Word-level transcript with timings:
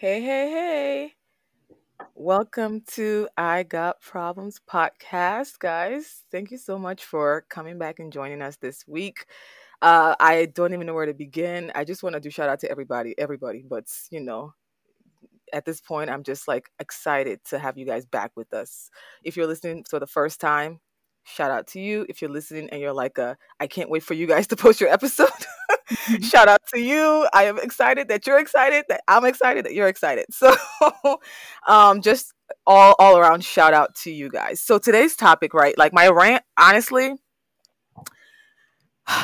Hey, 0.00 0.20
hey, 0.20 0.48
hey. 0.48 1.12
Welcome 2.14 2.82
to 2.92 3.28
I 3.36 3.64
Got 3.64 4.00
Problems 4.00 4.60
podcast, 4.70 5.58
guys. 5.58 6.22
Thank 6.30 6.52
you 6.52 6.56
so 6.56 6.78
much 6.78 7.04
for 7.04 7.44
coming 7.50 7.78
back 7.80 7.98
and 7.98 8.12
joining 8.12 8.40
us 8.40 8.54
this 8.58 8.86
week. 8.86 9.26
Uh, 9.82 10.14
I 10.20 10.52
don't 10.54 10.72
even 10.72 10.86
know 10.86 10.94
where 10.94 11.06
to 11.06 11.14
begin. 11.14 11.72
I 11.74 11.82
just 11.82 12.04
want 12.04 12.14
to 12.14 12.20
do 12.20 12.30
shout 12.30 12.48
out 12.48 12.60
to 12.60 12.70
everybody, 12.70 13.16
everybody. 13.18 13.64
But, 13.68 13.86
you 14.12 14.20
know, 14.20 14.54
at 15.52 15.64
this 15.64 15.80
point, 15.80 16.10
I'm 16.10 16.22
just 16.22 16.46
like 16.46 16.70
excited 16.78 17.40
to 17.46 17.58
have 17.58 17.76
you 17.76 17.84
guys 17.84 18.06
back 18.06 18.30
with 18.36 18.54
us. 18.54 18.90
If 19.24 19.36
you're 19.36 19.48
listening 19.48 19.82
for 19.90 19.98
the 19.98 20.06
first 20.06 20.40
time, 20.40 20.78
shout 21.24 21.50
out 21.50 21.66
to 21.68 21.80
you. 21.80 22.06
If 22.08 22.22
you're 22.22 22.30
listening 22.30 22.70
and 22.70 22.80
you're 22.80 22.92
like, 22.92 23.18
uh, 23.18 23.34
I 23.58 23.66
can't 23.66 23.90
wait 23.90 24.04
for 24.04 24.14
you 24.14 24.28
guys 24.28 24.46
to 24.46 24.56
post 24.56 24.80
your 24.80 24.90
episode, 24.90 25.26
shout 26.22 26.48
out 26.48 26.60
to 26.74 26.80
you. 26.80 27.28
I 27.32 27.44
am 27.44 27.58
excited 27.58 28.08
that 28.08 28.26
you're 28.26 28.38
excited, 28.38 28.84
that 28.88 29.02
I'm 29.08 29.24
excited 29.24 29.64
that 29.64 29.74
you're 29.74 29.88
excited. 29.88 30.26
So, 30.38 30.54
um, 31.66 32.00
just 32.00 32.32
all 32.66 32.94
all 32.98 33.18
around 33.18 33.44
shout 33.44 33.74
out 33.74 33.94
to 33.96 34.10
you 34.10 34.30
guys. 34.30 34.60
So 34.60 34.78
today's 34.78 35.16
topic, 35.16 35.52
right? 35.54 35.76
Like 35.76 35.92
my 35.92 36.08
rant, 36.08 36.44
honestly, 36.58 37.14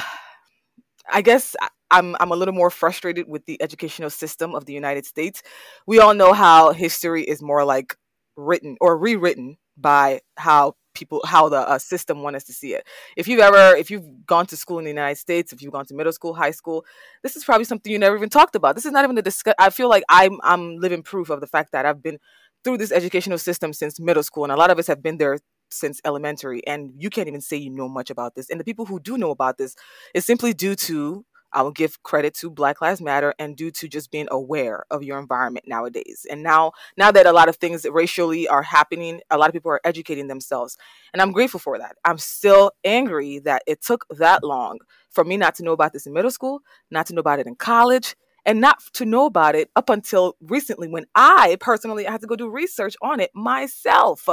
I 1.12 1.22
guess 1.22 1.54
I'm 1.90 2.16
I'm 2.18 2.32
a 2.32 2.36
little 2.36 2.54
more 2.54 2.70
frustrated 2.70 3.28
with 3.28 3.46
the 3.46 3.60
educational 3.62 4.10
system 4.10 4.54
of 4.54 4.64
the 4.64 4.72
United 4.72 5.06
States. 5.06 5.42
We 5.86 6.00
all 6.00 6.14
know 6.14 6.32
how 6.32 6.72
history 6.72 7.22
is 7.22 7.40
more 7.40 7.64
like 7.64 7.96
written 8.36 8.76
or 8.80 8.98
rewritten 8.98 9.58
by 9.76 10.20
how 10.36 10.74
people 10.94 11.20
how 11.24 11.48
the 11.48 11.68
uh, 11.68 11.78
system 11.78 12.22
want 12.22 12.36
us 12.36 12.44
to 12.44 12.52
see 12.52 12.74
it. 12.74 12.86
If 13.16 13.28
you've 13.28 13.40
ever 13.40 13.76
if 13.76 13.90
you've 13.90 14.26
gone 14.26 14.46
to 14.46 14.56
school 14.56 14.78
in 14.78 14.84
the 14.84 14.90
united 14.90 15.16
states 15.16 15.52
if 15.52 15.62
you've 15.62 15.72
gone 15.72 15.86
to 15.86 15.94
middle 15.94 16.12
school 16.12 16.34
high 16.34 16.52
school 16.52 16.84
this 17.22 17.36
is 17.36 17.44
probably 17.44 17.64
something 17.64 17.92
you 17.92 17.98
never 17.98 18.16
even 18.16 18.30
talked 18.30 18.56
about. 18.56 18.74
This 18.74 18.86
is 18.86 18.92
not 18.92 19.04
even 19.04 19.18
a 19.18 19.22
discuss 19.22 19.54
i 19.58 19.70
feel 19.70 19.88
like 19.88 20.04
i'm 20.08 20.38
i'm 20.42 20.76
living 20.76 21.02
proof 21.02 21.30
of 21.30 21.40
the 21.40 21.46
fact 21.46 21.72
that 21.72 21.86
i've 21.86 22.02
been 22.02 22.18
through 22.62 22.78
this 22.78 22.92
educational 22.92 23.38
system 23.38 23.72
since 23.72 24.00
middle 24.00 24.22
school 24.22 24.44
and 24.44 24.52
a 24.52 24.56
lot 24.56 24.70
of 24.70 24.78
us 24.78 24.86
have 24.86 25.02
been 25.02 25.18
there 25.18 25.38
since 25.74 26.00
elementary 26.04 26.66
and 26.66 26.92
you 26.96 27.10
can't 27.10 27.28
even 27.28 27.40
say 27.40 27.56
you 27.56 27.70
know 27.70 27.88
much 27.88 28.10
about 28.10 28.34
this. 28.34 28.48
And 28.48 28.58
the 28.60 28.64
people 28.64 28.86
who 28.86 29.00
do 29.00 29.18
know 29.18 29.30
about 29.30 29.58
this 29.58 29.74
is 30.14 30.24
simply 30.24 30.54
due 30.54 30.74
to 30.76 31.24
I 31.54 31.62
will 31.62 31.70
give 31.70 32.02
credit 32.02 32.34
to 32.34 32.50
Black 32.50 32.80
Lives 32.80 33.00
Matter 33.00 33.34
and 33.38 33.56
due 33.56 33.70
to 33.70 33.88
just 33.88 34.10
being 34.10 34.28
aware 34.30 34.84
of 34.90 35.02
your 35.02 35.18
environment 35.18 35.66
nowadays. 35.66 36.26
And 36.30 36.42
now, 36.42 36.72
now 36.96 37.10
that 37.12 37.26
a 37.26 37.32
lot 37.32 37.48
of 37.48 37.56
things 37.56 37.86
racially 37.90 38.46
are 38.48 38.62
happening, 38.62 39.20
a 39.30 39.38
lot 39.38 39.48
of 39.48 39.54
people 39.54 39.70
are 39.70 39.80
educating 39.84 40.26
themselves, 40.26 40.76
and 41.12 41.22
I'm 41.22 41.32
grateful 41.32 41.60
for 41.60 41.78
that. 41.78 41.96
I'm 42.04 42.18
still 42.18 42.72
angry 42.84 43.38
that 43.40 43.62
it 43.66 43.80
took 43.80 44.04
that 44.10 44.44
long 44.44 44.78
for 45.10 45.24
me 45.24 45.36
not 45.36 45.54
to 45.56 45.62
know 45.62 45.72
about 45.72 45.92
this 45.92 46.06
in 46.06 46.12
middle 46.12 46.30
school, 46.30 46.60
not 46.90 47.06
to 47.06 47.14
know 47.14 47.20
about 47.20 47.38
it 47.38 47.46
in 47.46 47.54
college, 47.54 48.16
and 48.46 48.60
not 48.60 48.80
to 48.92 49.04
know 49.04 49.26
about 49.26 49.54
it 49.54 49.70
up 49.74 49.88
until 49.88 50.36
recently 50.40 50.88
when 50.88 51.06
I 51.14 51.56
personally 51.60 52.06
I 52.06 52.12
had 52.12 52.20
to 52.20 52.26
go 52.26 52.36
do 52.36 52.48
research 52.48 52.94
on 53.00 53.20
it 53.20 53.30
myself. 53.34 54.28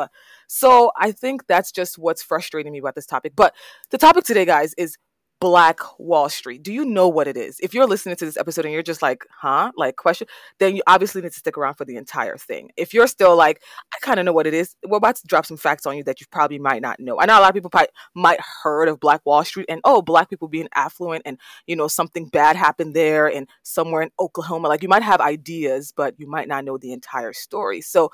So 0.48 0.92
I 1.00 1.12
think 1.12 1.48
that's 1.48 1.72
just 1.72 1.98
what's 1.98 2.22
frustrating 2.22 2.74
me 2.74 2.80
about 2.80 2.96
this 2.96 3.06
topic. 3.06 3.34
But 3.36 3.56
the 3.90 3.98
topic 3.98 4.26
today, 4.26 4.46
guys, 4.46 4.74
is 4.78 4.98
Black 5.42 5.80
Wall 5.98 6.30
Street. 6.30 6.62
Do 6.62 6.72
you 6.72 6.86
know 6.86 7.10
what 7.10 7.28
it 7.28 7.36
is? 7.36 7.60
If 7.62 7.74
you're 7.74 7.88
listening 7.88 8.16
to 8.16 8.26
this 8.26 8.38
episode 8.38 8.64
and 8.64 8.74
you're 8.74 8.84
just 8.84 9.02
like, 9.02 9.26
huh? 9.36 9.72
Like, 9.76 9.96
question, 9.96 10.28
then 10.60 10.76
you 10.76 10.84
obviously 10.86 11.20
need 11.20 11.32
to 11.32 11.40
stick 11.40 11.58
around 11.58 11.74
for 11.74 11.84
the 11.84 11.96
entire 11.96 12.38
thing. 12.38 12.70
If 12.78 12.94
you're 12.94 13.08
still 13.08 13.36
like, 13.36 13.64
I 13.92 13.98
kind 14.06 14.20
of 14.20 14.26
know 14.28 14.34
what 14.34 14.46
it 14.46 14.54
is, 14.54 14.76
we're 14.88 14.98
about 14.98 15.16
to 15.16 15.26
drop 15.26 15.48
some 15.48 15.58
facts 15.58 15.88
on 15.88 15.98
you 15.98 16.04
that 16.04 16.22
you 16.22 16.28
probably 16.32 16.60
might 16.60 16.84
not 16.84 17.00
know. 17.00 17.20
I 17.20 17.26
know 17.26 17.40
a 17.40 17.42
lot 17.42 17.50
of 17.50 17.56
people 17.56 17.72
probably 17.72 17.90
might 18.14 18.40
heard 18.64 18.88
of 18.88 19.00
Black 19.00 19.22
Wall 19.26 19.44
Street 19.44 19.66
and, 19.68 19.82
oh, 19.84 20.04
Black 20.04 20.30
people 20.30 20.48
being 20.48 20.70
affluent 20.76 21.24
and, 21.26 21.40
you 21.66 21.76
know, 21.76 21.88
something 21.88 22.28
bad 22.28 22.56
happened 22.56 22.96
there 22.96 23.26
and 23.26 23.50
somewhere 23.64 24.04
in 24.04 24.12
Oklahoma. 24.20 24.68
Like, 24.68 24.84
you 24.84 24.90
might 24.90 25.02
have 25.02 25.22
ideas, 25.22 25.92
but 25.92 26.14
you 26.20 26.30
might 26.30 26.48
not 26.48 26.66
know 26.66 26.78
the 26.78 26.94
entire 26.94 27.34
story. 27.34 27.82
So, 27.82 28.12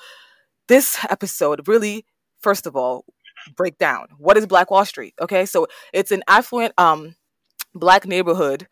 this 0.69 0.97
episode 1.09 1.67
really, 1.67 2.05
first 2.39 2.65
of 2.65 2.77
all, 2.77 3.03
break 3.55 3.77
down 3.77 4.07
what 4.17 4.37
is 4.37 4.45
Black 4.45 4.71
Wall 4.71 4.85
Street. 4.85 5.13
Okay, 5.21 5.45
so 5.45 5.67
it's 5.93 6.11
an 6.11 6.23
affluent 6.27 6.73
um 6.77 7.15
black 7.73 8.05
neighborhood 8.05 8.67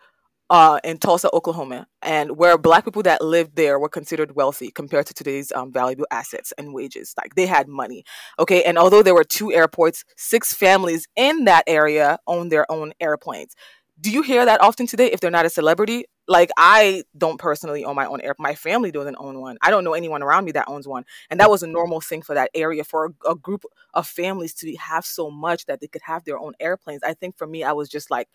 uh, 0.49 0.79
in 0.83 0.97
Tulsa, 0.97 1.29
Oklahoma, 1.33 1.87
and 2.01 2.37
where 2.37 2.57
black 2.57 2.85
people 2.85 3.03
that 3.03 3.23
lived 3.23 3.55
there 3.55 3.79
were 3.79 3.89
considered 3.89 4.35
wealthy 4.35 4.69
compared 4.69 5.07
to 5.07 5.13
today's 5.13 5.51
um, 5.51 5.71
valuable 5.71 6.05
assets 6.11 6.53
and 6.57 6.73
wages. 6.73 7.13
Like 7.17 7.35
they 7.35 7.47
had 7.47 7.67
money. 7.67 8.03
Okay. 8.37 8.63
And 8.63 8.77
although 8.77 9.01
there 9.01 9.15
were 9.15 9.23
two 9.23 9.51
airports, 9.51 10.03
six 10.17 10.53
families 10.53 11.07
in 11.15 11.45
that 11.45 11.63
area 11.67 12.19
owned 12.27 12.51
their 12.51 12.71
own 12.71 12.93
airplanes. 12.99 13.55
Do 13.99 14.11
you 14.11 14.23
hear 14.23 14.45
that 14.45 14.61
often 14.61 14.87
today 14.87 15.11
if 15.11 15.21
they're 15.21 15.31
not 15.31 15.45
a 15.45 15.49
celebrity? 15.49 16.05
Like 16.27 16.49
I 16.57 17.03
don't 17.17 17.39
personally 17.39 17.85
own 17.85 17.95
my 17.95 18.05
own 18.05 18.19
air. 18.19 18.35
My 18.37 18.53
family 18.53 18.91
doesn't 18.91 19.15
own 19.17 19.39
one. 19.39 19.57
I 19.61 19.69
don't 19.69 19.85
know 19.85 19.93
anyone 19.93 20.21
around 20.21 20.43
me 20.45 20.51
that 20.51 20.65
owns 20.67 20.87
one. 20.87 21.05
And 21.29 21.39
that 21.39 21.49
was 21.49 21.63
a 21.63 21.67
normal 21.67 22.01
thing 22.01 22.21
for 22.21 22.35
that 22.35 22.49
area 22.53 22.83
for 22.83 23.05
a, 23.05 23.31
a 23.31 23.35
group 23.35 23.63
of 23.93 24.05
families 24.05 24.53
to 24.55 24.75
have 24.75 25.05
so 25.05 25.31
much 25.31 25.65
that 25.67 25.79
they 25.79 25.87
could 25.87 26.01
have 26.03 26.25
their 26.25 26.37
own 26.37 26.53
airplanes. 26.59 27.03
I 27.03 27.13
think 27.13 27.37
for 27.37 27.47
me, 27.47 27.63
I 27.63 27.71
was 27.71 27.87
just 27.87 28.11
like, 28.11 28.27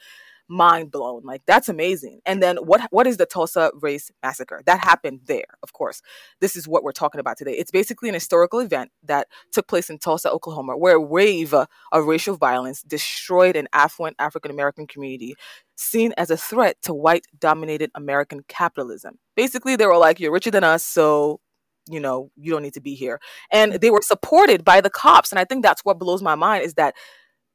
mind 0.50 0.90
blown. 0.90 1.22
Like 1.24 1.42
that's 1.46 1.68
amazing. 1.68 2.20
And 2.26 2.42
then 2.42 2.56
what 2.56 2.82
what 2.90 3.06
is 3.06 3.16
the 3.16 3.24
Tulsa 3.24 3.70
Race 3.80 4.10
Massacre? 4.22 4.60
That 4.66 4.80
happened 4.80 5.20
there, 5.26 5.44
of 5.62 5.72
course. 5.72 6.02
This 6.40 6.56
is 6.56 6.66
what 6.66 6.82
we're 6.82 6.92
talking 6.92 7.20
about 7.20 7.38
today. 7.38 7.52
It's 7.52 7.70
basically 7.70 8.08
an 8.08 8.14
historical 8.14 8.58
event 8.58 8.90
that 9.04 9.28
took 9.52 9.68
place 9.68 9.88
in 9.88 9.98
Tulsa, 9.98 10.30
Oklahoma, 10.30 10.76
where 10.76 10.96
uh, 10.96 10.98
a 10.98 11.00
wave 11.00 11.54
of 11.54 11.68
racial 12.04 12.36
violence 12.36 12.82
destroyed 12.82 13.56
an 13.56 13.68
affluent 13.72 14.16
African 14.18 14.50
American 14.50 14.86
community 14.86 15.36
seen 15.76 16.12
as 16.18 16.30
a 16.30 16.36
threat 16.36 16.76
to 16.82 16.92
white 16.92 17.26
dominated 17.38 17.90
American 17.94 18.42
capitalism. 18.48 19.18
Basically, 19.36 19.76
they 19.76 19.86
were 19.86 19.96
like, 19.96 20.18
You're 20.18 20.32
richer 20.32 20.50
than 20.50 20.64
us, 20.64 20.84
so 20.84 21.40
you 21.88 21.98
know, 22.00 22.30
you 22.36 22.52
don't 22.52 22.62
need 22.62 22.74
to 22.74 22.80
be 22.80 22.94
here. 22.94 23.20
And 23.50 23.74
they 23.74 23.90
were 23.90 24.02
supported 24.02 24.64
by 24.64 24.80
the 24.80 24.90
cops. 24.90 25.32
And 25.32 25.38
I 25.38 25.44
think 25.44 25.62
that's 25.62 25.84
what 25.84 25.98
blows 25.98 26.22
my 26.22 26.34
mind 26.34 26.64
is 26.64 26.74
that 26.74 26.94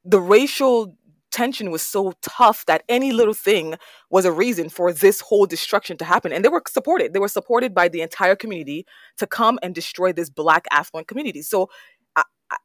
the 0.04 0.20
racial 0.20 0.96
tension 1.36 1.70
was 1.70 1.82
so 1.82 2.14
tough 2.22 2.66
that 2.66 2.84
any 2.88 3.12
little 3.12 3.34
thing 3.34 3.76
was 4.10 4.24
a 4.24 4.32
reason 4.32 4.70
for 4.70 4.94
this 4.94 5.20
whole 5.20 5.46
destruction 5.46 5.98
to 5.98 6.06
happen. 6.06 6.32
And 6.32 6.46
they 6.46 6.50
were 6.50 6.64
supported. 6.68 7.12
They 7.12 7.20
were 7.20 7.28
supported 7.28 7.76
by 7.76 7.90
the 7.90 8.02
entire 8.02 8.38
community 8.38 8.86
to 9.18 9.28
come 9.28 9.60
and 9.62 9.76
destroy 9.76 10.14
this 10.14 10.30
black 10.30 10.66
affluent 10.72 11.10
community. 11.10 11.42
So 11.42 11.70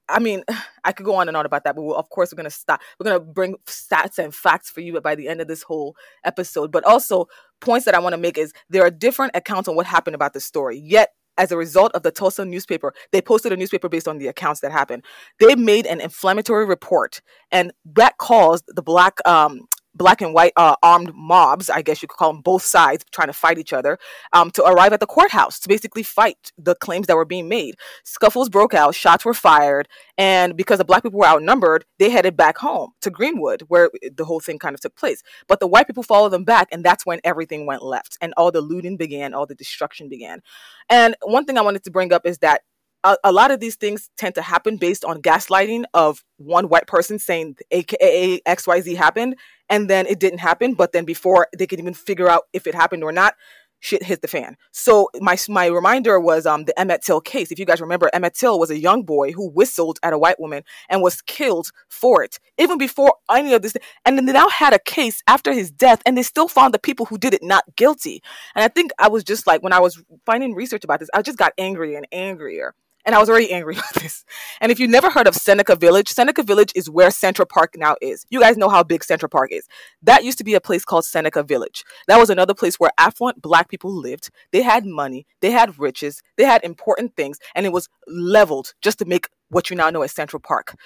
I, 0.08 0.18
mean, 0.20 0.44
I 0.84 0.92
could 0.92 1.04
go 1.04 1.16
on 1.16 1.28
and 1.28 1.36
on 1.36 1.46
about 1.46 1.64
that, 1.64 1.74
but 1.74 1.82
we'll, 1.82 1.96
of 1.96 2.08
course, 2.10 2.32
we're 2.32 2.36
going 2.36 2.44
to 2.44 2.50
stop. 2.50 2.80
We're 2.98 3.04
going 3.04 3.20
to 3.20 3.24
bring 3.24 3.56
stats 3.66 4.18
and 4.18 4.34
facts 4.34 4.70
for 4.70 4.80
you 4.80 5.00
by 5.00 5.14
the 5.14 5.28
end 5.28 5.40
of 5.40 5.48
this 5.48 5.62
whole 5.62 5.96
episode. 6.24 6.70
But 6.70 6.84
also, 6.84 7.26
points 7.60 7.84
that 7.86 7.94
I 7.94 7.98
want 7.98 8.12
to 8.12 8.18
make 8.18 8.38
is 8.38 8.52
there 8.68 8.84
are 8.84 8.90
different 8.90 9.32
accounts 9.34 9.68
on 9.68 9.76
what 9.76 9.86
happened 9.86 10.14
about 10.14 10.32
the 10.32 10.40
story. 10.40 10.78
Yet, 10.78 11.10
as 11.38 11.52
a 11.52 11.56
result 11.56 11.92
of 11.94 12.02
the 12.02 12.10
Tulsa 12.10 12.44
newspaper, 12.44 12.92
they 13.12 13.22
posted 13.22 13.52
a 13.52 13.56
newspaper 13.56 13.88
based 13.88 14.08
on 14.08 14.18
the 14.18 14.28
accounts 14.28 14.60
that 14.60 14.72
happened. 14.72 15.04
They 15.38 15.54
made 15.54 15.86
an 15.86 16.00
inflammatory 16.00 16.66
report, 16.66 17.20
and 17.50 17.72
that 17.94 18.18
caused 18.18 18.64
the 18.68 18.82
black 18.82 19.18
um, 19.26 19.68
black 19.94 20.20
and 20.20 20.32
white 20.32 20.52
uh, 20.56 20.76
armed 20.82 21.12
mobs, 21.14 21.68
I 21.68 21.82
guess 21.82 22.02
you 22.02 22.08
could 22.08 22.16
call 22.16 22.32
them 22.32 22.42
both 22.42 22.62
sides 22.62 23.04
trying 23.12 23.28
to 23.28 23.32
fight 23.32 23.58
each 23.58 23.72
other, 23.72 23.98
um, 24.32 24.50
to 24.52 24.64
arrive 24.64 24.92
at 24.92 25.00
the 25.00 25.06
courthouse 25.06 25.58
to 25.60 25.68
basically 25.68 26.02
fight 26.02 26.52
the 26.56 26.74
claims 26.74 27.06
that 27.06 27.16
were 27.16 27.24
being 27.24 27.48
made. 27.48 27.76
Scuffles 28.04 28.48
broke 28.48 28.74
out, 28.74 28.94
shots 28.94 29.24
were 29.24 29.34
fired, 29.34 29.88
and 30.16 30.56
because 30.56 30.78
the 30.78 30.84
black 30.84 31.02
people 31.02 31.18
were 31.18 31.26
outnumbered, 31.26 31.84
they 31.98 32.10
headed 32.10 32.36
back 32.36 32.58
home 32.58 32.92
to 33.00 33.10
Greenwood, 33.10 33.62
where 33.68 33.90
the 34.16 34.24
whole 34.24 34.40
thing 34.40 34.58
kind 34.58 34.74
of 34.74 34.80
took 34.80 34.96
place. 34.96 35.22
But 35.48 35.60
the 35.60 35.66
white 35.66 35.86
people 35.86 36.02
followed 36.02 36.30
them 36.30 36.44
back, 36.44 36.68
and 36.70 36.84
that's 36.84 37.04
when 37.04 37.20
everything 37.24 37.66
went 37.66 37.82
left, 37.82 38.16
and 38.20 38.32
all 38.36 38.50
the 38.50 38.60
looting 38.60 38.96
began, 38.96 39.34
all 39.34 39.46
the 39.46 39.54
destruction 39.54 40.08
began. 40.08 40.40
And 40.88 41.16
one 41.22 41.44
thing 41.44 41.58
I 41.58 41.62
wanted 41.62 41.84
to 41.84 41.90
bring 41.90 42.12
up 42.12 42.26
is 42.26 42.38
that 42.38 42.62
a, 43.04 43.16
a, 43.24 43.32
lot 43.32 43.50
of 43.50 43.60
these 43.60 43.76
things 43.76 44.10
tend 44.16 44.34
to 44.34 44.42
happen 44.42 44.76
based 44.76 45.04
on 45.04 45.22
gaslighting 45.22 45.84
of 45.94 46.24
one 46.36 46.68
white 46.68 46.86
person 46.86 47.18
saying 47.18 47.56
aka 47.70 48.40
xyz 48.40 48.96
happened 48.96 49.36
and 49.68 49.88
then 49.88 50.06
it 50.06 50.18
didn't 50.18 50.38
happen 50.38 50.74
but 50.74 50.92
then 50.92 51.04
before 51.04 51.48
they 51.56 51.66
could 51.66 51.78
even 51.78 51.94
figure 51.94 52.28
out 52.28 52.42
if 52.52 52.66
it 52.66 52.74
happened 52.74 53.02
or 53.02 53.12
not 53.12 53.34
shit 53.80 54.02
hit 54.02 54.22
the 54.22 54.28
fan. 54.28 54.56
So 54.70 55.08
my 55.20 55.36
my 55.48 55.66
reminder 55.66 56.20
was 56.20 56.46
um 56.46 56.64
the 56.64 56.78
Emmett 56.78 57.02
Till 57.02 57.20
case. 57.20 57.50
If 57.50 57.58
you 57.58 57.64
guys 57.64 57.80
remember, 57.80 58.10
Emmett 58.12 58.34
Till 58.34 58.58
was 58.58 58.70
a 58.70 58.78
young 58.78 59.02
boy 59.02 59.32
who 59.32 59.48
whistled 59.48 59.98
at 60.02 60.12
a 60.12 60.18
white 60.18 60.38
woman 60.38 60.62
and 60.88 61.02
was 61.02 61.22
killed 61.22 61.70
for 61.88 62.22
it, 62.22 62.38
even 62.58 62.78
before 62.78 63.14
any 63.30 63.54
of 63.54 63.62
this. 63.62 63.74
And 64.04 64.16
then 64.16 64.26
they 64.26 64.32
now 64.32 64.48
had 64.48 64.72
a 64.72 64.78
case 64.78 65.22
after 65.26 65.52
his 65.52 65.70
death, 65.70 66.02
and 66.06 66.16
they 66.16 66.22
still 66.22 66.48
found 66.48 66.74
the 66.74 66.78
people 66.78 67.06
who 67.06 67.18
did 67.18 67.34
it 67.34 67.42
not 67.42 67.64
guilty. 67.76 68.22
And 68.54 68.62
I 68.62 68.68
think 68.68 68.92
I 68.98 69.08
was 69.08 69.24
just 69.24 69.46
like 69.46 69.62
when 69.62 69.72
I 69.72 69.80
was 69.80 70.02
finding 70.26 70.54
research 70.54 70.84
about 70.84 71.00
this, 71.00 71.10
I 71.14 71.22
just 71.22 71.38
got 71.38 71.52
angrier 71.58 71.96
and 71.96 72.06
angrier 72.12 72.74
and 73.04 73.14
I 73.14 73.18
was 73.18 73.28
already 73.28 73.52
angry 73.52 73.74
about 73.78 73.94
this. 73.94 74.24
And 74.60 74.70
if 74.70 74.78
you've 74.78 74.90
never 74.90 75.10
heard 75.10 75.26
of 75.26 75.34
Seneca 75.34 75.76
Village, 75.76 76.08
Seneca 76.08 76.42
Village 76.42 76.72
is 76.74 76.90
where 76.90 77.10
Central 77.10 77.46
Park 77.46 77.74
now 77.76 77.96
is. 78.00 78.26
You 78.30 78.40
guys 78.40 78.56
know 78.56 78.68
how 78.68 78.82
big 78.82 79.04
Central 79.04 79.28
Park 79.28 79.52
is. 79.52 79.66
That 80.02 80.24
used 80.24 80.38
to 80.38 80.44
be 80.44 80.54
a 80.54 80.60
place 80.60 80.84
called 80.84 81.04
Seneca 81.04 81.42
Village. 81.42 81.84
That 82.08 82.18
was 82.18 82.30
another 82.30 82.54
place 82.54 82.76
where 82.76 82.90
affluent 82.98 83.42
black 83.42 83.68
people 83.68 83.92
lived. 83.92 84.30
They 84.52 84.62
had 84.62 84.84
money, 84.84 85.26
they 85.40 85.50
had 85.50 85.78
riches, 85.78 86.22
they 86.36 86.44
had 86.44 86.64
important 86.64 87.16
things, 87.16 87.38
and 87.54 87.66
it 87.66 87.72
was 87.72 87.88
leveled 88.06 88.74
just 88.82 88.98
to 88.98 89.04
make 89.04 89.28
what 89.48 89.70
you 89.70 89.76
now 89.76 89.90
know 89.90 90.02
as 90.02 90.12
Central 90.12 90.40
Park. 90.40 90.76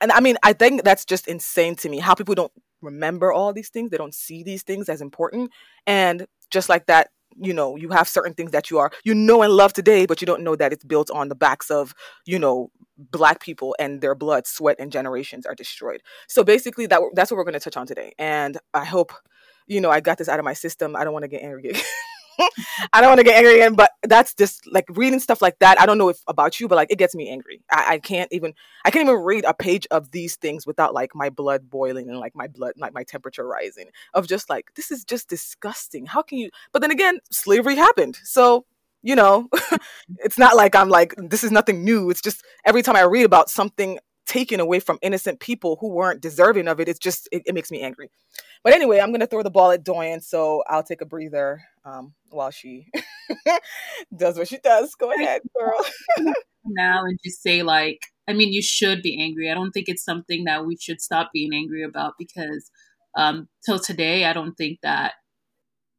And 0.00 0.10
I 0.12 0.20
mean, 0.20 0.36
I 0.42 0.52
think 0.52 0.82
that's 0.82 1.04
just 1.04 1.28
insane 1.28 1.76
to 1.76 1.88
me 1.88 1.98
how 1.98 2.14
people 2.14 2.34
don't 2.34 2.52
remember 2.82 3.32
all 3.32 3.52
these 3.52 3.68
things. 3.68 3.90
They 3.90 3.96
don't 3.96 4.14
see 4.14 4.42
these 4.42 4.62
things 4.62 4.88
as 4.88 5.00
important. 5.00 5.52
And 5.86 6.26
just 6.50 6.68
like 6.68 6.86
that, 6.86 7.10
you 7.40 7.52
know 7.52 7.76
you 7.76 7.88
have 7.90 8.08
certain 8.08 8.34
things 8.34 8.50
that 8.50 8.70
you 8.70 8.78
are 8.78 8.90
you 9.04 9.14
know 9.14 9.42
and 9.42 9.52
love 9.52 9.72
today 9.72 10.06
but 10.06 10.20
you 10.20 10.26
don't 10.26 10.42
know 10.42 10.56
that 10.56 10.72
it's 10.72 10.84
built 10.84 11.10
on 11.10 11.28
the 11.28 11.34
backs 11.34 11.70
of 11.70 11.94
you 12.26 12.38
know 12.38 12.70
black 12.98 13.40
people 13.40 13.74
and 13.78 14.00
their 14.00 14.14
blood 14.14 14.46
sweat 14.46 14.76
and 14.78 14.92
generations 14.92 15.46
are 15.46 15.54
destroyed. 15.54 16.02
So 16.28 16.44
basically 16.44 16.86
that 16.86 17.00
that's 17.14 17.30
what 17.30 17.36
we're 17.36 17.44
going 17.44 17.54
to 17.54 17.60
touch 17.60 17.76
on 17.76 17.86
today. 17.86 18.12
And 18.18 18.58
i 18.74 18.84
hope 18.84 19.12
you 19.66 19.80
know 19.80 19.90
i 19.90 20.00
got 20.00 20.18
this 20.18 20.28
out 20.28 20.38
of 20.38 20.44
my 20.44 20.54
system. 20.54 20.96
I 20.96 21.04
don't 21.04 21.12
want 21.12 21.24
to 21.24 21.28
get 21.28 21.42
angry 21.42 21.72
I 22.92 23.00
don't 23.00 23.10
want 23.10 23.18
to 23.18 23.24
get 23.24 23.36
angry 23.36 23.54
again, 23.54 23.74
but 23.74 23.90
that's 24.02 24.34
just 24.34 24.66
like 24.70 24.86
reading 24.90 25.20
stuff 25.20 25.42
like 25.42 25.58
that. 25.60 25.80
I 25.80 25.86
don't 25.86 25.98
know 25.98 26.08
if 26.08 26.18
about 26.26 26.60
you, 26.60 26.68
but 26.68 26.76
like 26.76 26.90
it 26.90 26.98
gets 26.98 27.14
me 27.14 27.28
angry. 27.30 27.62
I, 27.70 27.94
I 27.94 27.98
can't 27.98 28.32
even 28.32 28.54
I 28.84 28.90
can't 28.90 29.08
even 29.08 29.22
read 29.22 29.44
a 29.44 29.54
page 29.54 29.86
of 29.90 30.10
these 30.10 30.36
things 30.36 30.66
without 30.66 30.94
like 30.94 31.14
my 31.14 31.30
blood 31.30 31.68
boiling 31.70 32.08
and 32.08 32.18
like 32.18 32.34
my 32.34 32.46
blood 32.46 32.74
like 32.76 32.94
my 32.94 33.04
temperature 33.04 33.46
rising 33.46 33.88
of 34.14 34.26
just 34.26 34.48
like 34.50 34.72
this 34.74 34.90
is 34.90 35.04
just 35.04 35.28
disgusting. 35.28 36.06
How 36.06 36.22
can 36.22 36.38
you 36.38 36.50
but 36.72 36.80
then 36.80 36.90
again, 36.90 37.20
slavery 37.30 37.76
happened. 37.76 38.18
So 38.24 38.64
you 39.02 39.16
know, 39.16 39.48
it's 40.18 40.38
not 40.38 40.56
like 40.56 40.76
I'm 40.76 40.88
like, 40.88 41.14
this 41.18 41.42
is 41.44 41.50
nothing 41.50 41.84
new. 41.84 42.08
It's 42.10 42.22
just 42.22 42.44
every 42.64 42.82
time 42.82 42.96
I 42.96 43.02
read 43.02 43.24
about 43.24 43.50
something 43.50 43.98
taken 44.32 44.60
away 44.60 44.80
from 44.80 44.98
innocent 45.02 45.40
people 45.40 45.76
who 45.78 45.90
weren't 45.90 46.22
deserving 46.22 46.66
of 46.66 46.80
it, 46.80 46.88
it's 46.88 46.98
just, 46.98 47.28
it, 47.30 47.42
it 47.44 47.54
makes 47.54 47.70
me 47.70 47.82
angry. 47.82 48.10
But 48.64 48.72
anyway, 48.72 48.98
I'm 48.98 49.10
going 49.10 49.20
to 49.20 49.26
throw 49.26 49.42
the 49.42 49.50
ball 49.50 49.70
at 49.72 49.84
Doyin, 49.84 50.22
so 50.22 50.62
I'll 50.68 50.82
take 50.82 51.02
a 51.02 51.06
breather 51.06 51.60
um, 51.84 52.14
while 52.30 52.50
she 52.50 52.86
does 54.16 54.38
what 54.38 54.48
she 54.48 54.56
does. 54.56 54.94
Go 54.94 55.12
ahead, 55.12 55.42
girl. 55.54 55.84
now 56.64 57.04
and 57.04 57.18
just 57.22 57.42
say 57.42 57.62
like, 57.62 58.00
I 58.26 58.32
mean, 58.32 58.54
you 58.54 58.62
should 58.62 59.02
be 59.02 59.22
angry. 59.22 59.50
I 59.50 59.54
don't 59.54 59.72
think 59.72 59.88
it's 59.88 60.04
something 60.04 60.44
that 60.44 60.64
we 60.64 60.76
should 60.76 61.02
stop 61.02 61.28
being 61.34 61.52
angry 61.52 61.82
about 61.82 62.14
because 62.18 62.70
um, 63.14 63.48
till 63.66 63.78
today, 63.78 64.24
I 64.24 64.32
don't 64.32 64.54
think 64.54 64.78
that 64.82 65.12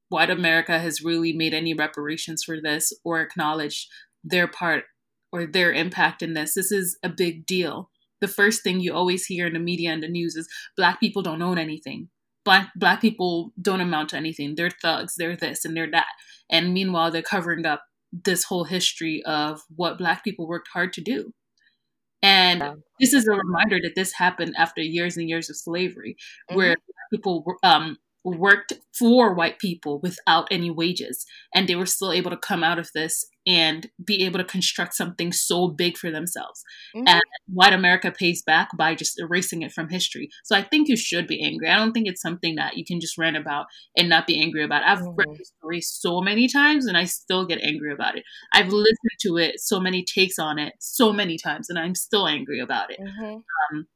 white 0.10 0.32
America 0.32 0.80
has 0.80 1.04
really 1.04 1.34
made 1.34 1.54
any 1.54 1.76
reparations 1.76 2.44
for 2.44 2.60
this 2.60 2.94
or 3.04 3.22
acknowledged 3.22 3.90
their 4.24 4.48
part 4.48 4.86
or 5.32 5.46
their 5.46 5.72
impact 5.72 6.24
in 6.24 6.34
this. 6.34 6.56
This 6.56 6.72
is 6.72 6.98
a 7.04 7.10
big 7.10 7.46
deal. 7.46 7.92
The 8.24 8.28
first 8.28 8.64
thing 8.64 8.80
you 8.80 8.94
always 8.94 9.26
hear 9.26 9.46
in 9.48 9.54
the 9.54 9.60
media 9.60 9.92
and 9.92 10.02
the 10.02 10.08
news 10.08 10.36
is 10.36 10.48
black 10.76 11.00
people 11.00 11.22
don't 11.22 11.42
own 11.42 11.58
anything 11.58 12.10
black 12.44 12.72
black 12.76 13.02
people 13.02 13.52
don't 13.62 13.82
amount 13.82 14.10
to 14.10 14.18
anything. 14.18 14.56
They're 14.56 14.72
thugs. 14.82 15.16
They're 15.16 15.36
this 15.36 15.66
and 15.66 15.76
they're 15.76 15.92
that. 15.92 16.08
And 16.50 16.74
meanwhile, 16.74 17.12
they're 17.12 17.22
covering 17.22 17.66
up 17.66 17.84
this 18.12 18.44
whole 18.44 18.66
history 18.66 19.24
of 19.26 19.62
what 19.76 19.98
black 19.98 20.24
people 20.24 20.48
worked 20.48 20.70
hard 20.74 20.94
to 20.94 21.02
do. 21.02 21.34
And 22.22 22.60
yeah. 22.60 22.74
this 23.00 23.14
is 23.14 23.28
a 23.28 23.36
reminder 23.36 23.80
that 23.84 23.96
this 23.96 24.14
happened 24.14 24.56
after 24.58 24.82
years 24.82 25.18
and 25.18 25.28
years 25.28 25.50
of 25.50 25.58
slavery, 25.58 26.16
mm-hmm. 26.50 26.56
where 26.56 26.76
people 27.12 27.44
um, 27.64 27.98
worked 28.24 28.74
for 28.98 29.34
white 29.34 29.60
people 29.60 30.00
without 30.00 30.48
any 30.50 30.72
wages 30.72 31.26
and 31.54 31.68
they 31.68 31.76
were 31.76 31.86
still 31.86 32.12
able 32.12 32.32
to 32.32 32.38
come 32.38 32.64
out 32.64 32.80
of 32.80 32.90
this 32.94 33.26
and 33.46 33.90
be 34.04 34.24
able 34.24 34.40
to 34.40 34.46
construct 34.46 34.94
something 34.94 35.34
so 35.34 35.68
big 35.68 35.98
for 35.98 36.10
themselves 36.10 36.64
mm-hmm. 36.96 37.08
and 37.08 37.22
white 37.48 37.74
america 37.74 38.12
pays 38.12 38.42
back 38.42 38.70
by 38.78 38.96
just 38.96 39.20
erasing 39.20 39.62
it 39.62 39.72
from 39.72 39.90
history 39.90 40.30
so 40.46 40.56
i 40.56 40.62
think 40.62 40.88
you 40.88 40.96
should 40.96 41.28
be 41.28 41.44
angry 41.44 41.68
i 41.68 41.76
don't 41.76 41.92
think 41.92 42.08
it's 42.08 42.22
something 42.22 42.56
that 42.56 42.78
you 42.78 42.86
can 42.86 43.02
just 43.02 43.18
rant 43.18 43.36
about 43.36 43.66
and 43.98 44.08
not 44.08 44.26
be 44.26 44.42
angry 44.42 44.64
about 44.64 44.84
i've 44.84 45.00
mm-hmm. 45.00 45.16
read 45.18 45.38
the 45.38 45.46
story 45.46 45.82
so 45.82 46.22
many 46.22 46.48
times 46.48 46.86
and 46.86 46.98
i 46.98 47.04
still 47.04 47.46
get 47.46 47.62
angry 47.62 47.92
about 47.92 48.18
it 48.18 48.24
i've 48.54 48.68
listened 48.68 48.98
to 49.20 49.38
it 49.38 49.60
so 49.60 49.80
many 49.80 50.06
takes 50.06 50.40
on 50.40 50.58
it 50.58 50.74
so 50.80 51.12
many 51.12 51.38
times 51.38 51.70
and 51.70 51.78
i'm 51.78 51.96
still 51.96 52.28
angry 52.28 52.62
about 52.62 52.90
it 52.92 53.00
mm-hmm. 53.02 53.36
um, 53.76 53.88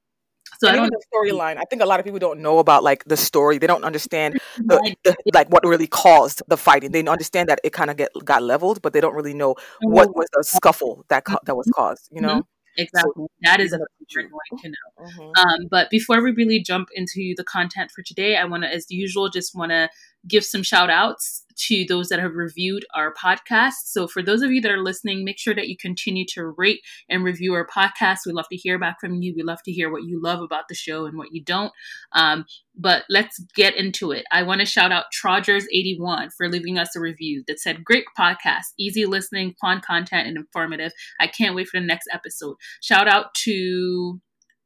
so 0.60 0.68
and 0.68 0.78
I 0.78 0.80
don't 0.80 0.90
the 0.90 1.04
storyline. 1.14 1.58
I 1.58 1.64
think 1.70 1.82
a 1.82 1.86
lot 1.86 2.00
of 2.00 2.06
people 2.06 2.20
don't 2.20 2.40
know 2.40 2.60
about 2.60 2.84
like 2.84 3.04
the 3.06 3.18
story. 3.18 3.58
They 3.58 3.68
don't 3.68 3.84
understand 3.84 4.40
the, 4.58 4.96
the, 5.04 5.16
like 5.34 5.50
what 5.50 5.66
really 5.66 5.88
caused 5.88 6.42
the 6.48 6.58
fighting. 6.58 6.92
They 6.92 7.06
understand 7.06 7.50
that 7.50 7.60
it 7.64 7.74
kind 7.74 7.90
of 7.90 7.98
get 7.98 8.10
got 8.24 8.44
leveled, 8.44 8.82
but 8.82 8.94
they 8.94 9.02
don't 9.02 9.16
really 9.16 9.34
know 9.34 9.56
what 9.82 10.10
mm-hmm. 10.10 10.18
was 10.18 10.28
the 10.34 10.44
scuffle 10.44 11.06
that 11.10 11.24
that 11.46 11.56
was 11.56 11.70
caused. 11.76 12.10
You 12.12 12.22
know. 12.22 12.30
Mm-hmm. 12.30 12.40
Exactly. 12.78 13.12
So, 13.16 13.28
that 13.42 13.60
is 13.60 13.74
important 13.74 14.32
going 14.32 14.62
to 14.62 14.70
know. 14.70 15.06
Mm-hmm. 15.08 15.48
Um, 15.48 15.68
but 15.70 15.90
before 15.90 16.22
we 16.22 16.32
really 16.32 16.62
jump 16.62 16.90
into 16.94 17.34
the 17.36 17.44
content 17.44 17.92
for 17.92 18.04
today, 18.04 18.38
I 18.38 18.46
want 18.46 18.64
to, 18.64 18.70
as 18.74 18.86
usual, 18.90 19.30
just 19.30 19.56
want 19.56 19.72
to 19.72 19.90
give 20.28 20.46
some 20.46 20.64
shout 20.64 20.90
outs 20.90 21.44
to 21.58 21.86
those 21.88 22.10
that 22.10 22.20
have 22.20 22.36
reviewed 22.36 22.86
our 22.94 23.14
podcast. 23.14 23.74
So, 23.86 24.08
for 24.08 24.22
those 24.22 24.42
of 24.42 24.52
you 24.52 24.62
that 24.62 24.72
are 24.72 24.84
listening, 24.84 25.26
make 25.26 25.40
sure 25.40 25.56
that 25.56 25.68
you 25.68 25.76
continue 25.76 26.26
to 26.34 26.48
rate 26.58 26.82
and 27.10 27.24
review 27.24 27.54
our 27.54 27.68
podcast. 27.68 28.20
We 28.26 28.32
love 28.32 28.48
to 28.52 28.56
hear 28.56 28.78
back 28.78 29.00
from 29.00 29.22
you. 29.22 29.34
We 29.36 29.44
love 29.44 29.64
to 29.64 29.72
hear 29.72 29.92
what 29.92 30.04
you 30.04 30.22
love 30.22 30.42
about 30.42 30.66
the 30.70 30.76
show 30.76 31.06
and 31.06 31.18
what 31.18 31.32
you 31.32 31.44
don't. 31.44 31.72
Um, 32.12 32.46
but 32.76 33.04
let's 33.10 33.40
get 33.56 33.76
into 33.76 34.12
it. 34.12 34.26
I 34.32 34.44
want 34.44 34.60
to 34.60 34.66
shout 34.66 34.92
out 34.92 35.06
Trodgers81 35.24 36.30
for 36.38 36.48
leaving 36.48 36.78
us 36.78 36.96
a 36.96 37.00
review 37.00 37.44
that 37.48 37.60
said, 37.60 37.84
Great 37.84 38.06
podcast, 38.18 38.66
easy 38.78 39.06
listening, 39.06 39.56
fun 39.60 39.82
content, 39.82 40.28
and 40.28 40.38
informative. 40.38 40.92
I 41.20 41.28
can't 41.28 41.56
wait 41.56 41.68
for 41.70 41.80
the 41.80 41.86
next 41.86 42.08
episode. 42.14 42.56
Shout 42.82 43.08
out 43.08 43.34
to 43.46 44.22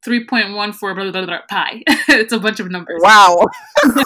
3.14 0.06 0.80
blah, 0.80 0.94
blah, 0.94 1.12
blah, 1.12 1.26
blah, 1.26 1.40
pi. 1.50 1.84
it's 2.10 2.34
a 2.34 2.40
bunch 2.40 2.60
of 2.60 2.70
numbers. 2.70 3.02
Wow. 3.02 3.46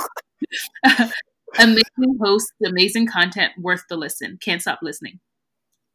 amazing 1.59 2.17
host, 2.21 2.51
amazing 2.65 3.07
content, 3.07 3.53
worth 3.59 3.83
the 3.89 3.97
listen. 3.97 4.37
Can't 4.41 4.61
stop 4.61 4.79
listening. 4.81 5.19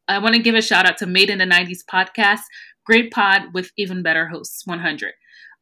I 0.08 0.18
want 0.18 0.34
to 0.34 0.42
give 0.42 0.54
a 0.54 0.62
shout 0.62 0.86
out 0.86 0.98
to 0.98 1.06
Made 1.06 1.30
in 1.30 1.38
the 1.38 1.44
90s 1.44 1.84
podcast. 1.88 2.40
Great 2.84 3.12
pod 3.12 3.54
with 3.54 3.70
even 3.76 4.02
better 4.02 4.26
hosts, 4.28 4.66
100. 4.66 5.12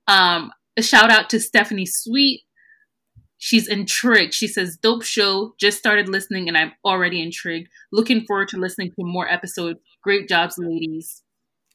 Um, 0.06 0.50
a 0.77 0.83
shout 0.83 1.11
out 1.11 1.29
to 1.31 1.41
Stephanie 1.41 1.87
Sweet. 1.87 2.43
She's 3.37 3.69
intrigued. 3.69 4.35
She 4.35 4.49
says, 4.49 4.77
Dope 4.81 5.05
show. 5.05 5.55
Just 5.61 5.79
started 5.79 6.09
listening 6.09 6.49
and 6.49 6.56
I'm 6.56 6.73
already 6.85 7.23
intrigued. 7.23 7.69
Looking 7.93 8.25
forward 8.25 8.49
to 8.49 8.56
listening 8.56 8.89
to 8.91 9.05
more 9.05 9.29
episodes. 9.29 9.79
Great 10.03 10.29
jobs, 10.29 10.56
ladies. 10.59 11.23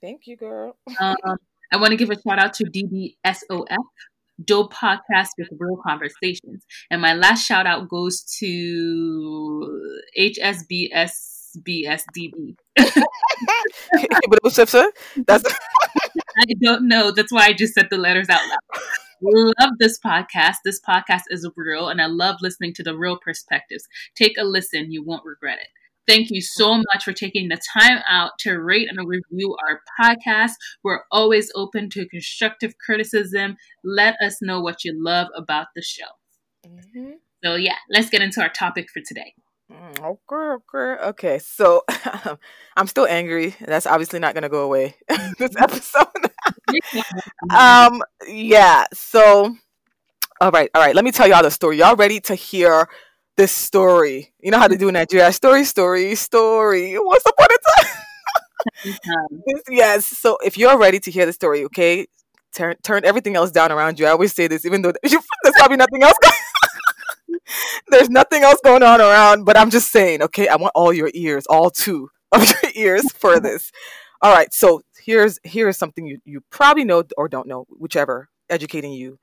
Thank 0.01 0.21
you, 0.25 0.35
girl. 0.35 0.75
um, 0.99 1.15
I 1.71 1.77
want 1.77 1.91
to 1.91 1.97
give 1.97 2.09
a 2.09 2.15
shout 2.15 2.39
out 2.39 2.53
to 2.55 2.65
DBSOF 2.65 3.77
dope 4.43 4.73
podcast 4.73 5.29
with 5.37 5.49
real 5.59 5.77
conversations. 5.85 6.65
And 6.89 7.01
my 7.01 7.13
last 7.13 7.45
shout 7.45 7.65
out 7.67 7.89
goes 7.89 8.23
to 8.39 9.99
HSBSBSDB. 10.19 10.95
That's 15.27 15.45
I 16.39 16.45
don't 16.61 16.87
know. 16.87 17.11
That's 17.11 17.31
why 17.31 17.45
I 17.45 17.53
just 17.53 17.73
said 17.73 17.87
the 17.89 17.97
letters 17.97 18.29
out 18.29 18.41
loud. 18.49 18.59
love 19.21 19.71
this 19.79 19.99
podcast. 19.99 20.57
This 20.65 20.81
podcast 20.81 21.23
is 21.29 21.47
real, 21.55 21.89
and 21.89 22.01
I 22.01 22.07
love 22.07 22.37
listening 22.41 22.73
to 22.75 22.83
the 22.83 22.97
real 22.97 23.17
perspectives. 23.23 23.87
Take 24.15 24.37
a 24.37 24.43
listen, 24.43 24.91
you 24.91 25.03
won't 25.03 25.25
regret 25.25 25.59
it. 25.59 25.67
Thank 26.07 26.29
you 26.29 26.41
so 26.41 26.75
much 26.75 27.03
for 27.03 27.13
taking 27.13 27.49
the 27.49 27.59
time 27.77 27.99
out 28.09 28.31
to 28.39 28.55
rate 28.55 28.89
and 28.89 29.07
review 29.07 29.55
our 29.67 29.81
podcast. 29.99 30.51
We're 30.83 31.01
always 31.11 31.51
open 31.55 31.89
to 31.91 32.07
constructive 32.07 32.77
criticism. 32.77 33.57
Let 33.83 34.15
us 34.23 34.37
know 34.41 34.61
what 34.61 34.83
you 34.83 34.93
love 34.95 35.27
about 35.35 35.67
the 35.75 35.81
show. 35.81 36.67
Mm-hmm. 36.67 37.11
So, 37.43 37.55
yeah, 37.55 37.75
let's 37.89 38.09
get 38.09 38.21
into 38.21 38.41
our 38.41 38.49
topic 38.49 38.87
for 38.93 39.01
today. 39.05 39.33
Mm, 39.71 39.99
okay, 40.01 40.61
okay, 40.75 41.03
okay. 41.09 41.39
So 41.39 41.83
I'm 42.77 42.87
still 42.87 43.07
angry. 43.07 43.55
That's 43.61 43.85
obviously 43.85 44.19
not 44.19 44.33
going 44.33 44.43
to 44.43 44.49
go 44.49 44.63
away 44.63 44.95
this 45.39 45.55
episode. 45.57 46.07
um, 47.49 48.01
yeah. 48.27 48.85
So, 48.93 49.55
all 50.41 50.51
right, 50.51 50.69
all 50.75 50.81
right. 50.81 50.95
Let 50.95 51.05
me 51.05 51.11
tell 51.11 51.27
y'all 51.27 51.43
the 51.43 51.51
story. 51.51 51.77
Y'all 51.77 51.95
ready 51.95 52.19
to 52.21 52.35
hear 52.35 52.87
this 53.37 53.51
story. 53.51 54.33
You 54.39 54.51
know 54.51 54.59
how 54.59 54.67
to 54.67 54.77
do 54.77 54.87
in 54.87 54.93
Nigeria? 54.93 55.31
Story, 55.31 55.65
story, 55.65 56.15
story. 56.15 56.95
What's 56.95 57.25
upon 57.25 57.47
a 57.51 57.83
time? 57.83 58.97
yes. 59.69 60.07
So 60.07 60.37
if 60.43 60.57
you're 60.57 60.77
ready 60.77 60.99
to 60.99 61.11
hear 61.11 61.25
the 61.25 61.33
story, 61.33 61.65
okay, 61.65 62.07
turn 62.53 62.75
turn 62.83 63.05
everything 63.05 63.35
else 63.35 63.51
down 63.51 63.71
around 63.71 63.99
you. 63.99 64.05
I 64.05 64.11
always 64.11 64.33
say 64.33 64.47
this, 64.47 64.65
even 64.65 64.81
though 64.81 64.93
there's 65.03 65.15
probably 65.55 65.77
nothing 65.77 66.03
else. 66.03 66.17
there's 67.89 68.09
nothing 68.09 68.43
else 68.43 68.59
going 68.63 68.83
on 68.83 69.01
around, 69.01 69.45
but 69.45 69.57
I'm 69.57 69.69
just 69.69 69.91
saying, 69.91 70.21
okay, 70.23 70.47
I 70.47 70.55
want 70.55 70.73
all 70.75 70.93
your 70.93 71.11
ears, 71.13 71.45
all 71.47 71.69
two 71.69 72.09
of 72.31 72.47
your 72.47 72.71
ears 72.75 73.11
for 73.13 73.39
this. 73.39 73.71
All 74.21 74.33
right. 74.33 74.53
So 74.53 74.81
here's 75.03 75.39
here's 75.43 75.77
something 75.77 76.05
you 76.05 76.19
you 76.25 76.41
probably 76.49 76.85
know 76.85 77.03
or 77.17 77.27
don't 77.27 77.47
know, 77.47 77.65
whichever 77.69 78.29
educating 78.49 78.91
you 78.93 79.19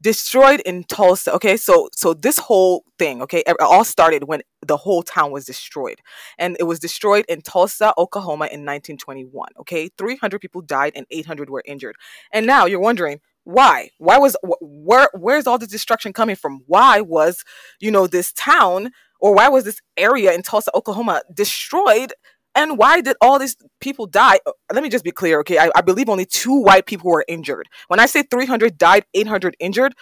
destroyed 0.00 0.60
in 0.60 0.84
Tulsa. 0.84 1.34
Okay, 1.34 1.56
so 1.56 1.88
so 1.94 2.14
this 2.14 2.38
whole 2.38 2.84
thing, 2.98 3.22
okay, 3.22 3.42
it 3.46 3.56
all 3.60 3.84
started 3.84 4.24
when 4.24 4.42
the 4.66 4.76
whole 4.76 5.02
town 5.02 5.30
was 5.30 5.44
destroyed, 5.44 6.00
and 6.38 6.56
it 6.58 6.64
was 6.64 6.78
destroyed 6.78 7.24
in 7.28 7.40
Tulsa, 7.42 7.92
Oklahoma, 7.98 8.46
in 8.46 8.64
1921. 8.64 9.48
Okay, 9.60 9.88
300 9.96 10.40
people 10.40 10.60
died 10.62 10.92
and 10.94 11.06
800 11.10 11.50
were 11.50 11.62
injured. 11.66 11.96
And 12.32 12.46
now 12.46 12.66
you're 12.66 12.80
wondering 12.80 13.20
why? 13.44 13.90
Why 13.98 14.18
was 14.18 14.36
where? 14.60 15.08
Where's 15.14 15.46
all 15.46 15.58
the 15.58 15.66
destruction 15.66 16.12
coming 16.12 16.36
from? 16.36 16.62
Why 16.66 17.00
was 17.00 17.44
you 17.80 17.90
know 17.90 18.06
this 18.06 18.32
town 18.32 18.90
or 19.20 19.34
why 19.34 19.48
was 19.48 19.64
this 19.64 19.80
area 19.96 20.32
in 20.32 20.42
Tulsa, 20.42 20.70
Oklahoma 20.74 21.22
destroyed 21.32 22.12
and 22.54 22.78
why 22.78 23.00
did 23.00 23.16
all 23.20 23.38
these 23.38 23.56
people 23.80 24.06
die? 24.06 24.40
Uh, 24.46 24.52
let 24.72 24.82
me 24.82 24.88
just 24.88 25.04
be 25.04 25.10
clear, 25.10 25.40
okay? 25.40 25.58
I, 25.58 25.70
I 25.76 25.80
believe 25.80 26.08
only 26.08 26.24
two 26.24 26.60
white 26.60 26.86
people 26.86 27.10
were 27.10 27.24
injured. 27.28 27.68
When 27.88 28.00
I 28.00 28.06
say 28.06 28.22
300 28.22 28.78
died, 28.78 29.04
800 29.14 29.56
injured, 29.60 29.94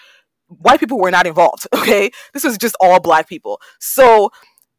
white 0.48 0.80
people 0.80 0.98
were 0.98 1.10
not 1.10 1.26
involved, 1.26 1.66
okay? 1.74 2.10
This 2.32 2.44
was 2.44 2.58
just 2.58 2.76
all 2.80 3.00
black 3.00 3.28
people. 3.28 3.60
So 3.80 4.30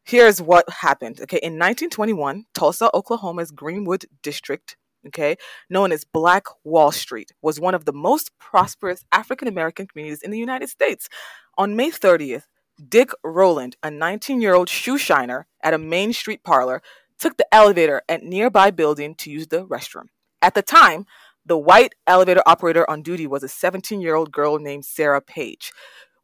here's 0.04 0.42
what 0.42 0.68
happened. 0.70 1.20
Okay, 1.22 1.38
in 1.38 1.54
1921, 1.54 2.46
Tulsa, 2.54 2.90
Oklahoma's 2.94 3.52
Greenwood 3.52 4.06
district, 4.24 4.78
okay, 5.06 5.36
known 5.70 5.92
as 5.92 6.06
Black 6.06 6.46
Wall 6.64 6.92
Street, 6.92 7.32
was 7.42 7.60
one 7.60 7.76
of 7.76 7.86
the 7.86 7.94
most 7.94 8.32
prosperous 8.40 9.04
African 9.12 9.48
American 9.48 9.88
communities 9.88 10.22
in 10.22 10.32
the 10.32 10.40
United 10.40 10.70
States. 10.70 11.10
On 11.58 11.76
May 11.76 11.92
30th, 11.92 12.44
Dick 12.88 13.12
Rowland, 13.24 13.76
a 13.84 13.92
19 13.92 14.42
year 14.42 14.54
old 14.54 14.70
shoe 14.70 14.98
shiner 14.98 15.48
at 15.64 15.74
a 15.74 15.78
Main 15.78 16.14
Street 16.14 16.44
parlor, 16.44 16.82
took 17.20 17.38
the 17.38 17.54
elevator 17.54 18.02
at 18.08 18.24
nearby 18.24 18.72
building 18.72 19.16
to 19.16 19.32
use 19.32 19.48
the 19.48 19.66
restroom. 19.66 20.06
At 20.42 20.54
the 20.54 20.62
time, 20.62 21.06
the 21.46 21.58
white 21.58 21.96
elevator 22.06 22.44
operator 22.46 22.90
on 22.90 23.02
duty 23.02 23.26
was 23.26 23.44
a 23.44 23.48
17 23.48 24.02
year 24.02 24.16
old 24.16 24.32
girl 24.32 24.60
named 24.60 24.86
Sarah 24.86 25.22
Page. 25.22 25.72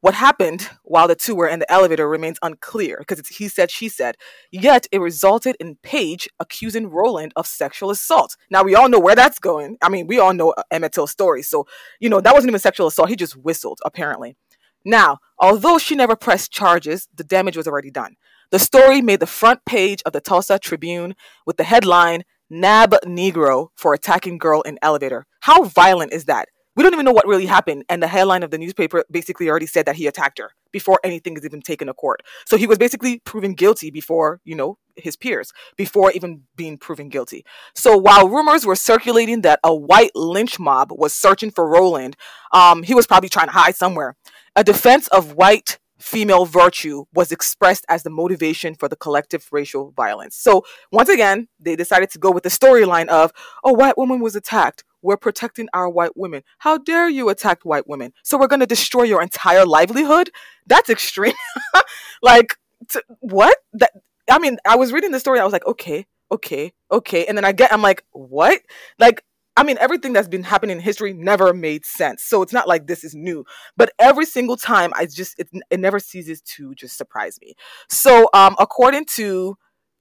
What 0.02 0.16
happened 0.16 0.70
while 0.84 1.08
the 1.08 1.16
two 1.16 1.34
were 1.34 1.48
in 1.48 1.60
the 1.60 1.72
elevator 1.72 2.10
remains 2.10 2.38
unclear 2.42 2.98
because 3.00 3.26
he 3.30 3.48
said, 3.48 3.72
she 3.72 3.88
said, 3.88 4.18
yet 4.52 4.86
it 4.92 5.00
resulted 5.00 5.56
in 5.62 5.78
Page 5.82 6.28
accusing 6.42 6.90
Rowland 6.90 7.32
of 7.38 7.48
sexual 7.48 7.90
assault. 7.90 8.36
Now, 8.52 8.64
we 8.64 8.76
all 8.76 8.90
know 8.90 9.00
where 9.00 9.16
that's 9.16 9.40
going. 9.40 9.78
I 9.82 9.88
mean, 9.88 10.06
we 10.08 10.20
all 10.20 10.34
know 10.34 10.54
Emmett 10.72 10.92
Till's 10.92 11.12
story. 11.12 11.42
So, 11.42 11.66
you 12.02 12.10
know, 12.10 12.20
that 12.20 12.34
wasn't 12.34 12.50
even 12.50 12.60
sexual 12.60 12.88
assault. 12.88 13.08
He 13.08 13.16
just 13.16 13.38
whistled, 13.38 13.80
apparently. 13.86 14.36
Now, 14.84 15.20
although 15.40 15.78
she 15.78 15.96
never 15.96 16.18
pressed 16.18 16.52
charges, 16.52 17.08
the 17.16 17.24
damage 17.24 17.56
was 17.56 17.66
already 17.66 17.90
done. 17.90 18.18
The 18.54 18.60
story 18.60 19.02
made 19.02 19.20
the 19.20 19.26
front 19.26 19.66
page 19.66 20.04
of 20.06 20.14
the 20.14 20.22
Tulsa 20.22 20.60
Tribune 20.60 21.16
with 21.44 21.58
the 21.58 21.64
headline, 21.64 22.22
Nab 22.52 22.92
Negro 23.04 23.70
for 23.76 23.96
attacking 23.96 24.38
girl 24.38 24.62
in 24.62 24.78
elevator. 24.84 25.26
How 25.40 25.64
violent 25.64 26.14
is 26.14 26.26
that? 26.26 26.50
we 26.76 26.84
don't 26.84 26.94
even 26.94 27.06
know 27.06 27.12
what 27.12 27.28
really 27.28 27.46
happened. 27.46 27.84
And 27.90 28.02
the 28.02 28.08
headline 28.08 28.44
of 28.44 28.52
the 28.52 28.58
newspaper 28.58 29.04
basically 29.12 29.50
already 29.50 29.68
said 29.68 29.86
that 29.86 29.96
he 29.96 30.08
attacked 30.08 30.40
her 30.40 30.52
before 30.72 31.00
anything 31.04 31.38
is 31.38 31.46
even 31.46 31.62
taken 31.62 31.88
to 31.88 31.94
court. 31.94 32.22
So 32.46 32.58
he 32.58 32.66
was 32.66 32.78
basically 32.78 33.20
proven 33.20 33.54
guilty 33.54 33.92
before, 33.92 34.42
you 34.44 34.56
know, 34.56 34.78
his 34.96 35.16
peers, 35.16 35.52
before 35.78 36.12
even 36.12 36.44
being 36.56 36.78
proven 36.78 37.10
guilty. 37.10 37.46
So 37.76 37.98
while 37.98 38.28
rumors 38.28 38.66
were 38.66 38.76
circulating 38.76 39.42
that 39.42 39.60
a 39.64 39.74
white 39.74 40.16
lynch 40.16 40.60
mob 40.60 40.92
was 40.92 41.14
searching 41.14 41.52
for 41.52 41.68
Rowland, 41.68 42.16
um, 42.52 42.84
he 42.84 42.96
was 42.96 43.08
probably 43.08 43.30
trying 43.30 43.48
to 43.48 43.54
hide 43.54 43.76
somewhere. 43.76 44.16
A 44.56 44.64
defense 44.64 45.08
of 45.10 45.34
white 45.34 45.80
female 46.04 46.46
virtue 46.46 47.06
was 47.14 47.32
expressed 47.32 47.86
as 47.88 48.04
the 48.04 48.10
motivation 48.10 48.76
for 48.76 48.90
the 48.90 48.96
collective 48.96 49.48
racial 49.52 49.92
violence. 49.92 50.36
So 50.36 50.64
once 50.92 51.10
again, 51.10 51.48
they 51.60 51.76
decided 51.76 52.10
to 52.12 52.20
go 52.20 52.30
with 52.30 52.44
the 52.44 52.50
storyline 52.50 53.08
of, 53.08 53.32
oh, 53.64 53.74
white 53.74 53.98
woman 53.98 54.20
was 54.20 54.36
attacked 54.36 54.84
we're 55.04 55.18
protecting 55.18 55.68
our 55.74 55.90
white 55.90 56.16
women. 56.16 56.44
How 56.60 56.78
dare 56.78 57.10
you 57.10 57.28
attack 57.28 57.64
white 57.64 57.88
women? 57.88 58.14
So 58.24 58.38
we're 58.38 58.48
going 58.48 58.62
to 58.62 58.66
destroy 58.66 59.04
your 59.04 59.22
entire 59.22 59.66
livelihood? 59.66 60.30
That's 60.66 60.90
extreme. 60.90 61.34
like, 62.24 62.56
t- 62.88 63.02
what? 63.20 63.58
That 63.74 63.92
I 64.32 64.40
mean, 64.40 64.58
I 64.66 64.78
was 64.78 64.94
reading 64.94 65.12
the 65.12 65.20
story. 65.20 65.40
I 65.40 65.44
was 65.44 65.52
like, 65.52 65.68
okay, 65.68 66.06
okay, 66.32 66.72
okay. 66.90 67.26
And 67.26 67.38
then 67.38 67.44
I 67.44 67.52
get, 67.52 67.74
I'm 67.74 67.82
like, 67.82 68.06
what? 68.12 68.62
Like, 68.98 69.26
I 69.56 69.64
mean, 69.64 69.78
everything 69.80 70.14
that's 70.14 70.28
been 70.28 70.44
happening 70.44 70.78
in 70.78 70.84
history 70.84 71.14
never 71.14 71.54
made 71.54 71.86
sense. 71.86 72.24
So 72.24 72.42
it's 72.42 72.54
not 72.54 72.68
like 72.68 72.88
this 72.88 73.04
is 73.04 73.14
new. 73.14 73.46
But 73.78 73.92
every 74.00 74.26
single 74.26 74.58
time, 74.58 74.92
I 74.96 75.06
just, 75.06 75.38
it, 75.38 75.50
it 75.70 75.80
never 75.80 76.00
ceases 76.00 76.42
to 76.42 76.74
just 76.74 76.98
surprise 76.98 77.38
me. 77.40 77.54
So, 77.90 78.30
um, 78.34 78.56
according 78.60 79.06
to 79.16 79.58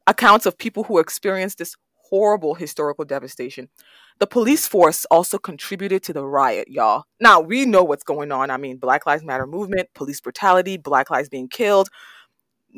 accounts 0.06 0.47
of 0.47 0.56
people 0.56 0.85
who 0.85 0.99
experienced 0.99 1.59
this 1.59 1.76
horrible 1.97 2.54
historical 2.54 3.04
devastation, 3.04 3.68
the 4.21 4.26
police 4.26 4.66
force 4.66 5.04
also 5.11 5.38
contributed 5.38 6.02
to 6.04 6.12
the 6.12 6.26
riot, 6.26 6.68
y'all. 6.68 7.04
Now, 7.21 7.40
we 7.40 7.66
know 7.66 7.82
what's 7.82 8.04
going 8.04 8.32
on. 8.32 8.50
I 8.50 8.56
mean, 8.56 8.78
Black 8.78 9.04
Lives 9.06 9.25
Matter 9.25 9.47
movement, 9.47 9.88
police 9.94 10.21
brutality, 10.21 10.76
Black 10.78 11.11
lives 11.11 11.28
being 11.28 11.49
killed. 11.49 11.88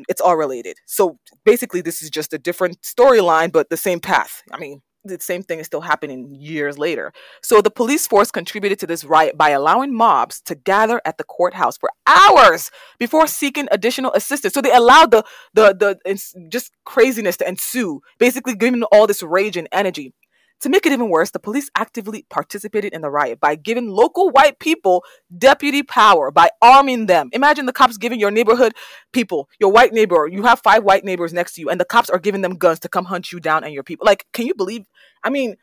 It's 0.09 0.19
all 0.19 0.35
related. 0.35 0.77
So 0.85 1.19
basically, 1.45 1.79
this 1.79 2.01
is 2.01 2.09
just 2.09 2.33
a 2.33 2.37
different 2.37 2.81
storyline, 2.81 3.51
but 3.51 3.69
the 3.69 3.77
same 3.77 4.01
path. 4.01 4.43
I 4.51 4.57
mean, 4.57 4.81
the 5.05 5.19
same 5.19 5.43
thing 5.43 5.59
is 5.59 5.65
still 5.65 5.81
happening 5.81 6.35
years 6.35 6.77
later. 6.77 7.13
So 7.41 7.61
the 7.61 7.71
police 7.71 8.07
force 8.07 8.31
contributed 8.31 8.79
to 8.79 8.87
this 8.87 9.03
riot 9.03 9.37
by 9.37 9.51
allowing 9.51 9.93
mobs 9.93 10.41
to 10.41 10.55
gather 10.55 11.01
at 11.05 11.17
the 11.17 11.23
courthouse 11.23 11.77
for 11.77 11.89
hours 12.07 12.71
before 12.99 13.27
seeking 13.27 13.67
additional 13.71 14.11
assistance. 14.13 14.53
So 14.53 14.61
they 14.61 14.73
allowed 14.73 15.11
the 15.11 15.23
the 15.53 15.99
the 16.05 16.47
just 16.49 16.71
craziness 16.85 17.37
to 17.37 17.47
ensue, 17.47 18.01
basically 18.19 18.55
giving 18.55 18.83
all 18.83 19.07
this 19.07 19.23
rage 19.23 19.57
and 19.57 19.67
energy. 19.71 20.13
To 20.61 20.69
make 20.69 20.85
it 20.85 20.93
even 20.93 21.09
worse, 21.09 21.31
the 21.31 21.39
police 21.39 21.69
actively 21.75 22.25
participated 22.29 22.93
in 22.93 23.01
the 23.01 23.09
riot 23.09 23.39
by 23.39 23.55
giving 23.55 23.89
local 23.89 24.29
white 24.29 24.57
people 24.59 25.03
deputy 25.37 25.83
power 25.83 26.31
by 26.31 26.49
arming 26.61 27.07
them. 27.07 27.29
Imagine 27.33 27.65
the 27.65 27.73
cops 27.73 27.97
giving 27.97 28.19
your 28.19 28.31
neighborhood 28.31 28.73
people, 29.11 29.49
your 29.59 29.71
white 29.71 29.93
neighbor, 29.93 30.27
you 30.31 30.43
have 30.43 30.61
five 30.61 30.83
white 30.83 31.03
neighbors 31.03 31.33
next 31.33 31.53
to 31.55 31.61
you, 31.61 31.69
and 31.69 31.79
the 31.79 31.85
cops 31.85 32.09
are 32.09 32.19
giving 32.19 32.41
them 32.41 32.55
guns 32.55 32.79
to 32.79 32.89
come 32.89 33.05
hunt 33.05 33.31
you 33.31 33.39
down 33.39 33.63
and 33.63 33.73
your 33.73 33.83
people. 33.83 34.05
Like, 34.05 34.25
can 34.33 34.47
you 34.47 34.55
believe? 34.55 34.85
I 35.23 35.29
mean, 35.29 35.57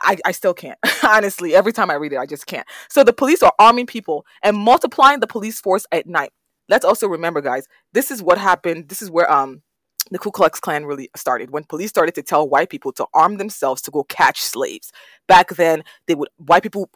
I, 0.00 0.16
I 0.24 0.32
still 0.32 0.54
can't. 0.54 0.78
Honestly, 1.02 1.54
every 1.54 1.72
time 1.72 1.90
I 1.90 1.94
read 1.94 2.12
it, 2.12 2.18
I 2.18 2.26
just 2.26 2.46
can't. 2.46 2.66
So 2.88 3.04
the 3.04 3.12
police 3.12 3.42
are 3.42 3.52
arming 3.58 3.86
people 3.86 4.26
and 4.42 4.56
multiplying 4.56 5.20
the 5.20 5.26
police 5.26 5.60
force 5.60 5.86
at 5.92 6.06
night. 6.06 6.32
Let's 6.68 6.84
also 6.84 7.06
remember, 7.06 7.40
guys, 7.40 7.66
this 7.92 8.10
is 8.10 8.22
what 8.22 8.38
happened. 8.38 8.88
This 8.88 9.02
is 9.02 9.10
where 9.10 9.30
um 9.30 9.62
the 10.10 10.18
Ku 10.18 10.30
Klux 10.30 10.60
Klan 10.60 10.84
really 10.84 11.10
started 11.16 11.50
when 11.50 11.64
police 11.64 11.90
started 11.90 12.14
to 12.16 12.22
tell 12.22 12.48
white 12.48 12.70
people 12.70 12.92
to 12.92 13.06
arm 13.14 13.36
themselves 13.36 13.82
to 13.82 13.90
go 13.90 14.04
catch 14.04 14.42
slaves. 14.42 14.92
Back 15.26 15.50
then, 15.56 15.84
they 16.06 16.14
would 16.14 16.28
white 16.36 16.62
people 16.62 16.90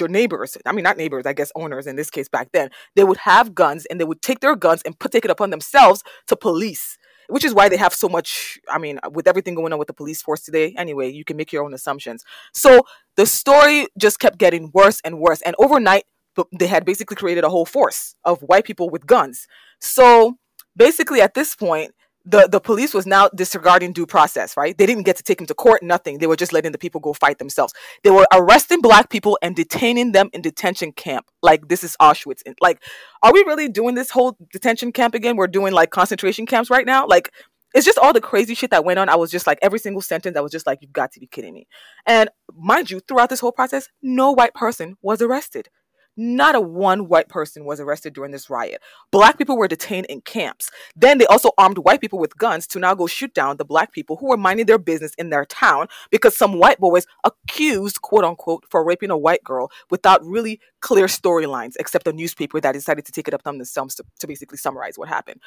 your 0.00 0.08
neighbors, 0.08 0.56
I 0.66 0.72
mean 0.72 0.82
not 0.82 0.96
neighbors, 0.96 1.26
I 1.26 1.32
guess 1.32 1.52
owners 1.54 1.86
in 1.86 1.96
this 1.96 2.10
case 2.10 2.28
back 2.28 2.50
then, 2.52 2.70
they 2.96 3.04
would 3.04 3.18
have 3.18 3.54
guns 3.54 3.86
and 3.86 4.00
they 4.00 4.04
would 4.04 4.22
take 4.22 4.40
their 4.40 4.56
guns 4.56 4.82
and 4.84 4.98
put 4.98 5.12
take 5.12 5.24
it 5.24 5.30
upon 5.30 5.50
themselves 5.50 6.02
to 6.26 6.36
police. 6.36 6.98
Which 7.28 7.44
is 7.44 7.54
why 7.54 7.70
they 7.70 7.78
have 7.78 7.94
so 7.94 8.06
much. 8.06 8.58
I 8.68 8.76
mean, 8.76 9.00
with 9.10 9.26
everything 9.26 9.54
going 9.54 9.72
on 9.72 9.78
with 9.78 9.88
the 9.88 9.94
police 9.94 10.20
force 10.20 10.42
today, 10.42 10.74
anyway, 10.76 11.10
you 11.10 11.24
can 11.24 11.38
make 11.38 11.54
your 11.54 11.64
own 11.64 11.72
assumptions. 11.72 12.22
So 12.52 12.82
the 13.16 13.24
story 13.24 13.86
just 13.96 14.18
kept 14.18 14.36
getting 14.36 14.70
worse 14.74 15.00
and 15.02 15.18
worse. 15.18 15.40
And 15.40 15.56
overnight, 15.58 16.04
they 16.52 16.66
had 16.66 16.84
basically 16.84 17.16
created 17.16 17.42
a 17.42 17.48
whole 17.48 17.64
force 17.64 18.14
of 18.26 18.42
white 18.42 18.66
people 18.66 18.90
with 18.90 19.06
guns. 19.06 19.46
So 19.80 20.34
basically, 20.76 21.22
at 21.22 21.32
this 21.32 21.54
point, 21.54 21.94
the 22.24 22.48
the 22.50 22.60
police 22.60 22.94
was 22.94 23.06
now 23.06 23.28
disregarding 23.34 23.92
due 23.92 24.06
process, 24.06 24.56
right? 24.56 24.76
They 24.76 24.86
didn't 24.86 25.02
get 25.04 25.16
to 25.16 25.22
take 25.22 25.40
him 25.40 25.46
to 25.46 25.54
court, 25.54 25.82
nothing. 25.82 26.18
They 26.18 26.26
were 26.26 26.36
just 26.36 26.52
letting 26.52 26.72
the 26.72 26.78
people 26.78 27.00
go 27.00 27.12
fight 27.12 27.38
themselves. 27.38 27.74
They 28.02 28.10
were 28.10 28.26
arresting 28.32 28.80
black 28.80 29.10
people 29.10 29.38
and 29.42 29.54
detaining 29.54 30.12
them 30.12 30.30
in 30.32 30.40
detention 30.40 30.92
camp. 30.92 31.26
Like 31.42 31.68
this 31.68 31.84
is 31.84 31.96
Auschwitz. 32.00 32.42
Like, 32.60 32.82
are 33.22 33.32
we 33.32 33.40
really 33.40 33.68
doing 33.68 33.94
this 33.94 34.10
whole 34.10 34.36
detention 34.52 34.92
camp 34.92 35.14
again? 35.14 35.36
We're 35.36 35.46
doing 35.46 35.72
like 35.72 35.90
concentration 35.90 36.46
camps 36.46 36.70
right 36.70 36.86
now. 36.86 37.06
Like, 37.06 37.30
it's 37.74 37.84
just 37.84 37.98
all 37.98 38.12
the 38.12 38.20
crazy 38.20 38.54
shit 38.54 38.70
that 38.70 38.84
went 38.84 38.98
on. 39.00 39.08
I 39.08 39.16
was 39.16 39.30
just 39.30 39.46
like 39.46 39.58
every 39.60 39.80
single 39.80 40.00
sentence. 40.00 40.36
I 40.36 40.40
was 40.40 40.52
just 40.52 40.66
like, 40.66 40.78
you've 40.80 40.92
got 40.92 41.12
to 41.12 41.20
be 41.20 41.26
kidding 41.26 41.52
me. 41.52 41.66
And 42.06 42.30
mind 42.56 42.90
you, 42.90 43.00
throughout 43.00 43.30
this 43.30 43.40
whole 43.40 43.52
process, 43.52 43.88
no 44.00 44.30
white 44.30 44.54
person 44.54 44.96
was 45.02 45.20
arrested. 45.20 45.68
Not 46.16 46.54
a 46.54 46.60
one 46.60 47.08
white 47.08 47.28
person 47.28 47.64
was 47.64 47.80
arrested 47.80 48.14
during 48.14 48.30
this 48.30 48.48
riot. 48.48 48.80
Black 49.10 49.36
people 49.36 49.56
were 49.56 49.68
detained 49.68 50.06
in 50.06 50.20
camps. 50.20 50.70
Then 50.94 51.18
they 51.18 51.26
also 51.26 51.50
armed 51.58 51.78
white 51.78 52.00
people 52.00 52.18
with 52.18 52.36
guns 52.36 52.66
to 52.68 52.78
now 52.78 52.94
go 52.94 53.06
shoot 53.06 53.34
down 53.34 53.56
the 53.56 53.64
black 53.64 53.92
people 53.92 54.16
who 54.16 54.28
were 54.28 54.36
minding 54.36 54.66
their 54.66 54.78
business 54.78 55.12
in 55.18 55.30
their 55.30 55.44
town 55.44 55.88
because 56.10 56.36
some 56.36 56.58
white 56.58 56.78
boys 56.78 57.06
accused, 57.24 58.00
quote 58.02 58.24
unquote, 58.24 58.64
for 58.70 58.84
raping 58.84 59.10
a 59.10 59.18
white 59.18 59.42
girl 59.42 59.70
without 59.90 60.24
really 60.24 60.60
clear 60.80 61.06
storylines, 61.06 61.74
except 61.80 62.06
a 62.06 62.12
newspaper 62.12 62.60
that 62.60 62.72
decided 62.72 63.04
to 63.06 63.12
take 63.12 63.28
it 63.28 63.34
up 63.34 63.42
themselves 63.42 63.94
to, 63.96 64.04
to 64.20 64.26
basically 64.26 64.58
summarize 64.58 64.98
what 64.98 65.08
happened 65.08 65.40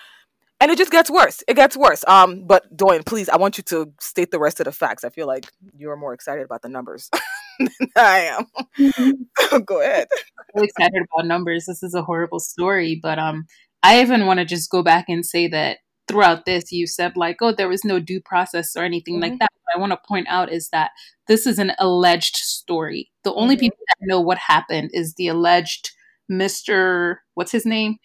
and 0.59 0.71
it 0.71 0.77
just 0.77 0.91
gets 0.91 1.09
worse. 1.09 1.43
It 1.47 1.55
gets 1.55 1.77
worse. 1.77 2.03
Um, 2.07 2.43
but 2.45 2.75
Doyin, 2.75 3.05
please, 3.05 3.29
I 3.29 3.37
want 3.37 3.57
you 3.57 3.63
to 3.65 3.93
state 3.99 4.31
the 4.31 4.39
rest 4.39 4.59
of 4.59 4.65
the 4.65 4.71
facts. 4.71 5.03
I 5.03 5.09
feel 5.09 5.27
like 5.27 5.45
you're 5.75 5.95
more 5.95 6.13
excited 6.13 6.43
about 6.43 6.61
the 6.61 6.69
numbers 6.69 7.09
than 7.79 7.89
I 7.95 8.19
am. 8.19 8.45
Mm-hmm. 8.79 9.57
Go 9.65 9.81
ahead. 9.81 10.07
I'm 10.55 10.63
excited 10.63 11.03
about 11.13 11.27
numbers. 11.27 11.65
This 11.65 11.83
is 11.83 11.93
a 11.93 12.03
horrible 12.03 12.39
story, 12.39 12.99
but 13.01 13.19
um, 13.19 13.45
I 13.83 14.01
even 14.01 14.25
want 14.25 14.39
to 14.39 14.45
just 14.45 14.69
go 14.69 14.83
back 14.83 15.05
and 15.07 15.25
say 15.25 15.47
that 15.49 15.77
throughout 16.07 16.45
this, 16.45 16.71
you 16.71 16.87
said 16.87 17.15
like, 17.15 17.37
oh, 17.41 17.51
there 17.51 17.69
was 17.69 17.83
no 17.83 17.99
due 17.99 18.21
process 18.21 18.75
or 18.75 18.83
anything 18.83 19.15
mm-hmm. 19.15 19.23
like 19.23 19.39
that. 19.39 19.49
What 19.63 19.75
I 19.75 19.79
want 19.79 19.91
to 19.91 20.07
point 20.07 20.27
out 20.29 20.51
is 20.51 20.69
that 20.69 20.91
this 21.27 21.45
is 21.45 21.59
an 21.59 21.73
alleged 21.77 22.37
story. 22.37 23.11
The 23.23 23.33
only 23.33 23.55
mm-hmm. 23.55 23.61
people 23.61 23.77
that 23.87 24.07
know 24.07 24.21
what 24.21 24.37
happened 24.37 24.91
is 24.93 25.13
the 25.13 25.27
alleged 25.27 25.91
Mr. 26.31 27.17
What's 27.33 27.51
his 27.51 27.65
name? 27.65 27.97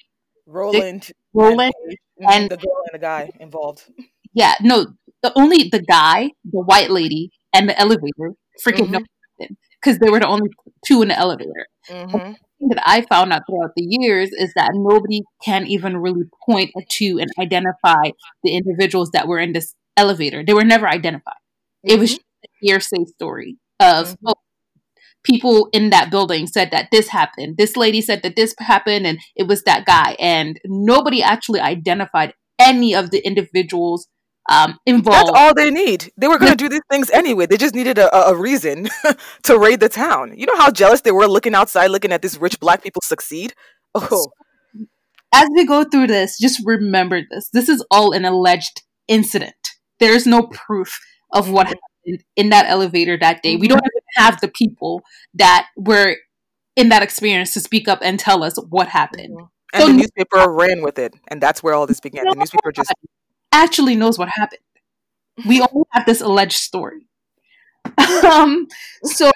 Rowland. 0.47 1.03
Dick 1.03 1.17
Rowland 1.33 1.75
mm-hmm. 1.89 2.31
and 2.31 2.51
the 2.51 2.57
girl 2.57 2.83
and 2.93 2.95
the 2.95 2.99
guy 2.99 3.31
involved. 3.41 3.85
Yeah, 4.35 4.55
no, 4.61 4.87
the 5.23 5.33
only 5.37 5.69
the 5.69 5.83
guy, 5.83 6.31
the 6.45 6.61
white 6.61 6.91
lady, 6.91 7.31
and 7.53 7.69
the 7.69 7.79
elevator 7.79 8.35
freaking 8.65 8.87
mm-hmm. 8.87 9.05
Know 9.51 9.57
because 9.83 9.99
they 9.99 10.11
were 10.11 10.21
the 10.21 10.29
only 10.29 10.51
two 10.87 11.03
in 11.03 11.09
the 11.09 11.19
elevator. 11.19 11.67
Mm-hmm. 11.91 12.17
The 12.17 12.37
that 12.69 12.83
I 12.87 13.03
found 13.03 13.33
out 13.33 13.43
throughout 13.49 13.73
the 13.77 13.85
years 13.89 14.31
is 14.31 14.53
that 14.55 14.71
nobody 14.75 15.23
can 15.45 15.67
even 15.67 15.97
really 15.97 16.25
point 16.47 16.71
to 16.89 17.19
and 17.21 17.29
identify 17.41 18.11
the 18.45 18.57
individuals 18.57 19.11
that 19.13 19.27
were 19.27 19.41
in 19.41 19.53
this 19.53 19.75
elevator. 19.97 20.45
They 20.45 20.55
were 20.55 20.65
never 20.65 20.89
identified. 20.89 21.35
It 21.83 21.99
was 21.99 22.15
mm-hmm. 22.15 22.45
a 22.45 22.49
hearsay 22.61 23.05
story 23.07 23.57
of 23.81 24.11
mm-hmm. 24.11 24.29
oh, 24.29 24.35
people 25.25 25.69
in 25.73 25.91
that 25.91 26.11
building 26.11 26.47
said 26.47 26.71
that 26.71 26.89
this 26.93 27.09
happened. 27.09 27.57
This 27.57 27.77
lady 27.77 28.01
said 28.01 28.23
that 28.23 28.37
this 28.37 28.55
happened 28.59 29.07
and 29.07 29.19
it 29.35 29.49
was 29.49 29.65
that 29.65 29.85
guy. 29.85 30.17
And 30.19 30.61
nobody 30.65 31.23
actually 31.23 31.61
identified 31.61 32.35
any 32.59 32.95
of 32.95 33.11
the 33.11 33.27
individuals 33.27 34.07
um, 34.51 34.79
involved. 34.87 35.29
That's 35.29 35.39
all 35.39 35.55
they 35.55 35.71
need. 35.71 36.11
They 36.17 36.29
were 36.29 36.39
going 36.39 36.53
to 36.53 36.57
do 36.57 36.69
these 36.69 36.83
things 36.91 37.11
anyway. 37.11 37.47
They 37.47 37.57
just 37.57 37.75
needed 37.75 37.99
a, 37.99 38.15
a 38.29 38.35
reason 38.35 38.89
to 39.45 39.59
raid 39.59 39.81
the 39.81 39.89
town. 39.89 40.35
You 40.37 40.47
know 40.47 40.57
how 40.57 40.71
jealous 40.71 41.01
they 41.01 41.13
were 41.13 41.27
looking 41.27 41.55
outside, 41.55 41.89
looking 41.89 42.13
at 42.13 42.23
these 42.23 42.41
rich 42.41 42.59
black 42.61 42.83
people 42.83 43.03
succeed? 43.05 43.55
Oh. 43.95 44.27
As 45.35 45.49
we 45.55 45.65
go 45.65 45.85
through 45.85 46.09
this, 46.09 46.39
just 46.39 46.61
remember 46.65 47.23
this. 47.31 47.49
This 47.53 47.69
is 47.69 47.85
all 47.91 48.13
an 48.13 48.25
alleged 48.25 48.83
incident. 49.09 49.55
There's 49.99 50.27
no 50.27 50.43
proof 50.43 50.99
of 51.33 51.51
what 51.51 51.69
happened 51.69 52.25
in 52.37 52.51
that 52.51 52.67
elevator 52.67 53.17
that 53.19 53.43
day. 53.43 53.57
We 53.57 53.69
don't 53.69 53.79
even 53.79 54.03
have 54.17 54.41
the 54.41 54.49
people 54.49 55.03
that 55.35 55.69
were 55.77 56.17
in 56.77 56.89
that 56.89 57.03
experience 57.03 57.55
to 57.55 57.61
speak 57.61 57.89
up 57.89 58.01
and 58.03 58.19
tell 58.19 58.43
us 58.43 58.57
what 58.69 58.89
happened. 58.89 59.37
Mm-hmm. 59.37 59.45
And 59.75 59.83
so 59.83 59.89
the 59.89 59.95
newspaper 59.95 60.51
ran 60.51 60.83
with 60.83 60.99
it, 60.99 61.15
and 61.29 61.41
that's 61.41 61.63
where 61.63 61.73
all 61.73 61.87
this 61.87 62.01
began. 62.01 62.25
The 62.29 62.35
newspaper 62.35 62.73
just 62.73 62.93
actually 63.53 63.97
knows 63.97 64.19
what 64.19 64.29
happened. 64.29 64.61
We 65.47 65.61
only 65.73 65.87
have 65.91 66.07
this 66.07 66.21
alleged 66.21 66.59
story. 66.59 67.07
um, 68.25 68.67
so 69.05 69.31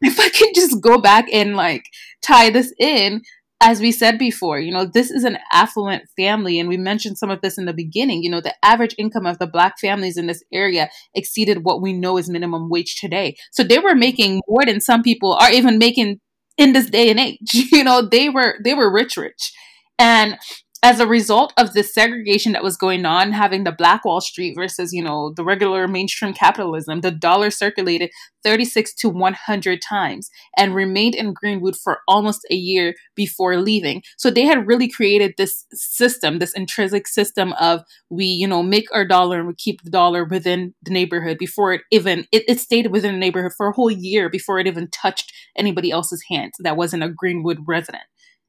if 0.00 0.20
I 0.20 0.28
can 0.28 0.52
just 0.54 0.80
go 0.80 1.00
back 1.00 1.26
and 1.32 1.56
like 1.56 1.84
tie 2.22 2.50
this 2.50 2.72
in, 2.78 3.22
as 3.60 3.80
we 3.80 3.90
said 3.90 4.18
before, 4.18 4.58
you 4.60 4.70
know, 4.70 4.84
this 4.84 5.10
is 5.10 5.24
an 5.24 5.38
affluent 5.50 6.04
family, 6.16 6.60
and 6.60 6.68
we 6.68 6.76
mentioned 6.76 7.16
some 7.16 7.30
of 7.30 7.40
this 7.40 7.56
in 7.56 7.64
the 7.64 7.72
beginning. 7.72 8.22
You 8.22 8.30
know, 8.30 8.40
the 8.40 8.54
average 8.62 8.94
income 8.98 9.24
of 9.24 9.38
the 9.38 9.46
black 9.46 9.78
families 9.80 10.18
in 10.18 10.26
this 10.26 10.42
area 10.52 10.90
exceeded 11.14 11.64
what 11.64 11.80
we 11.80 11.94
know 11.94 12.18
is 12.18 12.28
minimum 12.28 12.68
wage 12.68 12.96
today. 13.00 13.36
So 13.52 13.62
they 13.62 13.78
were 13.78 13.94
making 13.94 14.42
more 14.46 14.66
than 14.66 14.80
some 14.80 15.02
people 15.02 15.34
are 15.40 15.50
even 15.50 15.78
making 15.78 16.20
in 16.58 16.72
this 16.72 16.90
day 16.90 17.10
and 17.10 17.20
age. 17.20 17.38
You 17.72 17.84
know, 17.84 18.02
they 18.02 18.28
were 18.28 18.56
they 18.62 18.74
were 18.74 18.92
rich, 18.92 19.16
rich. 19.16 19.52
And 19.98 20.36
as 20.82 21.00
a 21.00 21.06
result 21.06 21.52
of 21.56 21.72
the 21.72 21.82
segregation 21.82 22.52
that 22.52 22.62
was 22.62 22.76
going 22.76 23.06
on, 23.06 23.32
having 23.32 23.64
the 23.64 23.72
Black 23.72 24.04
Wall 24.04 24.20
Street 24.20 24.54
versus, 24.56 24.92
you 24.92 25.02
know, 25.02 25.32
the 25.34 25.44
regular 25.44 25.88
mainstream 25.88 26.32
capitalism, 26.32 27.00
the 27.00 27.10
dollar 27.10 27.50
circulated 27.50 28.10
36 28.44 28.94
to 28.96 29.08
100 29.08 29.80
times 29.80 30.28
and 30.56 30.74
remained 30.74 31.14
in 31.14 31.32
Greenwood 31.32 31.76
for 31.76 32.00
almost 32.06 32.46
a 32.50 32.54
year 32.54 32.94
before 33.14 33.56
leaving. 33.56 34.02
So 34.18 34.30
they 34.30 34.44
had 34.44 34.66
really 34.66 34.88
created 34.88 35.34
this 35.36 35.64
system, 35.72 36.38
this 36.38 36.52
intrinsic 36.52 37.08
system 37.08 37.52
of 37.54 37.82
we, 38.10 38.26
you 38.26 38.46
know, 38.46 38.62
make 38.62 38.86
our 38.94 39.06
dollar 39.06 39.38
and 39.38 39.48
we 39.48 39.54
keep 39.54 39.82
the 39.82 39.90
dollar 39.90 40.24
within 40.24 40.74
the 40.82 40.92
neighborhood 40.92 41.38
before 41.38 41.72
it 41.72 41.82
even, 41.90 42.26
it, 42.32 42.44
it 42.48 42.60
stayed 42.60 42.92
within 42.92 43.14
the 43.14 43.20
neighborhood 43.20 43.52
for 43.56 43.68
a 43.68 43.72
whole 43.72 43.90
year 43.90 44.28
before 44.28 44.58
it 44.58 44.66
even 44.66 44.88
touched 44.90 45.32
anybody 45.56 45.90
else's 45.90 46.22
hands 46.30 46.52
that 46.60 46.76
wasn't 46.76 47.02
a 47.02 47.08
Greenwood 47.08 47.58
resident. 47.66 48.04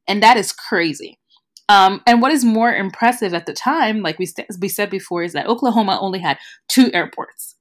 And 0.07 0.21
that 0.23 0.37
is 0.37 0.51
crazy. 0.51 1.19
Um, 1.69 2.01
and 2.07 2.21
what 2.21 2.31
is 2.31 2.45
more 2.45 2.73
impressive 2.73 3.33
at 3.33 3.45
the 3.45 3.53
time, 3.53 4.01
like 4.01 4.17
we, 4.19 4.25
st- 4.25 4.47
we 4.59 4.69
said 4.69 4.89
before, 4.89 5.23
is 5.23 5.33
that 5.33 5.47
Oklahoma 5.47 5.97
only 5.99 6.19
had 6.19 6.37
two 6.69 6.89
airports. 6.93 7.55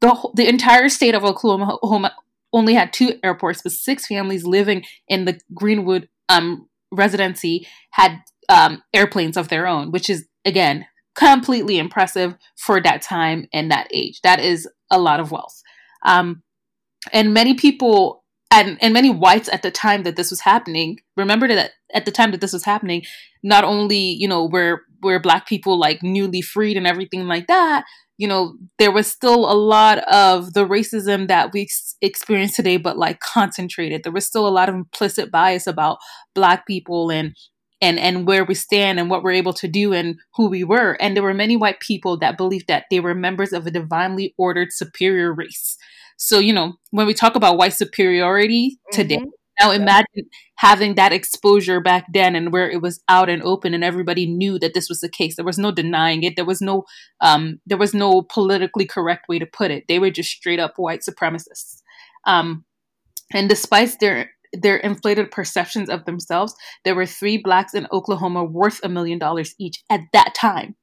The, 0.00 0.30
the 0.34 0.48
entire 0.48 0.88
state 0.88 1.14
of 1.14 1.24
Oklahoma 1.24 2.14
only 2.52 2.74
had 2.74 2.92
two 2.92 3.18
airports, 3.24 3.62
but 3.62 3.72
six 3.72 4.06
families 4.06 4.44
living 4.44 4.84
in 5.08 5.24
the 5.24 5.40
Greenwood 5.52 6.08
um, 6.28 6.68
residency 6.92 7.66
had 7.90 8.18
um, 8.48 8.82
airplanes 8.92 9.36
of 9.36 9.48
their 9.48 9.66
own, 9.66 9.90
which 9.90 10.08
is, 10.08 10.26
again, 10.44 10.86
completely 11.16 11.78
impressive 11.78 12.36
for 12.56 12.80
that 12.80 13.02
time 13.02 13.48
and 13.52 13.70
that 13.70 13.88
age. 13.92 14.20
That 14.22 14.40
is 14.40 14.68
a 14.90 14.98
lot 14.98 15.20
of 15.20 15.32
wealth. 15.32 15.60
Um, 16.04 16.42
and 17.12 17.34
many 17.34 17.54
people 17.54 18.24
and, 18.50 18.78
and 18.80 18.94
many 18.94 19.10
whites 19.10 19.48
at 19.52 19.62
the 19.62 19.70
time 19.70 20.04
that 20.04 20.16
this 20.16 20.30
was 20.30 20.40
happening 20.40 21.00
remember 21.16 21.48
that 21.48 21.72
at 21.94 22.04
the 22.04 22.10
time 22.10 22.30
that 22.32 22.40
this 22.40 22.52
was 22.52 22.64
happening 22.64 23.02
not 23.42 23.64
only 23.64 23.98
you 23.98 24.28
know 24.28 24.46
were 24.46 24.82
were 25.02 25.20
black 25.20 25.46
people 25.46 25.78
like 25.78 26.02
newly 26.02 26.42
freed 26.42 26.76
and 26.76 26.86
everything 26.86 27.26
like 27.26 27.46
that 27.46 27.84
you 28.16 28.28
know 28.28 28.54
there 28.78 28.92
was 28.92 29.10
still 29.10 29.50
a 29.50 29.54
lot 29.54 29.98
of 30.12 30.52
the 30.52 30.66
racism 30.66 31.28
that 31.28 31.52
we 31.52 31.62
ex- 31.62 31.96
experience 32.00 32.54
today 32.54 32.76
but 32.76 32.96
like 32.96 33.20
concentrated. 33.20 34.02
There 34.02 34.12
was 34.12 34.26
still 34.26 34.46
a 34.46 34.50
lot 34.50 34.68
of 34.68 34.74
implicit 34.74 35.30
bias 35.30 35.66
about 35.66 35.98
black 36.34 36.66
people 36.66 37.10
and 37.10 37.34
and 37.80 37.98
and 37.98 38.26
where 38.26 38.44
we 38.44 38.54
stand 38.54 38.98
and 39.00 39.10
what 39.10 39.22
we're 39.22 39.32
able 39.32 39.52
to 39.54 39.68
do 39.68 39.92
and 39.92 40.16
who 40.34 40.48
we 40.48 40.64
were. 40.64 40.96
And 41.00 41.16
there 41.16 41.22
were 41.22 41.34
many 41.34 41.56
white 41.56 41.80
people 41.80 42.16
that 42.18 42.36
believed 42.36 42.68
that 42.68 42.84
they 42.90 43.00
were 43.00 43.14
members 43.14 43.52
of 43.52 43.66
a 43.66 43.70
divinely 43.70 44.34
ordered 44.38 44.72
superior 44.72 45.32
race. 45.32 45.76
So, 46.16 46.38
you 46.38 46.52
know, 46.52 46.74
when 46.90 47.06
we 47.06 47.14
talk 47.14 47.34
about 47.34 47.58
white 47.58 47.74
superiority 47.74 48.78
today, 48.92 49.16
mm-hmm. 49.16 49.30
Now 49.60 49.70
imagine 49.70 50.28
having 50.56 50.94
that 50.94 51.12
exposure 51.12 51.80
back 51.80 52.06
then 52.12 52.34
and 52.34 52.52
where 52.52 52.70
it 52.70 52.82
was 52.82 53.02
out 53.08 53.28
and 53.28 53.42
open 53.42 53.74
and 53.74 53.84
everybody 53.84 54.26
knew 54.26 54.58
that 54.58 54.74
this 54.74 54.88
was 54.88 55.00
the 55.00 55.08
case. 55.08 55.36
There 55.36 55.44
was 55.44 55.58
no 55.58 55.70
denying 55.70 56.22
it. 56.22 56.36
There 56.36 56.44
was 56.44 56.60
no 56.60 56.84
um 57.20 57.60
there 57.66 57.78
was 57.78 57.94
no 57.94 58.22
politically 58.22 58.86
correct 58.86 59.28
way 59.28 59.38
to 59.38 59.46
put 59.46 59.70
it. 59.70 59.84
They 59.88 59.98
were 59.98 60.10
just 60.10 60.30
straight 60.30 60.60
up 60.60 60.74
white 60.76 61.00
supremacists. 61.00 61.82
Um 62.26 62.64
and 63.32 63.48
despite 63.48 63.98
their 64.00 64.30
their 64.52 64.76
inflated 64.76 65.30
perceptions 65.30 65.90
of 65.90 66.04
themselves, 66.04 66.54
there 66.84 66.94
were 66.94 67.06
three 67.06 67.36
blacks 67.36 67.74
in 67.74 67.88
Oklahoma 67.92 68.44
worth 68.44 68.80
a 68.84 68.88
million 68.88 69.18
dollars 69.18 69.54
each 69.58 69.82
at 69.90 70.00
that 70.12 70.34
time. 70.36 70.76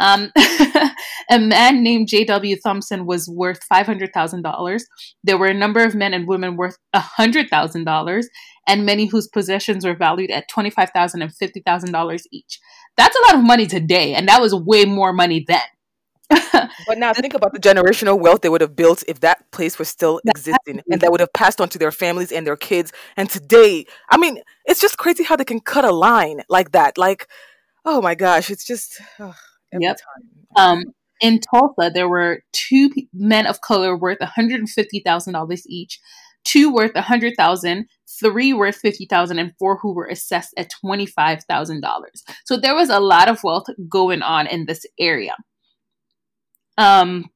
Um, 0.00 0.32
a 1.30 1.38
man 1.38 1.82
named 1.82 2.08
J.W. 2.08 2.56
Thompson 2.60 3.06
was 3.06 3.28
worth 3.28 3.60
$500,000. 3.72 4.80
There 5.22 5.38
were 5.38 5.46
a 5.46 5.54
number 5.54 5.84
of 5.84 5.94
men 5.94 6.14
and 6.14 6.26
women 6.26 6.56
worth 6.56 6.78
$100,000, 6.96 8.24
and 8.66 8.86
many 8.86 9.06
whose 9.06 9.28
possessions 9.28 9.84
were 9.84 9.94
valued 9.94 10.30
at 10.30 10.50
$25,000 10.50 11.14
and 11.14 11.30
$50,000 11.30 12.22
each. 12.32 12.58
That's 12.96 13.16
a 13.16 13.26
lot 13.26 13.34
of 13.36 13.44
money 13.44 13.66
today, 13.66 14.14
and 14.14 14.26
that 14.28 14.40
was 14.40 14.54
way 14.54 14.86
more 14.86 15.12
money 15.12 15.44
then. 15.46 15.60
but 16.86 16.96
now 16.96 17.12
think 17.12 17.34
about 17.34 17.52
the 17.52 17.58
generational 17.58 18.18
wealth 18.18 18.40
they 18.40 18.48
would 18.48 18.60
have 18.60 18.76
built 18.76 19.02
if 19.08 19.18
that 19.18 19.50
place 19.50 19.80
was 19.80 19.88
still 19.88 20.20
existing 20.24 20.80
and 20.88 21.00
that 21.00 21.10
would 21.10 21.18
have 21.18 21.32
passed 21.32 21.60
on 21.60 21.68
to 21.68 21.76
their 21.76 21.90
families 21.90 22.30
and 22.30 22.46
their 22.46 22.56
kids. 22.56 22.92
And 23.16 23.28
today, 23.28 23.84
I 24.10 24.16
mean, 24.16 24.38
it's 24.64 24.80
just 24.80 24.96
crazy 24.96 25.24
how 25.24 25.34
they 25.34 25.44
can 25.44 25.58
cut 25.58 25.84
a 25.84 25.90
line 25.90 26.42
like 26.48 26.70
that. 26.70 26.96
Like, 26.96 27.26
oh 27.84 28.00
my 28.00 28.14
gosh, 28.14 28.48
it's 28.48 28.64
just. 28.64 29.00
Oh 29.18 29.34
yep. 29.78 29.98
Um, 30.56 30.84
in 31.20 31.40
Tulsa, 31.40 31.90
there 31.92 32.08
were 32.08 32.42
two 32.52 32.90
men 33.12 33.46
of 33.46 33.60
color 33.60 33.96
worth 33.96 34.18
$150,000 34.18 35.62
each, 35.66 36.00
two 36.44 36.72
worth 36.72 36.94
$100,000, 36.94 37.84
three 38.20 38.52
worth 38.52 38.76
50000 38.76 39.38
and 39.38 39.52
four 39.58 39.78
who 39.78 39.92
were 39.92 40.06
assessed 40.06 40.54
at 40.56 40.70
$25,000. 40.84 41.82
So 42.44 42.56
there 42.56 42.74
was 42.74 42.88
a 42.88 43.00
lot 43.00 43.28
of 43.28 43.44
wealth 43.44 43.66
going 43.88 44.22
on 44.22 44.46
in 44.46 44.66
this 44.66 44.84
area. 44.98 45.34
Um, 46.78 47.26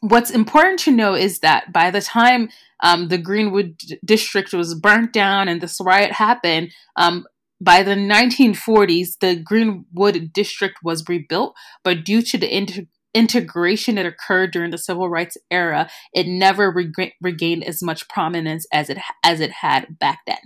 what's 0.00 0.30
important 0.30 0.78
to 0.80 0.92
know 0.92 1.14
is 1.14 1.40
that 1.40 1.72
by 1.72 1.90
the 1.90 2.00
time 2.00 2.48
um, 2.82 3.08
the 3.08 3.18
Greenwood 3.18 3.76
d- 3.78 3.98
district 4.04 4.52
was 4.52 4.74
burnt 4.74 5.12
down 5.12 5.48
and 5.48 5.60
this 5.60 5.78
riot 5.80 6.12
happened, 6.12 6.72
um, 6.96 7.26
by 7.60 7.82
the 7.82 7.94
1940s, 7.94 9.18
the 9.20 9.36
Greenwood 9.36 10.32
district 10.32 10.78
was 10.82 11.08
rebuilt, 11.08 11.54
but 11.84 12.04
due 12.04 12.22
to 12.22 12.38
the 12.38 12.54
inter- 12.54 12.86
integration 13.12 13.96
that 13.96 14.06
occurred 14.06 14.52
during 14.52 14.70
the 14.70 14.78
civil 14.78 15.08
rights 15.08 15.36
era, 15.50 15.90
it 16.14 16.26
never 16.26 16.70
reg- 16.70 17.12
regained 17.20 17.64
as 17.64 17.82
much 17.82 18.08
prominence 18.08 18.66
as 18.72 18.88
it 18.88 18.98
as 19.24 19.40
it 19.40 19.50
had 19.50 19.98
back 19.98 20.20
then. 20.26 20.38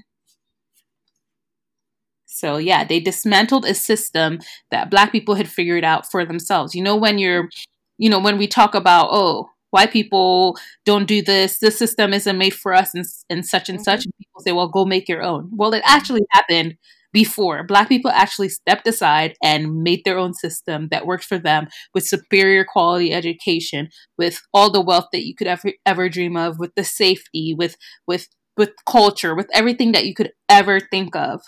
So 2.26 2.56
yeah, 2.56 2.84
they 2.84 2.98
dismantled 2.98 3.64
a 3.64 3.74
system 3.74 4.40
that 4.70 4.90
black 4.90 5.12
people 5.12 5.36
had 5.36 5.48
figured 5.48 5.84
out 5.84 6.10
for 6.10 6.24
themselves. 6.24 6.74
You 6.74 6.82
know 6.82 6.96
when 6.96 7.18
you're 7.18 7.48
you 7.96 8.10
know 8.10 8.18
when 8.18 8.38
we 8.38 8.48
talk 8.48 8.74
about 8.74 9.08
oh, 9.12 9.50
white 9.70 9.92
people 9.92 10.56
don't 10.84 11.06
do 11.06 11.22
this, 11.22 11.58
this 11.58 11.78
system 11.78 12.12
isn't 12.12 12.38
made 12.38 12.54
for 12.54 12.74
us 12.74 12.94
and, 12.94 13.04
and 13.30 13.46
such 13.46 13.68
and 13.68 13.82
such. 13.82 14.04
And 14.04 14.12
mm-hmm. 14.14 14.22
people 14.22 14.40
say, 14.40 14.52
well, 14.52 14.68
go 14.68 14.84
make 14.84 15.08
your 15.08 15.22
own. 15.22 15.50
Well, 15.52 15.74
it 15.74 15.82
actually 15.84 16.22
happened 16.30 16.76
before 17.14 17.62
black 17.64 17.88
people 17.88 18.10
actually 18.10 18.48
stepped 18.48 18.86
aside 18.86 19.34
and 19.42 19.82
made 19.82 20.02
their 20.04 20.18
own 20.18 20.34
system 20.34 20.88
that 20.90 21.06
worked 21.06 21.24
for 21.24 21.38
them 21.38 21.68
with 21.94 22.04
superior 22.04 22.64
quality 22.64 23.12
education 23.12 23.88
with 24.18 24.42
all 24.52 24.70
the 24.70 24.80
wealth 24.80 25.06
that 25.12 25.24
you 25.24 25.34
could 25.34 25.46
ever 25.46 25.72
ever 25.86 26.08
dream 26.08 26.36
of 26.36 26.58
with 26.58 26.74
the 26.74 26.84
safety 26.84 27.54
with 27.56 27.76
with 28.06 28.28
with 28.56 28.72
culture 28.86 29.34
with 29.34 29.48
everything 29.54 29.92
that 29.92 30.04
you 30.04 30.12
could 30.12 30.32
ever 30.48 30.80
think 30.80 31.14
of 31.14 31.40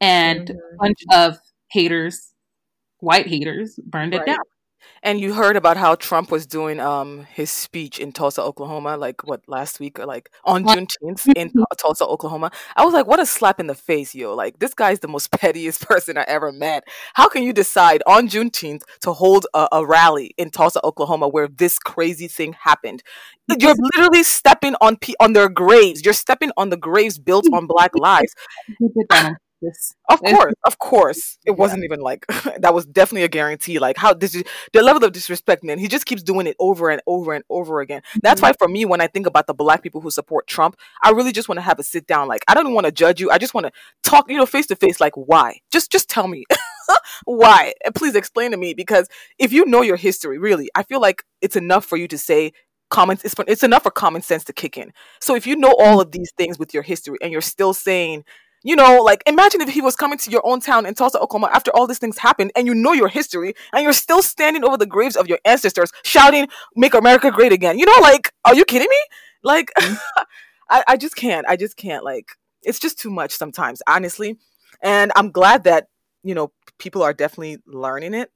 and 0.00 0.48
mm-hmm. 0.48 0.56
a 0.56 0.76
bunch 0.80 0.98
of 1.12 1.38
haters 1.70 2.32
white 3.00 3.26
haters 3.26 3.78
burned 3.84 4.14
right. 4.14 4.22
it 4.22 4.26
down 4.26 4.38
and 5.02 5.20
you 5.20 5.34
heard 5.34 5.56
about 5.56 5.76
how 5.76 5.94
Trump 5.94 6.30
was 6.30 6.46
doing 6.46 6.80
um 6.80 7.26
his 7.32 7.50
speech 7.50 7.98
in 7.98 8.12
Tulsa, 8.12 8.42
Oklahoma, 8.42 8.96
like 8.96 9.26
what 9.26 9.42
last 9.46 9.80
week 9.80 9.98
or 9.98 10.06
like 10.06 10.30
on 10.44 10.64
Juneteenth 10.64 11.28
in 11.36 11.52
Tulsa, 11.78 12.06
Oklahoma. 12.06 12.50
I 12.76 12.84
was 12.84 12.94
like, 12.94 13.06
what 13.06 13.20
a 13.20 13.26
slap 13.26 13.60
in 13.60 13.66
the 13.66 13.74
face, 13.74 14.14
yo! 14.14 14.34
Like 14.34 14.58
this 14.58 14.74
guy's 14.74 15.00
the 15.00 15.08
most 15.08 15.30
pettiest 15.32 15.86
person 15.86 16.16
I 16.18 16.24
ever 16.28 16.52
met. 16.52 16.84
How 17.14 17.28
can 17.28 17.42
you 17.42 17.52
decide 17.52 18.02
on 18.06 18.28
Juneteenth 18.28 18.82
to 19.00 19.12
hold 19.12 19.46
a, 19.54 19.68
a 19.72 19.86
rally 19.86 20.34
in 20.38 20.50
Tulsa, 20.50 20.80
Oklahoma, 20.84 21.28
where 21.28 21.48
this 21.48 21.78
crazy 21.78 22.28
thing 22.28 22.54
happened? 22.54 23.02
You're 23.58 23.74
literally 23.94 24.22
stepping 24.22 24.74
on 24.80 24.96
pe- 24.96 25.14
on 25.20 25.32
their 25.32 25.48
graves. 25.48 26.04
You're 26.04 26.14
stepping 26.14 26.50
on 26.56 26.70
the 26.70 26.76
graves 26.76 27.18
built 27.18 27.46
on 27.52 27.66
Black 27.66 27.92
lives. 27.96 28.32
Justice. 29.62 29.94
Of 30.08 30.20
course, 30.22 30.54
of 30.66 30.78
course. 30.78 31.38
It 31.46 31.52
wasn't 31.52 31.84
even 31.84 32.00
like 32.00 32.26
that 32.58 32.74
was 32.74 32.86
definitely 32.86 33.24
a 33.24 33.28
guarantee. 33.28 33.78
Like 33.78 33.96
how 33.96 34.12
this 34.14 34.34
is 34.34 34.44
the 34.72 34.82
level 34.82 35.04
of 35.04 35.12
disrespect, 35.12 35.64
man. 35.64 35.78
He 35.78 35.88
just 35.88 36.06
keeps 36.06 36.22
doing 36.22 36.46
it 36.46 36.56
over 36.58 36.90
and 36.90 37.00
over 37.06 37.32
and 37.32 37.44
over 37.48 37.80
again. 37.80 38.02
That's 38.22 38.40
Mhm. 38.40 38.44
why 38.44 38.52
for 38.58 38.68
me, 38.68 38.84
when 38.84 39.00
I 39.00 39.06
think 39.06 39.26
about 39.26 39.46
the 39.46 39.54
black 39.54 39.82
people 39.82 40.00
who 40.00 40.10
support 40.10 40.46
Trump, 40.46 40.76
I 41.02 41.10
really 41.10 41.32
just 41.32 41.48
want 41.48 41.58
to 41.58 41.62
have 41.62 41.78
a 41.78 41.82
sit 41.82 42.06
down. 42.06 42.28
Like 42.28 42.42
I 42.48 42.54
don't 42.54 42.74
want 42.74 42.86
to 42.86 42.92
judge 42.92 43.20
you. 43.20 43.30
I 43.30 43.38
just 43.38 43.54
want 43.54 43.66
to 43.66 43.72
talk, 44.02 44.30
you 44.30 44.36
know, 44.36 44.46
face 44.46 44.66
to 44.66 44.76
face. 44.76 45.00
Like 45.00 45.14
why? 45.16 45.60
Just 45.70 45.90
just 45.92 46.08
tell 46.10 46.28
me 46.28 46.44
why, 47.24 47.72
and 47.84 47.94
please 47.94 48.14
explain 48.14 48.50
to 48.50 48.56
me 48.56 48.74
because 48.74 49.08
if 49.38 49.52
you 49.52 49.64
know 49.66 49.82
your 49.82 49.96
history, 49.96 50.38
really, 50.38 50.68
I 50.74 50.82
feel 50.82 51.00
like 51.00 51.22
it's 51.40 51.56
enough 51.56 51.84
for 51.84 51.96
you 51.96 52.08
to 52.08 52.18
say. 52.18 52.52
Common, 52.90 53.16
it's, 53.24 53.34
it's 53.48 53.62
enough 53.62 53.84
for 53.84 53.90
common 53.90 54.20
sense 54.20 54.44
to 54.44 54.52
kick 54.52 54.76
in. 54.76 54.92
So 55.18 55.34
if 55.34 55.46
you 55.46 55.56
know 55.56 55.74
all 55.78 55.98
of 55.98 56.12
these 56.12 56.30
things 56.36 56.58
with 56.58 56.74
your 56.74 56.82
history 56.82 57.16
and 57.22 57.32
you're 57.32 57.40
still 57.40 57.72
saying 57.72 58.22
you 58.62 58.76
know, 58.76 59.02
like 59.02 59.22
imagine 59.26 59.60
if 59.60 59.68
he 59.68 59.80
was 59.80 59.96
coming 59.96 60.18
to 60.18 60.30
your 60.30 60.46
own 60.46 60.60
town 60.60 60.86
in 60.86 60.94
Tulsa, 60.94 61.18
Oklahoma, 61.20 61.50
after 61.52 61.70
all 61.74 61.86
these 61.86 61.98
things 61.98 62.18
happened, 62.18 62.52
and 62.56 62.66
you 62.66 62.74
know 62.74 62.92
your 62.92 63.08
history, 63.08 63.54
and 63.72 63.82
you're 63.82 63.92
still 63.92 64.22
standing 64.22 64.64
over 64.64 64.76
the 64.76 64.86
graves 64.86 65.16
of 65.16 65.28
your 65.28 65.38
ancestors, 65.44 65.90
shouting, 66.04 66.48
"Make 66.76 66.94
America 66.94 67.30
Great 67.30 67.52
Again." 67.52 67.78
You 67.78 67.86
know, 67.86 67.98
like, 68.00 68.32
are 68.44 68.54
you 68.54 68.64
kidding 68.64 68.88
me? 68.88 68.98
Like, 69.42 69.72
I, 70.70 70.84
I 70.88 70.96
just 70.96 71.16
can't. 71.16 71.46
I 71.48 71.56
just 71.56 71.76
can't. 71.76 72.04
Like, 72.04 72.26
it's 72.62 72.78
just 72.78 72.98
too 72.98 73.10
much 73.10 73.32
sometimes, 73.32 73.82
honestly. 73.86 74.38
And 74.82 75.12
I'm 75.16 75.30
glad 75.30 75.64
that 75.64 75.88
you 76.22 76.34
know 76.34 76.52
people 76.78 77.02
are 77.02 77.12
definitely 77.12 77.58
learning 77.66 78.14
it. 78.14 78.30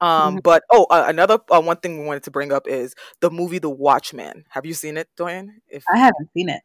Um, 0.00 0.38
Mhm. 0.38 0.42
but 0.44 0.62
oh, 0.70 0.86
uh, 0.90 1.04
another 1.08 1.38
uh, 1.50 1.60
one 1.60 1.76
thing 1.78 1.98
we 2.00 2.06
wanted 2.06 2.22
to 2.24 2.30
bring 2.30 2.52
up 2.52 2.68
is 2.68 2.94
the 3.20 3.30
movie 3.30 3.58
The 3.58 3.70
Watchmen. 3.70 4.44
Have 4.50 4.64
you 4.66 4.74
seen 4.74 4.96
it, 4.96 5.08
Doyin? 5.18 5.48
If 5.68 5.84
I 5.92 5.98
haven't 5.98 6.30
seen 6.34 6.48
it. 6.50 6.60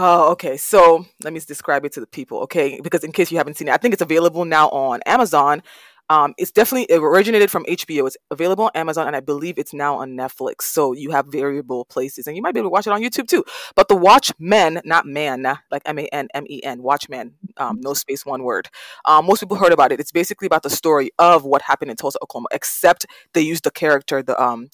Oh, 0.00 0.30
okay. 0.30 0.56
So 0.56 1.06
let 1.24 1.32
me 1.32 1.40
describe 1.40 1.84
it 1.84 1.90
to 1.94 2.00
the 2.00 2.06
people, 2.06 2.38
okay? 2.42 2.80
Because 2.80 3.02
in 3.02 3.10
case 3.10 3.32
you 3.32 3.38
haven't 3.38 3.56
seen 3.56 3.66
it, 3.66 3.74
I 3.74 3.78
think 3.78 3.94
it's 3.94 4.02
available 4.02 4.44
now 4.44 4.68
on 4.68 5.00
Amazon. 5.06 5.60
Um, 6.08 6.34
it's 6.38 6.52
definitely 6.52 6.84
it 6.84 7.00
originated 7.02 7.50
from 7.50 7.64
HBO. 7.64 8.06
It's 8.06 8.16
available 8.30 8.66
on 8.66 8.70
Amazon, 8.76 9.08
and 9.08 9.16
I 9.16 9.20
believe 9.20 9.58
it's 9.58 9.74
now 9.74 9.96
on 9.96 10.10
Netflix. 10.12 10.62
So 10.62 10.92
you 10.92 11.10
have 11.10 11.26
variable 11.26 11.84
places, 11.84 12.28
and 12.28 12.36
you 12.36 12.42
might 12.42 12.54
be 12.54 12.60
able 12.60 12.70
to 12.70 12.72
watch 12.72 12.86
it 12.86 12.92
on 12.92 13.02
YouTube 13.02 13.26
too. 13.26 13.44
But 13.74 13.88
the 13.88 13.96
Watchmen, 13.96 14.80
not 14.84 15.04
man, 15.04 15.42
like 15.72 15.82
M 15.84 15.98
A 15.98 16.06
N 16.12 16.28
M 16.32 16.46
E 16.48 16.62
N, 16.62 16.80
Watchmen, 16.80 17.34
um, 17.56 17.80
no 17.80 17.92
space, 17.92 18.24
one 18.24 18.44
word. 18.44 18.68
Um, 19.04 19.26
most 19.26 19.40
people 19.40 19.56
heard 19.56 19.72
about 19.72 19.90
it. 19.90 19.98
It's 19.98 20.12
basically 20.12 20.46
about 20.46 20.62
the 20.62 20.70
story 20.70 21.10
of 21.18 21.44
what 21.44 21.62
happened 21.62 21.90
in 21.90 21.96
Tulsa, 21.96 22.20
Oklahoma, 22.22 22.48
except 22.52 23.04
they 23.32 23.42
used 23.42 23.64
the 23.64 23.72
character, 23.72 24.22
the 24.22 24.40
um, 24.40 24.68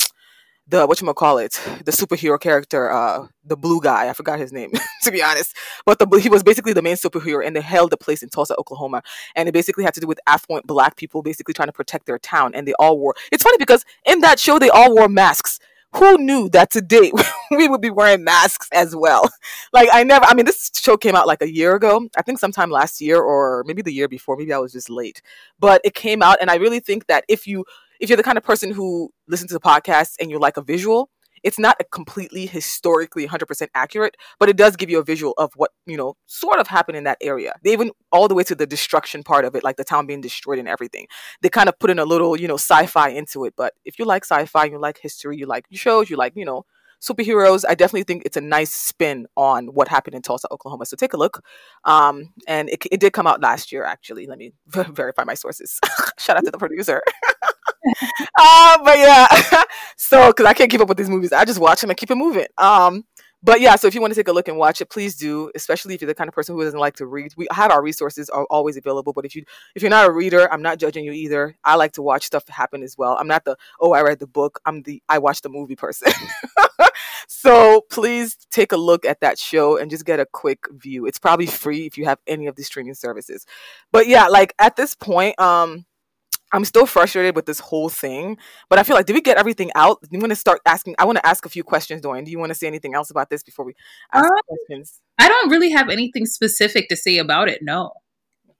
the 0.66 0.86
what 0.86 1.00
you 1.00 1.14
call 1.14 1.38
it, 1.38 1.60
the 1.84 1.92
superhero 1.92 2.40
character, 2.40 2.90
uh, 2.90 3.26
the 3.44 3.56
blue 3.56 3.80
guy. 3.80 4.08
I 4.08 4.12
forgot 4.12 4.38
his 4.38 4.52
name 4.52 4.72
to 5.02 5.10
be 5.10 5.22
honest, 5.22 5.56
but 5.84 5.98
the 5.98 6.06
he 6.18 6.28
was 6.28 6.42
basically 6.42 6.72
the 6.72 6.82
main 6.82 6.96
superhero, 6.96 7.46
and 7.46 7.54
they 7.54 7.60
held 7.60 7.90
the 7.90 7.96
place 7.96 8.22
in 8.22 8.30
Tulsa, 8.30 8.54
Oklahoma, 8.58 9.02
and 9.36 9.48
it 9.48 9.52
basically 9.52 9.84
had 9.84 9.94
to 9.94 10.00
do 10.00 10.06
with 10.06 10.20
affluent 10.26 10.66
black 10.66 10.96
people 10.96 11.22
basically 11.22 11.54
trying 11.54 11.68
to 11.68 11.72
protect 11.72 12.06
their 12.06 12.18
town, 12.18 12.54
and 12.54 12.66
they 12.66 12.74
all 12.78 12.98
wore. 12.98 13.14
It's 13.30 13.42
funny 13.42 13.58
because 13.58 13.84
in 14.06 14.20
that 14.20 14.38
show 14.38 14.58
they 14.58 14.70
all 14.70 14.94
wore 14.94 15.08
masks. 15.08 15.60
Who 15.96 16.18
knew 16.18 16.48
that 16.48 16.72
today 16.72 17.12
we 17.52 17.68
would 17.68 17.80
be 17.80 17.90
wearing 17.90 18.24
masks 18.24 18.68
as 18.72 18.96
well? 18.96 19.30
Like 19.72 19.88
I 19.92 20.04
never. 20.04 20.24
I 20.24 20.34
mean, 20.34 20.46
this 20.46 20.70
show 20.74 20.96
came 20.96 21.16
out 21.16 21.26
like 21.26 21.42
a 21.42 21.52
year 21.52 21.74
ago. 21.74 22.08
I 22.16 22.22
think 22.22 22.38
sometime 22.38 22.70
last 22.70 23.00
year 23.00 23.20
or 23.20 23.64
maybe 23.66 23.82
the 23.82 23.92
year 23.92 24.06
before. 24.06 24.36
Maybe 24.36 24.52
I 24.52 24.58
was 24.58 24.72
just 24.72 24.88
late, 24.88 25.20
but 25.58 25.80
it 25.84 25.94
came 25.94 26.22
out, 26.22 26.38
and 26.40 26.48
I 26.48 26.56
really 26.56 26.78
think 26.78 27.06
that 27.06 27.24
if 27.28 27.44
you 27.46 27.64
if 28.04 28.10
you're 28.10 28.18
the 28.18 28.22
kind 28.22 28.36
of 28.38 28.44
person 28.44 28.70
who 28.70 29.10
listens 29.26 29.48
to 29.48 29.54
the 29.54 29.60
podcast 29.60 30.12
and 30.20 30.30
you 30.30 30.38
like 30.38 30.58
a 30.58 30.62
visual, 30.62 31.08
it's 31.42 31.58
not 31.58 31.76
a 31.80 31.84
completely 31.84 32.46
historically 32.46 33.26
100% 33.26 33.68
accurate, 33.74 34.16
but 34.38 34.48
it 34.50 34.56
does 34.56 34.76
give 34.76 34.90
you 34.90 34.98
a 34.98 35.04
visual 35.04 35.32
of 35.38 35.52
what, 35.56 35.70
you 35.86 35.96
know, 35.96 36.14
sort 36.26 36.58
of 36.58 36.68
happened 36.68 36.96
in 36.96 37.04
that 37.04 37.18
area. 37.22 37.54
They 37.62 37.72
even 37.72 37.92
all 38.12 38.28
the 38.28 38.34
way 38.34 38.44
to 38.44 38.54
the 38.54 38.66
destruction 38.66 39.22
part 39.22 39.46
of 39.46 39.54
it, 39.54 39.64
like 39.64 39.76
the 39.76 39.84
town 39.84 40.06
being 40.06 40.20
destroyed 40.20 40.58
and 40.58 40.68
everything. 40.68 41.06
They 41.40 41.48
kind 41.48 41.68
of 41.68 41.78
put 41.78 41.90
in 41.90 41.98
a 41.98 42.04
little, 42.04 42.38
you 42.38 42.46
know, 42.46 42.54
sci-fi 42.54 43.08
into 43.08 43.44
it. 43.46 43.54
But 43.56 43.72
if 43.86 43.98
you 43.98 44.04
like 44.04 44.24
sci-fi, 44.24 44.64
you 44.66 44.78
like 44.78 44.98
history, 44.98 45.36
you 45.38 45.46
like 45.46 45.64
shows, 45.72 46.10
you 46.10 46.16
like, 46.16 46.34
you 46.36 46.44
know, 46.44 46.64
superheroes, 47.04 47.64
I 47.68 47.74
definitely 47.74 48.04
think 48.04 48.22
it's 48.24 48.36
a 48.36 48.40
nice 48.40 48.72
spin 48.72 49.26
on 49.36 49.66
what 49.68 49.88
happened 49.88 50.14
in 50.14 50.22
Tulsa, 50.22 50.48
Oklahoma. 50.50 50.86
So 50.86 50.96
take 50.96 51.12
a 51.12 51.18
look. 51.18 51.42
Um, 51.84 52.32
and 52.48 52.68
it, 52.70 52.82
it 52.90 53.00
did 53.00 53.12
come 53.12 53.26
out 53.26 53.40
last 53.42 53.72
year, 53.72 53.84
actually. 53.84 54.26
Let 54.26 54.38
me 54.38 54.52
verify 54.66 55.24
my 55.24 55.34
sources. 55.34 55.78
Shout 56.18 56.36
out 56.36 56.44
to 56.44 56.50
the 56.50 56.58
producer. 56.58 57.02
uh, 58.38 58.78
but 58.84 58.98
yeah, 58.98 59.26
so 59.96 60.28
because 60.28 60.46
I 60.46 60.54
can't 60.54 60.70
keep 60.70 60.80
up 60.80 60.88
with 60.88 60.98
these 60.98 61.10
movies, 61.10 61.32
I 61.32 61.44
just 61.44 61.60
watch 61.60 61.80
them 61.80 61.90
and 61.90 61.96
keep 61.96 62.10
it 62.10 62.16
moving. 62.16 62.46
Um, 62.58 63.04
but 63.44 63.60
yeah, 63.60 63.76
so 63.76 63.86
if 63.86 63.94
you 63.94 64.00
want 64.00 64.10
to 64.10 64.18
take 64.18 64.28
a 64.28 64.32
look 64.32 64.48
and 64.48 64.56
watch 64.56 64.80
it, 64.80 64.88
please 64.88 65.16
do. 65.16 65.52
Especially 65.54 65.94
if 65.94 66.00
you're 66.00 66.06
the 66.06 66.14
kind 66.14 66.28
of 66.28 66.34
person 66.34 66.54
who 66.54 66.64
doesn't 66.64 66.80
like 66.80 66.96
to 66.96 67.06
read, 67.06 67.34
we 67.36 67.46
have 67.52 67.70
our 67.70 67.82
resources 67.82 68.30
are 68.30 68.46
always 68.48 68.78
available. 68.78 69.12
But 69.12 69.26
if 69.26 69.36
you 69.36 69.44
if 69.74 69.82
you're 69.82 69.90
not 69.90 70.06
a 70.06 70.10
reader, 70.10 70.50
I'm 70.50 70.62
not 70.62 70.78
judging 70.78 71.04
you 71.04 71.12
either. 71.12 71.54
I 71.62 71.74
like 71.74 71.92
to 71.92 72.02
watch 72.02 72.24
stuff 72.24 72.48
happen 72.48 72.82
as 72.82 72.96
well. 72.96 73.18
I'm 73.20 73.28
not 73.28 73.44
the 73.44 73.56
oh 73.80 73.92
I 73.92 74.00
read 74.00 74.18
the 74.18 74.26
book. 74.26 74.60
I'm 74.64 74.80
the 74.82 75.02
I 75.10 75.18
watch 75.18 75.42
the 75.42 75.50
movie 75.50 75.76
person. 75.76 76.10
so 77.28 77.82
please 77.90 78.34
take 78.50 78.72
a 78.72 78.78
look 78.78 79.04
at 79.04 79.20
that 79.20 79.38
show 79.38 79.76
and 79.76 79.90
just 79.90 80.06
get 80.06 80.20
a 80.20 80.26
quick 80.26 80.60
view. 80.70 81.04
It's 81.04 81.18
probably 81.18 81.46
free 81.46 81.84
if 81.84 81.98
you 81.98 82.06
have 82.06 82.20
any 82.26 82.46
of 82.46 82.56
these 82.56 82.66
streaming 82.66 82.94
services. 82.94 83.44
But 83.92 84.06
yeah, 84.06 84.28
like 84.28 84.54
at 84.58 84.76
this 84.76 84.94
point, 84.94 85.38
um 85.38 85.84
I'm 86.54 86.64
still 86.64 86.86
frustrated 86.86 87.34
with 87.34 87.46
this 87.46 87.58
whole 87.58 87.88
thing, 87.88 88.38
but 88.70 88.78
I 88.78 88.84
feel 88.84 88.94
like 88.94 89.06
did 89.06 89.14
we 89.14 89.20
get 89.20 89.36
everything 89.36 89.72
out? 89.74 89.98
You 90.10 90.20
want 90.20 90.30
to 90.30 90.36
start 90.36 90.60
asking? 90.64 90.94
I 91.00 91.04
want 91.04 91.18
to 91.18 91.26
ask 91.26 91.44
a 91.44 91.48
few 91.48 91.64
questions, 91.64 92.00
Dorian. 92.00 92.24
Do 92.24 92.30
you 92.30 92.38
want 92.38 92.50
to 92.50 92.54
say 92.54 92.68
anything 92.68 92.94
else 92.94 93.10
about 93.10 93.28
this 93.28 93.42
before 93.42 93.64
we 93.64 93.74
ask 94.12 94.24
Uh, 94.24 94.42
questions? 94.46 95.00
I 95.18 95.28
don't 95.28 95.50
really 95.50 95.70
have 95.72 95.88
anything 95.90 96.26
specific 96.26 96.88
to 96.90 96.96
say 96.96 97.18
about 97.18 97.48
it. 97.48 97.58
No. 97.60 97.90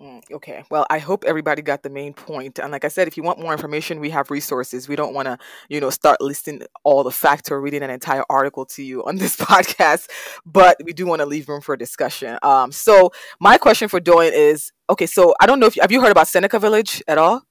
Mm, 0.00 0.22
okay. 0.32 0.64
Well, 0.70 0.84
I 0.90 0.98
hope 0.98 1.24
everybody 1.24 1.62
got 1.62 1.84
the 1.84 1.88
main 1.88 2.14
point. 2.14 2.58
And 2.58 2.72
like 2.72 2.84
I 2.84 2.88
said, 2.88 3.06
if 3.06 3.16
you 3.16 3.22
want 3.22 3.38
more 3.38 3.52
information, 3.52 4.00
we 4.00 4.10
have 4.10 4.28
resources. 4.28 4.88
We 4.88 4.96
don't 4.96 5.14
want 5.14 5.26
to, 5.26 5.38
you 5.68 5.80
know, 5.80 5.90
start 5.90 6.20
listing 6.20 6.62
all 6.82 7.04
the 7.04 7.12
facts 7.12 7.50
or 7.52 7.60
reading 7.60 7.82
an 7.84 7.90
entire 7.90 8.24
article 8.28 8.66
to 8.66 8.82
you 8.82 9.04
on 9.04 9.16
this 9.16 9.36
podcast, 9.50 10.10
but 10.44 10.76
we 10.84 10.92
do 10.92 11.06
want 11.06 11.20
to 11.20 11.26
leave 11.26 11.48
room 11.48 11.60
for 11.60 11.76
discussion. 11.76 12.38
Um, 12.42 12.72
so 12.72 13.12
my 13.38 13.56
question 13.56 13.88
for 13.88 14.00
Dorian 14.00 14.34
is, 14.34 14.72
okay, 14.90 15.06
so 15.06 15.32
I 15.40 15.46
don't 15.46 15.60
know 15.60 15.66
if 15.66 15.76
you, 15.76 15.82
have 15.82 15.92
you 15.92 16.00
heard 16.00 16.10
about 16.10 16.26
Seneca 16.26 16.58
Village 16.58 17.00
at 17.06 17.16
all? 17.16 17.44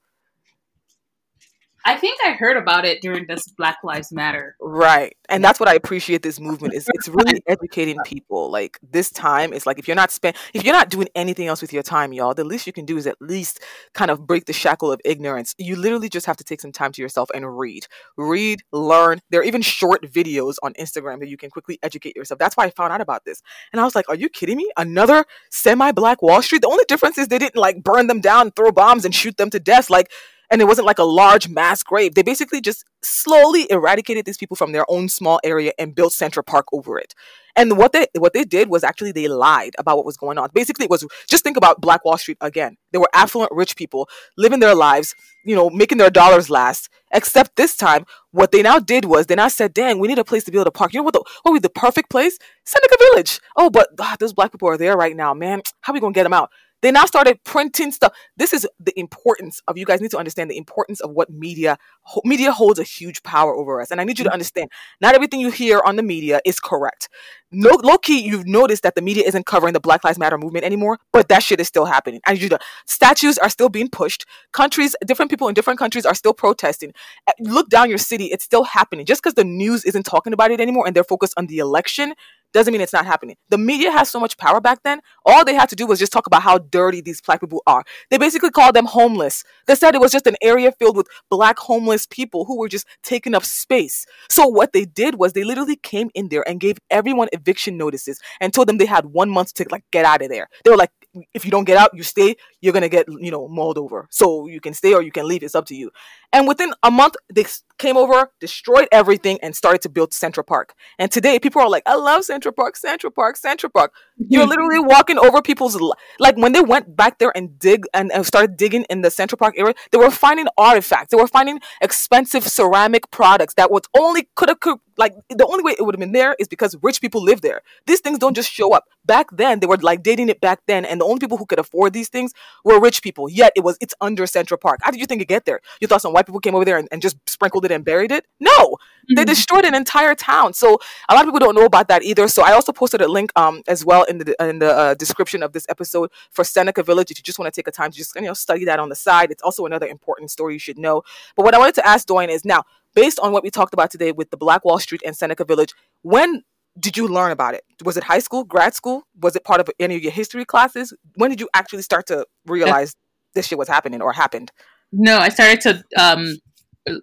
I 1.86 1.98
think 1.98 2.18
I 2.26 2.32
heard 2.32 2.56
about 2.56 2.86
it 2.86 3.02
during 3.02 3.28
this 3.28 3.46
Black 3.58 3.78
Lives 3.84 4.12
Matter. 4.12 4.56
Right. 4.62 5.16
And 5.28 5.44
that's 5.44 5.60
what 5.60 5.68
I 5.68 5.74
appreciate 5.74 6.24
this 6.24 6.40
movement 6.40 6.74
is 6.74 6.88
it's 6.94 7.10
really 7.10 7.42
educating 7.48 7.98
people. 8.06 8.50
Like 8.50 8.80
this 8.82 9.12
time 9.12 9.52
is 9.52 9.66
like 9.66 9.80
if 9.80 9.88
you're 9.88 9.96
not 9.96 10.10
spend 10.10 10.38
if 10.54 10.64
you're 10.64 10.74
not 10.74 10.90
doing 10.90 11.10
anything 11.14 11.48
else 11.48 11.62
with 11.62 11.74
your 11.74 11.84
time, 11.84 12.14
y'all, 12.14 12.34
the 12.34 12.46
least 12.46 12.68
you 12.68 12.74
can 12.74 12.86
do 12.86 12.96
is 12.96 13.06
at 13.06 13.22
least 13.22 13.62
kind 13.94 14.12
of 14.12 14.26
break 14.26 14.46
the 14.46 14.54
shackle 14.54 14.94
of 14.94 15.02
ignorance. 15.04 15.56
You 15.58 15.76
literally 15.76 16.08
just 16.08 16.26
have 16.26 16.38
to 16.38 16.44
take 16.46 16.62
some 16.62 16.72
time 16.72 16.94
to 16.94 17.02
yourself 17.02 17.30
and 17.36 17.58
read. 17.58 17.86
Read, 18.16 18.62
learn. 18.72 19.20
There 19.30 19.42
are 19.42 19.46
even 19.46 19.62
short 19.62 20.04
videos 20.04 20.56
on 20.64 20.74
Instagram 20.76 21.20
that 21.20 21.28
you 21.28 21.38
can 21.38 21.50
quickly 21.50 21.80
educate 21.84 22.16
yourself. 22.16 22.40
That's 22.40 22.56
why 22.56 22.66
I 22.66 22.70
found 22.70 22.94
out 22.94 23.02
about 23.02 23.26
this. 23.26 23.42
And 23.74 23.82
I 23.82 23.84
was 23.84 23.96
like, 23.96 24.08
are 24.08 24.16
you 24.16 24.30
kidding 24.30 24.56
me? 24.56 24.72
Another 24.78 25.26
semi-black 25.52 26.22
Wall 26.22 26.42
Street? 26.42 26.62
The 26.62 26.70
only 26.70 26.86
difference 26.88 27.18
is 27.18 27.28
they 27.28 27.40
didn't 27.40 27.58
like 27.58 27.84
burn 27.84 28.08
them 28.08 28.22
down, 28.22 28.52
throw 28.52 28.72
bombs 28.72 29.04
and 29.04 29.14
shoot 29.14 29.36
them 29.36 29.50
to 29.50 29.60
death 29.60 29.90
like 29.90 30.12
and 30.52 30.62
it 30.62 30.66
wasn't 30.66 30.88
like 30.88 31.00
a 31.00 31.04
large 31.04 31.50
mass 31.50 31.84
grave. 31.84 32.16
They 32.16 32.24
basically 32.24 32.62
just 32.62 32.86
slowly 33.02 33.68
eradicated 33.70 34.26
these 34.26 34.38
people 34.38 34.56
from 34.56 34.72
their 34.72 34.86
own 34.90 35.10
small 35.10 35.40
area 35.44 35.72
and 35.78 35.96
built 35.96 36.14
Central 36.14 36.44
Park 36.44 36.66
over 36.74 36.98
it. 36.98 37.14
And 37.56 37.78
what 37.78 37.92
they 37.92 38.08
what 38.18 38.34
they 38.34 38.44
did 38.44 38.70
was 38.70 38.84
actually 38.84 39.12
they 39.12 39.28
lied 39.28 39.74
about 39.78 39.98
what 39.98 40.06
was 40.06 40.18
going 40.18 40.38
on. 40.38 40.50
Basically, 40.54 40.86
it 40.86 40.90
was 40.90 41.06
just 41.28 41.44
think 41.44 41.56
about 41.56 41.82
Black 41.82 42.04
Wall 42.04 42.18
Street 42.18 42.38
again. 42.42 42.78
They 42.92 42.98
were 42.98 43.10
affluent, 43.14 43.52
rich 43.52 43.76
people 43.76 44.10
living 44.38 44.60
their 44.60 44.74
lives, 44.74 45.14
you 45.46 45.56
know, 45.56 45.70
making 45.70 46.00
their 46.00 46.10
dollars 46.10 46.50
last. 46.50 46.90
Except 47.14 47.56
this 47.56 47.76
time, 47.76 48.06
what 48.32 48.52
they 48.52 48.64
now 48.64 48.80
did 48.80 49.06
was 49.06 49.28
they 49.28 49.36
now 49.36 49.50
said, 49.50 49.74
"Dang, 49.74 50.00
we 50.00 50.08
need 50.08 50.18
a 50.18 50.24
place 50.24 50.44
to 50.46 50.52
build 50.52 50.66
a 50.66 50.72
park. 50.72 50.94
You 50.94 51.00
know 51.00 51.04
what? 51.04 51.14
The, 51.14 51.24
what 51.44 51.52
would 51.52 51.62
be 51.62 51.68
the 51.68 51.80
perfect 51.80 52.10
place? 52.10 52.40
Seneca 52.66 52.96
Village. 53.12 53.40
Oh, 53.56 53.70
but 53.70 53.90
ah, 54.00 54.16
those 54.20 54.34
black 54.34 54.52
people 54.52 54.68
are 54.70 54.78
there 54.78 54.98
right 54.98 55.16
now, 55.16 55.36
man. 55.36 55.62
How 55.82 55.94
are 55.94 55.96
we 55.96 56.00
gonna 56.00 56.14
get 56.14 56.24
them 56.24 56.34
out? 56.34 56.50
They 56.84 56.92
now 56.92 57.06
started 57.06 57.44
printing 57.46 57.92
stuff. 57.92 58.14
This 58.38 58.54
is 58.54 58.68
the 58.78 58.98
importance 59.00 59.62
of 59.70 59.78
you 59.78 59.86
guys 59.86 60.02
need 60.02 60.12
to 60.12 60.18
understand 60.18 60.52
the 60.52 60.58
importance 60.58 61.00
of 61.00 61.12
what 61.12 61.30
media 61.32 61.78
ho- 62.02 62.22
media 62.26 62.52
holds 62.52 62.78
a 62.78 62.84
huge 62.84 63.24
power 63.24 63.56
over 63.56 63.82
us. 63.82 63.90
And 63.90 64.02
I 64.02 64.04
need 64.04 64.20
you 64.20 64.26
to 64.26 64.34
understand 64.34 64.70
not 65.02 65.16
everything 65.16 65.40
you 65.40 65.50
hear 65.50 65.82
on 65.86 65.96
the 65.96 66.04
media 66.04 66.42
is 66.46 66.60
correct. 66.60 67.08
No, 67.52 67.70
low 67.84 67.98
key, 67.98 68.22
you've 68.22 68.48
noticed 68.48 68.84
that 68.84 68.96
the 68.96 69.02
media 69.02 69.24
isn't 69.26 69.46
covering 69.46 69.74
the 69.74 69.80
Black 69.80 70.04
Lives 70.04 70.20
Matter 70.20 70.38
movement 70.38 70.66
anymore, 70.66 71.00
but 71.14 71.30
that 71.30 71.42
shit 71.42 71.62
is 71.62 71.68
still 71.68 71.86
happening. 71.86 72.20
I 72.26 72.34
need 72.34 72.42
you 72.42 72.50
to 72.50 72.60
statues 72.86 73.38
are 73.38 73.50
still 73.50 73.70
being 73.70 73.90
pushed. 73.90 74.26
Countries, 74.52 74.96
different 75.06 75.32
people 75.32 75.48
in 75.48 75.54
different 75.54 75.80
countries 75.80 76.06
are 76.06 76.16
still 76.16 76.34
protesting. 76.34 76.92
Uh, 77.28 77.32
Look 77.40 77.70
down 77.70 77.90
your 77.90 77.98
city, 77.98 78.26
it's 78.26 78.44
still 78.44 78.64
happening. 78.66 79.06
Just 79.06 79.24
because 79.24 79.36
the 79.36 79.44
news 79.46 79.86
isn't 79.86 80.04
talking 80.04 80.34
about 80.34 80.52
it 80.52 80.60
anymore 80.60 80.86
and 80.86 80.96
they're 80.96 81.04
focused 81.04 81.34
on 81.38 81.48
the 81.48 81.60
election 81.60 82.14
doesn't 82.54 82.72
mean 82.72 82.82
it's 82.82 82.94
not 82.94 83.06
happening. 83.06 83.36
The 83.50 83.58
media 83.58 83.92
has 83.92 84.10
so 84.10 84.20
much 84.20 84.38
power 84.38 84.62
back 84.62 84.84
then. 84.84 85.00
All 85.26 85.44
they 85.44 85.56
had 85.56 85.70
to 85.70 85.76
do 85.76 85.86
was 85.86 86.00
just 86.00 86.12
talk 86.12 86.28
about 86.28 86.42
how 86.44 86.60
dirty 86.60 87.02
these 87.02 87.22
black 87.22 87.42
people 87.42 87.64
are. 87.68 87.84
They 88.10 88.18
basically 88.18 88.52
called 88.52 88.76
them 88.76 88.86
homeless. 88.86 89.44
They 89.68 89.76
said 89.76 89.96
it 89.96 90.02
was 90.02 90.12
just 90.12 90.28
an 90.28 90.36
area 90.42 90.72
filled 90.72 90.96
with 90.96 91.08
black 91.30 91.58
homeless 91.58 92.06
people 92.06 92.46
who 92.46 92.58
were 92.58 92.70
just 92.70 92.88
taking 93.04 93.36
up 93.36 93.44
space. 93.44 94.06
So 94.30 94.48
what 94.48 94.74
they 94.74 94.86
did 94.86 95.16
was 95.16 95.34
they 95.34 95.44
literally 95.44 95.76
came 95.76 96.10
in 96.14 96.30
there 96.30 96.48
and 96.48 96.60
gave 96.60 96.78
everyone 96.90 97.28
eviction 97.34 97.78
notices 97.78 98.20
and 98.40 98.54
told 98.54 98.70
them 98.70 98.78
they 98.78 98.86
had 98.86 99.06
one 99.06 99.30
month 99.30 99.54
to 99.56 99.66
like 99.72 99.84
get 99.92 100.06
out 100.06 100.22
of 100.22 100.30
there. 100.30 100.48
They 100.64 100.72
were 100.72 100.78
like, 100.78 100.92
if 101.34 101.46
you 101.46 101.52
don't 101.52 101.66
get 101.66 101.78
out, 101.78 101.92
you 101.94 102.04
stay, 102.04 102.36
you're 102.62 102.74
gonna 102.74 102.90
get, 102.90 103.08
you 103.08 103.30
know, 103.32 103.48
mauled 103.48 103.78
over. 103.78 104.08
So 104.10 104.48
you 104.48 104.60
can 104.60 104.74
stay 104.74 104.94
or 104.94 105.02
you 105.02 105.12
can 105.12 105.28
leave. 105.28 105.44
It's 105.44 105.56
up 105.56 105.66
to 105.68 105.76
you. 105.76 105.92
And 106.32 106.48
within 106.48 106.74
a 106.82 106.90
month, 106.90 107.16
they 107.32 107.46
came 107.78 107.98
over, 107.98 108.32
destroyed 108.40 108.88
everything, 108.92 109.38
and 109.44 109.56
started 109.56 109.82
to 109.84 109.90
build 109.90 110.14
Central 110.14 110.44
Park. 110.44 110.74
And 110.98 111.12
today, 111.12 111.38
people 111.38 111.62
are 111.62 111.70
like, 111.70 111.84
I 111.86 111.96
love 111.96 112.24
Central 112.24 112.43
Park, 112.52 112.76
Central 112.76 113.12
Park, 113.12 113.38
Central 113.38 113.70
Park. 113.70 113.94
You're 114.18 114.42
mm-hmm. 114.42 114.50
literally 114.50 114.80
walking 114.80 115.18
over 115.18 115.42
people's, 115.42 115.80
like 116.20 116.36
when 116.36 116.52
they 116.52 116.62
went 116.62 116.98
back 116.98 117.20
there 117.20 117.32
and 117.36 117.58
dig 117.58 117.86
and, 117.94 118.12
and 118.12 118.26
started 118.26 118.58
digging 118.58 118.86
in 118.90 119.02
the 119.02 119.12
Central 119.12 119.38
Park 119.38 119.56
area, 119.58 119.74
they 119.92 119.98
were 119.98 120.12
finding 120.12 120.48
artifacts. 120.58 121.12
They 121.12 121.18
were 121.18 121.28
finding 121.28 121.60
expensive 121.82 122.44
ceramic 122.48 123.10
products 123.12 123.54
that 123.54 123.72
was 123.72 123.84
only 123.98 124.28
could 124.36 124.50
have, 124.50 124.58
like, 124.98 125.16
the 125.30 125.46
only 125.46 125.64
way 125.64 125.76
it 125.78 125.86
would 125.86 125.96
have 125.96 126.00
been 126.00 126.12
there 126.12 126.36
is 126.40 126.48
because 126.48 126.76
rich 126.82 127.00
people 127.00 127.24
live 127.24 127.42
there. 127.42 127.62
These 127.86 128.02
things 128.02 128.20
don't 128.20 128.36
just 128.36 128.52
show 128.52 128.74
up. 128.74 128.86
Back 129.06 129.28
then, 129.32 129.60
they 129.60 129.68
were 129.68 129.78
like 129.78 130.02
dating 130.02 130.30
it 130.30 130.40
back 130.40 130.62
then, 130.66 130.86
and 130.86 131.02
the 131.02 131.06
only 131.06 131.20
people 131.20 131.38
who 131.38 131.46
could 131.46 131.60
afford 131.60 131.94
these 131.94 132.10
things 132.10 132.32
were 132.64 132.80
rich 132.80 133.02
people. 133.02 133.30
Yet 133.30 133.52
it 133.56 133.62
was, 133.62 133.78
it's 133.82 133.94
under 134.00 134.26
Central 134.26 134.58
Park. 134.58 134.80
How 134.82 134.92
did 134.92 135.00
you 135.00 135.06
think 135.06 135.22
it 135.22 135.28
get 135.28 135.46
there? 135.46 135.60
You 135.82 135.88
thought 135.88 136.02
some 136.02 136.14
white 136.14 136.26
people 136.26 136.40
came 136.40 136.56
over 136.56 136.64
there 136.64 136.78
and, 136.78 136.88
and 136.92 137.02
just 137.02 137.18
sprinkled 137.28 137.66
it 137.66 137.72
and 137.72 137.84
buried 137.84 138.12
it? 138.12 138.26
No, 138.40 138.78
mm-hmm. 139.04 139.16
they 139.16 139.26
destroyed 139.26 139.66
an 139.66 139.76
entire 139.76 140.16
town. 140.16 140.54
So 140.54 140.80
a 141.10 141.14
lot 141.14 141.22
of 141.22 141.28
people 141.28 141.40
don't 141.40 141.56
know 141.56 141.66
about 141.66 141.88
that 141.90 142.04
either. 142.04 142.28
So 142.28 142.44
I 142.44 142.54
also 142.54 142.72
posted 142.72 143.02
a 143.02 143.08
link 143.08 143.32
um 143.36 143.62
as 143.68 143.86
well 143.86 144.04
in 144.04 144.18
the 144.20 144.36
in 144.40 144.60
the 144.60 144.72
uh, 144.74 144.94
description 144.96 145.44
of 145.44 145.54
this 145.54 145.66
episode 145.70 146.12
for 146.32 146.44
Seneca 146.44 146.84
Village. 146.84 147.12
If 147.12 147.18
you 147.18 147.24
just 147.24 147.40
want 147.40 147.54
to 147.54 147.58
take 147.58 147.68
a 147.68 147.72
time 147.72 147.92
to 147.92 147.98
just 147.98 148.16
you 148.16 148.22
know 148.22 148.34
study 148.34 148.66
that 148.66 148.80
on 148.80 148.90
the 148.90 148.96
side, 148.96 149.32
it's 149.32 149.44
also 149.44 149.66
another 149.66 149.88
important 149.88 150.32
story 150.32 150.54
you 150.54 150.60
should 150.60 150.78
know. 150.78 151.04
But 151.36 151.44
what 151.46 151.54
I 151.56 151.58
wanted 151.58 151.76
to 151.76 151.88
ask 151.88 152.08
Doyin 152.08 152.30
is 152.30 152.46
now 152.46 152.64
based 152.96 153.20
on 153.20 153.32
what 153.32 153.44
we 153.44 153.50
talked 153.50 153.74
about 153.74 153.92
today 153.92 154.12
with 154.12 154.30
the 154.30 154.38
Black 154.38 154.66
Wall 154.66 154.80
Street 154.80 155.02
and 155.06 155.16
Seneca 155.16 155.46
Village, 155.46 155.74
when 156.02 156.44
did 156.80 156.98
you 156.98 157.08
learn 157.08 157.32
about 157.32 157.54
it? 157.54 157.64
Was 157.84 157.98
it 157.98 158.04
high 158.04 158.20
school, 158.20 158.44
grad 158.44 158.74
school? 158.74 159.04
Was 159.20 159.36
it 159.36 159.44
part 159.44 159.60
of 159.60 159.70
any 159.80 159.96
of 159.96 160.04
your 160.04 160.12
history 160.12 160.46
classes? 160.46 160.94
When 161.16 161.30
did 161.30 161.40
you 161.40 161.50
actually 161.54 161.84
start 161.84 162.08
to 162.08 162.26
realize 162.46 162.96
this 163.36 163.48
shit 163.48 163.58
was 163.58 163.68
happening 163.68 164.02
or 164.02 164.14
happened? 164.14 164.52
No, 164.92 165.18
I 165.18 165.30
started 165.30 165.62
to 165.62 165.84
um, 166.00 166.38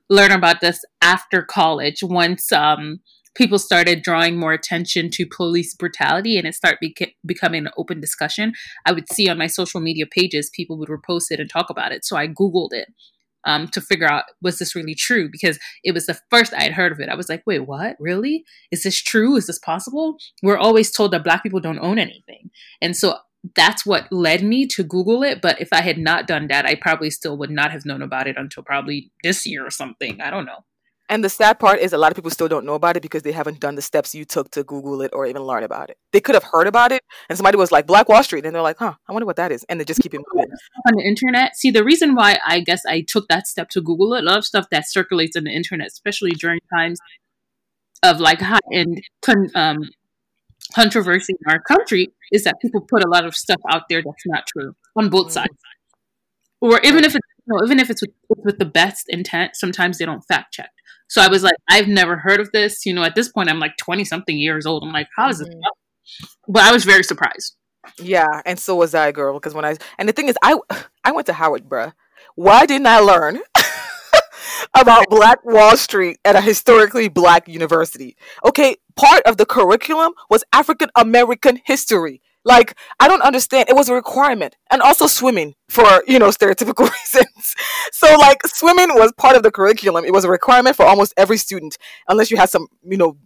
learn 0.08 0.32
about 0.32 0.60
this 0.60 0.84
after 1.02 1.42
college 1.42 2.02
once 2.02 2.52
um, 2.52 3.00
people 3.34 3.58
started 3.58 4.02
drawing 4.02 4.38
more 4.38 4.52
attention 4.52 5.08
to 5.10 5.26
police 5.26 5.74
brutality 5.74 6.36
and 6.36 6.46
it 6.46 6.54
started 6.54 6.78
beca- 6.82 7.14
becoming 7.24 7.66
an 7.66 7.72
open 7.76 8.00
discussion 8.00 8.52
i 8.86 8.92
would 8.92 9.10
see 9.10 9.28
on 9.28 9.38
my 9.38 9.46
social 9.46 9.80
media 9.80 10.04
pages 10.06 10.50
people 10.54 10.76
would 10.76 10.88
repost 10.88 11.26
it 11.30 11.40
and 11.40 11.48
talk 11.50 11.70
about 11.70 11.92
it. 11.92 12.04
So 12.04 12.16
i 12.16 12.26
googled 12.26 12.72
it 12.72 12.88
um, 13.44 13.68
to 13.68 13.80
figure 13.80 14.10
out 14.10 14.24
was 14.42 14.58
this 14.58 14.74
really 14.74 14.94
true? 14.94 15.28
Because 15.30 15.58
it 15.82 15.92
was 15.92 16.06
the 16.06 16.18
first 16.30 16.52
i 16.52 16.62
had 16.62 16.72
heard 16.72 16.92
of 16.92 17.00
it. 17.00 17.08
I 17.08 17.14
was 17.14 17.28
like 17.28 17.42
wait 17.46 17.60
what? 17.66 17.96
Really? 17.98 18.44
Is 18.70 18.82
this 18.82 19.00
true? 19.00 19.36
Is 19.36 19.46
this 19.46 19.58
possible? 19.58 20.16
We're 20.42 20.58
always 20.58 20.90
told 20.90 21.12
that 21.12 21.24
black 21.24 21.42
people 21.42 21.60
don't 21.60 21.78
own 21.78 21.98
anything. 21.98 22.50
And 22.82 22.96
so 22.96 23.16
that's 23.56 23.86
what 23.86 24.12
led 24.12 24.42
me 24.42 24.66
to 24.66 24.82
Google 24.82 25.22
it. 25.22 25.40
But 25.40 25.60
if 25.60 25.68
I 25.72 25.82
had 25.82 25.98
not 25.98 26.26
done 26.26 26.48
that, 26.48 26.66
I 26.66 26.74
probably 26.74 27.10
still 27.10 27.36
would 27.38 27.50
not 27.50 27.70
have 27.70 27.84
known 27.84 28.02
about 28.02 28.26
it 28.26 28.36
until 28.36 28.62
probably 28.62 29.10
this 29.22 29.46
year 29.46 29.66
or 29.66 29.70
something. 29.70 30.20
I 30.20 30.30
don't 30.30 30.44
know. 30.44 30.64
And 31.10 31.24
the 31.24 31.28
sad 31.28 31.58
part 31.58 31.80
is 31.80 31.92
a 31.92 31.98
lot 31.98 32.12
of 32.12 32.14
people 32.14 32.30
still 32.30 32.46
don't 32.46 32.64
know 32.64 32.74
about 32.74 32.96
it 32.96 33.02
because 33.02 33.24
they 33.24 33.32
haven't 33.32 33.58
done 33.58 33.74
the 33.74 33.82
steps 33.82 34.14
you 34.14 34.24
took 34.24 34.48
to 34.52 34.62
Google 34.62 35.02
it 35.02 35.10
or 35.12 35.26
even 35.26 35.42
learn 35.42 35.64
about 35.64 35.90
it. 35.90 35.96
They 36.12 36.20
could 36.20 36.36
have 36.36 36.44
heard 36.44 36.68
about 36.68 36.92
it 36.92 37.02
and 37.28 37.36
somebody 37.36 37.56
was 37.56 37.72
like 37.72 37.84
Black 37.84 38.08
Wall 38.08 38.22
Street 38.22 38.46
and 38.46 38.54
they're 38.54 38.62
like, 38.62 38.78
huh, 38.78 38.94
I 39.08 39.12
wonder 39.12 39.26
what 39.26 39.34
that 39.34 39.50
is. 39.50 39.64
And 39.68 39.80
they 39.80 39.84
just 39.84 40.00
keep 40.00 40.14
it 40.14 40.20
moving. 40.32 40.48
On 40.86 40.94
the 40.94 41.02
internet. 41.02 41.56
See, 41.56 41.72
the 41.72 41.82
reason 41.82 42.14
why 42.14 42.38
I 42.46 42.60
guess 42.60 42.82
I 42.86 43.04
took 43.08 43.26
that 43.26 43.48
step 43.48 43.70
to 43.70 43.80
Google 43.80 44.14
it, 44.14 44.22
a 44.22 44.26
lot 44.26 44.38
of 44.38 44.44
stuff 44.44 44.66
that 44.70 44.88
circulates 44.88 45.36
on 45.36 45.42
the 45.44 45.50
internet, 45.50 45.88
especially 45.88 46.30
during 46.30 46.60
times 46.72 47.00
of 48.04 48.20
like 48.20 48.40
high 48.40 48.60
end 48.72 49.02
um, 49.56 49.90
controversy 50.74 51.34
in 51.34 51.52
our 51.52 51.60
country 51.60 52.08
is 52.32 52.44
that 52.44 52.60
people 52.60 52.80
put 52.80 53.04
a 53.04 53.08
lot 53.08 53.24
of 53.24 53.34
stuff 53.34 53.60
out 53.70 53.82
there 53.88 54.02
that's 54.02 54.26
not 54.26 54.44
true 54.46 54.74
on 54.96 55.08
both 55.08 55.26
mm-hmm. 55.26 55.32
sides. 55.32 55.56
Or 56.60 56.80
even 56.80 57.04
if 57.04 57.14
it's 57.14 57.26
you 57.46 57.54
know, 57.54 57.64
even 57.64 57.78
if 57.78 57.90
it's 57.90 58.02
with, 58.02 58.10
with 58.28 58.58
the 58.58 58.64
best 58.64 59.06
intent, 59.08 59.56
sometimes 59.56 59.98
they 59.98 60.04
don't 60.04 60.22
fact 60.22 60.52
check. 60.52 60.70
So 61.08 61.20
I 61.20 61.28
was 61.28 61.42
like, 61.42 61.56
I've 61.68 61.88
never 61.88 62.16
heard 62.16 62.38
of 62.38 62.52
this. 62.52 62.86
You 62.86 62.94
know, 62.94 63.02
at 63.02 63.14
this 63.14 63.28
point, 63.28 63.50
I'm 63.50 63.58
like 63.58 63.76
20 63.78 64.04
something 64.04 64.36
years 64.36 64.66
old. 64.66 64.84
I'm 64.84 64.92
like, 64.92 65.08
how 65.16 65.28
is 65.28 65.40
mm-hmm. 65.40 65.50
this? 65.50 66.36
But 66.48 66.62
I 66.64 66.72
was 66.72 66.84
very 66.84 67.02
surprised. 67.02 67.56
Yeah, 67.98 68.42
and 68.44 68.58
so 68.58 68.76
was 68.76 68.94
I, 68.94 69.12
girl. 69.12 69.34
Because 69.34 69.54
when 69.54 69.64
I 69.64 69.76
and 69.98 70.08
the 70.08 70.12
thing 70.12 70.28
is, 70.28 70.36
I 70.42 70.58
I 71.04 71.12
went 71.12 71.26
to 71.26 71.32
Howard, 71.32 71.68
bruh. 71.68 71.92
Why 72.34 72.66
didn't 72.66 72.86
I 72.86 72.98
learn 73.00 73.40
about 74.74 75.08
Black 75.08 75.44
Wall 75.44 75.76
Street 75.76 76.18
at 76.24 76.36
a 76.36 76.40
historically 76.40 77.08
black 77.08 77.48
university. 77.48 78.16
Okay, 78.44 78.76
part 78.96 79.22
of 79.24 79.36
the 79.36 79.46
curriculum 79.46 80.12
was 80.28 80.44
African 80.52 80.90
American 80.96 81.60
history. 81.64 82.20
Like, 82.44 82.74
I 82.98 83.06
don't 83.06 83.20
understand. 83.22 83.68
It 83.68 83.76
was 83.76 83.88
a 83.88 83.94
requirement. 83.94 84.56
And 84.70 84.80
also 84.80 85.06
swimming 85.06 85.54
for, 85.68 86.02
you 86.06 86.18
know, 86.18 86.28
stereotypical 86.28 86.90
reasons. 87.14 87.54
so, 87.92 88.16
like, 88.18 88.38
swimming 88.46 88.88
was 88.94 89.12
part 89.18 89.36
of 89.36 89.42
the 89.42 89.50
curriculum. 89.50 90.04
It 90.04 90.12
was 90.12 90.24
a 90.24 90.30
requirement 90.30 90.76
for 90.76 90.86
almost 90.86 91.12
every 91.16 91.36
student, 91.36 91.76
unless 92.08 92.30
you 92.30 92.38
had 92.38 92.48
some, 92.48 92.66
you 92.82 92.96
know, 92.96 93.16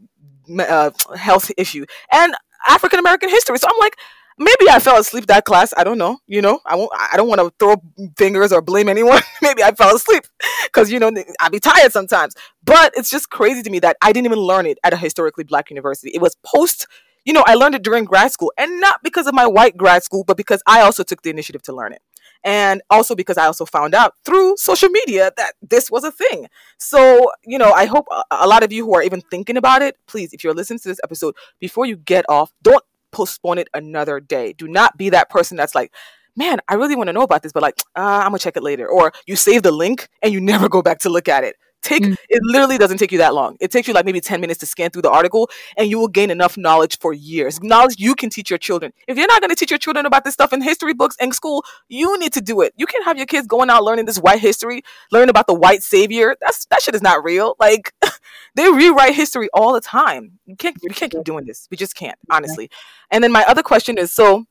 uh, 0.59 0.91
health 1.17 1.51
issue. 1.57 1.87
And 2.11 2.35
African 2.67 2.99
American 2.99 3.29
history. 3.29 3.59
So 3.59 3.69
I'm 3.69 3.79
like, 3.79 3.97
maybe 4.39 4.69
I 4.71 4.79
fell 4.79 4.99
asleep 4.99 5.27
that 5.27 5.45
class. 5.45 5.73
I 5.77 5.85
don't 5.85 5.99
know. 5.99 6.19
You 6.27 6.43
know, 6.43 6.61
I 6.67 6.77
won't. 6.77 6.91
I 6.95 7.17
don't 7.17 7.29
want 7.29 7.41
to 7.41 7.53
throw 7.59 7.77
fingers 8.17 8.53
or 8.53 8.63
blame 8.63 8.89
anyone. 8.89 9.23
maybe 9.43 9.63
I 9.63 9.73
fell 9.73 9.95
asleep 9.95 10.25
because 10.65 10.91
you 10.91 10.99
know 10.99 11.11
I'd 11.41 11.53
be 11.53 11.61
tired 11.61 11.93
sometimes. 11.93 12.35
But 12.65 12.93
it's 12.97 13.11
just 13.11 13.31
crazy 13.31 13.63
to 13.63 13.71
me 13.71 13.79
that 13.81 13.97
I 14.03 14.13
didn't 14.13 14.27
even 14.27 14.41
learn 14.41 14.67
it 14.67 14.79
at 14.85 14.93
a 14.93 14.97
historically 14.97 15.45
black 15.45 15.71
university. 15.71 16.11
It 16.15 16.21
was 16.21 16.37
post. 16.45 16.87
You 17.25 17.33
know, 17.33 17.45
I 17.47 17.55
learned 17.55 17.75
it 17.75 17.83
during 17.83 18.05
grad 18.05 18.33
school, 18.33 18.53
and 18.59 18.81
not 18.81 19.03
because 19.03 19.27
of 19.27 19.35
my 19.35 19.47
white 19.47 19.77
grad 19.77 20.03
school, 20.03 20.25
but 20.25 20.37
because 20.37 20.63
I 20.67 20.83
also 20.83 21.03
took 21.03 21.23
the 21.23 21.31
initiative 21.31 21.63
to 21.63 21.73
learn 21.73 21.93
it. 21.95 22.03
And 22.45 22.83
also 22.91 23.15
because 23.15 23.39
I 23.39 23.47
also 23.47 23.65
found 23.65 23.95
out 23.95 24.13
through 24.27 24.59
social 24.59 24.91
media 24.91 25.33
that 25.39 25.55
this 25.63 25.91
was 25.91 26.05
a 26.05 26.13
thing. 26.13 26.49
So, 26.77 27.31
you 27.47 27.57
know, 27.57 27.73
I 27.73 27.87
hope 27.87 28.05
a 28.31 28.47
lot 28.47 28.63
of 28.63 28.71
you 28.71 28.85
who 28.85 28.95
are 28.95 29.03
even 29.03 29.23
thinking 29.23 29.57
about 29.57 29.81
it, 29.81 29.97
please, 30.07 30.35
if 30.35 30.45
you're 30.45 30.53
listening 30.53 30.79
to 30.81 30.89
this 30.89 31.01
episode, 31.03 31.35
before 31.59 31.87
you 31.87 31.97
get 31.97 32.27
off, 32.29 32.53
don't 32.63 32.85
postpone 33.15 33.59
it 33.59 33.69
another 33.73 34.21
day. 34.21 34.53
Do 34.53 34.69
not 34.69 34.99
be 34.99 35.09
that 35.11 35.31
person 35.31 35.57
that's 35.57 35.75
like, 35.75 35.93
man, 36.37 36.59
I 36.69 36.75
really 36.75 36.97
want 36.97 37.07
to 37.09 37.13
know 37.13 37.23
about 37.23 37.43
this, 37.43 37.53
but 37.53 37.63
like, 37.63 37.79
uh, 37.97 38.01
I'm 38.23 38.29
gonna 38.29 38.39
check 38.39 38.57
it 38.57 38.63
later. 38.63 38.89
Or 38.89 39.13
you 39.27 39.37
save 39.37 39.63
the 39.63 39.71
link 39.71 40.09
and 40.23 40.33
you 40.33 40.41
never 40.41 40.69
go 40.69 40.83
back 40.83 40.99
to 41.01 41.09
look 41.09 41.29
at 41.29 41.45
it. 41.45 41.57
Take 41.85 42.03
mm. 42.03 42.17
it 42.31 42.41
literally 42.43 42.79
doesn't 42.79 42.97
take 42.97 43.13
you 43.13 43.19
that 43.19 43.35
long. 43.35 43.59
It 43.61 43.71
takes 43.71 43.87
you 43.87 43.93
like 43.93 44.07
maybe 44.07 44.19
10 44.19 44.41
minutes 44.41 44.59
to 44.61 44.67
scan 44.67 44.89
through 44.89 45.03
the 45.03 45.11
article 45.11 45.51
and 45.77 45.91
you 45.91 45.99
will 45.99 46.09
gain 46.09 46.31
enough 46.31 46.57
knowledge 46.57 46.99
for 46.99 47.13
years. 47.13 47.63
Knowledge 47.63 47.97
you 47.99 48.15
can 48.15 48.31
teach 48.31 48.49
your 48.49 48.59
children. 48.59 48.91
If 49.07 49.19
you're 49.19 49.27
not 49.27 49.43
going 49.43 49.51
to 49.51 49.55
teach 49.55 49.71
your 49.71 49.79
children 49.79 50.07
about 50.07 50.25
this 50.25 50.33
stuff 50.33 50.55
in 50.55 50.63
history 50.63 50.95
books 50.95 51.15
in 51.21 51.31
school, 51.33 51.63
you 51.89 52.19
need 52.19 52.33
to 52.33 52.41
do 52.41 52.63
it. 52.63 52.73
You 52.79 52.87
can't 52.87 53.05
have 53.05 53.19
your 53.19 53.27
kids 53.27 53.47
going 53.47 53.69
out 53.69 53.85
learning 53.85 54.07
this 54.07 54.19
white 54.19 54.41
history, 54.41 54.83
learning 55.13 55.29
about 55.29 55.47
the 55.47 55.53
white 55.53 55.83
savior. 55.83 56.37
That's 56.41 56.65
that 56.67 56.81
shit 56.81 56.95
is 56.95 57.03
not 57.03 57.23
real. 57.23 57.55
Like 57.61 57.93
they 58.55 58.73
rewrite 58.73 59.15
history 59.15 59.51
all 59.53 59.75
the 59.75 59.83
time. 59.83 60.39
You 60.47 60.57
can't 60.57 60.79
you 60.83 60.89
can't 60.89 61.13
keep 61.13 61.25
doing 61.25 61.45
this. 61.45 61.69
We 61.71 61.77
just 61.77 61.95
can't, 61.95 62.19
honestly. 62.31 62.71
And 63.11 63.23
then 63.23 63.31
my 63.31 63.45
other 63.45 63.63
question 63.63 63.99
is 63.99 64.11
so 64.11 64.47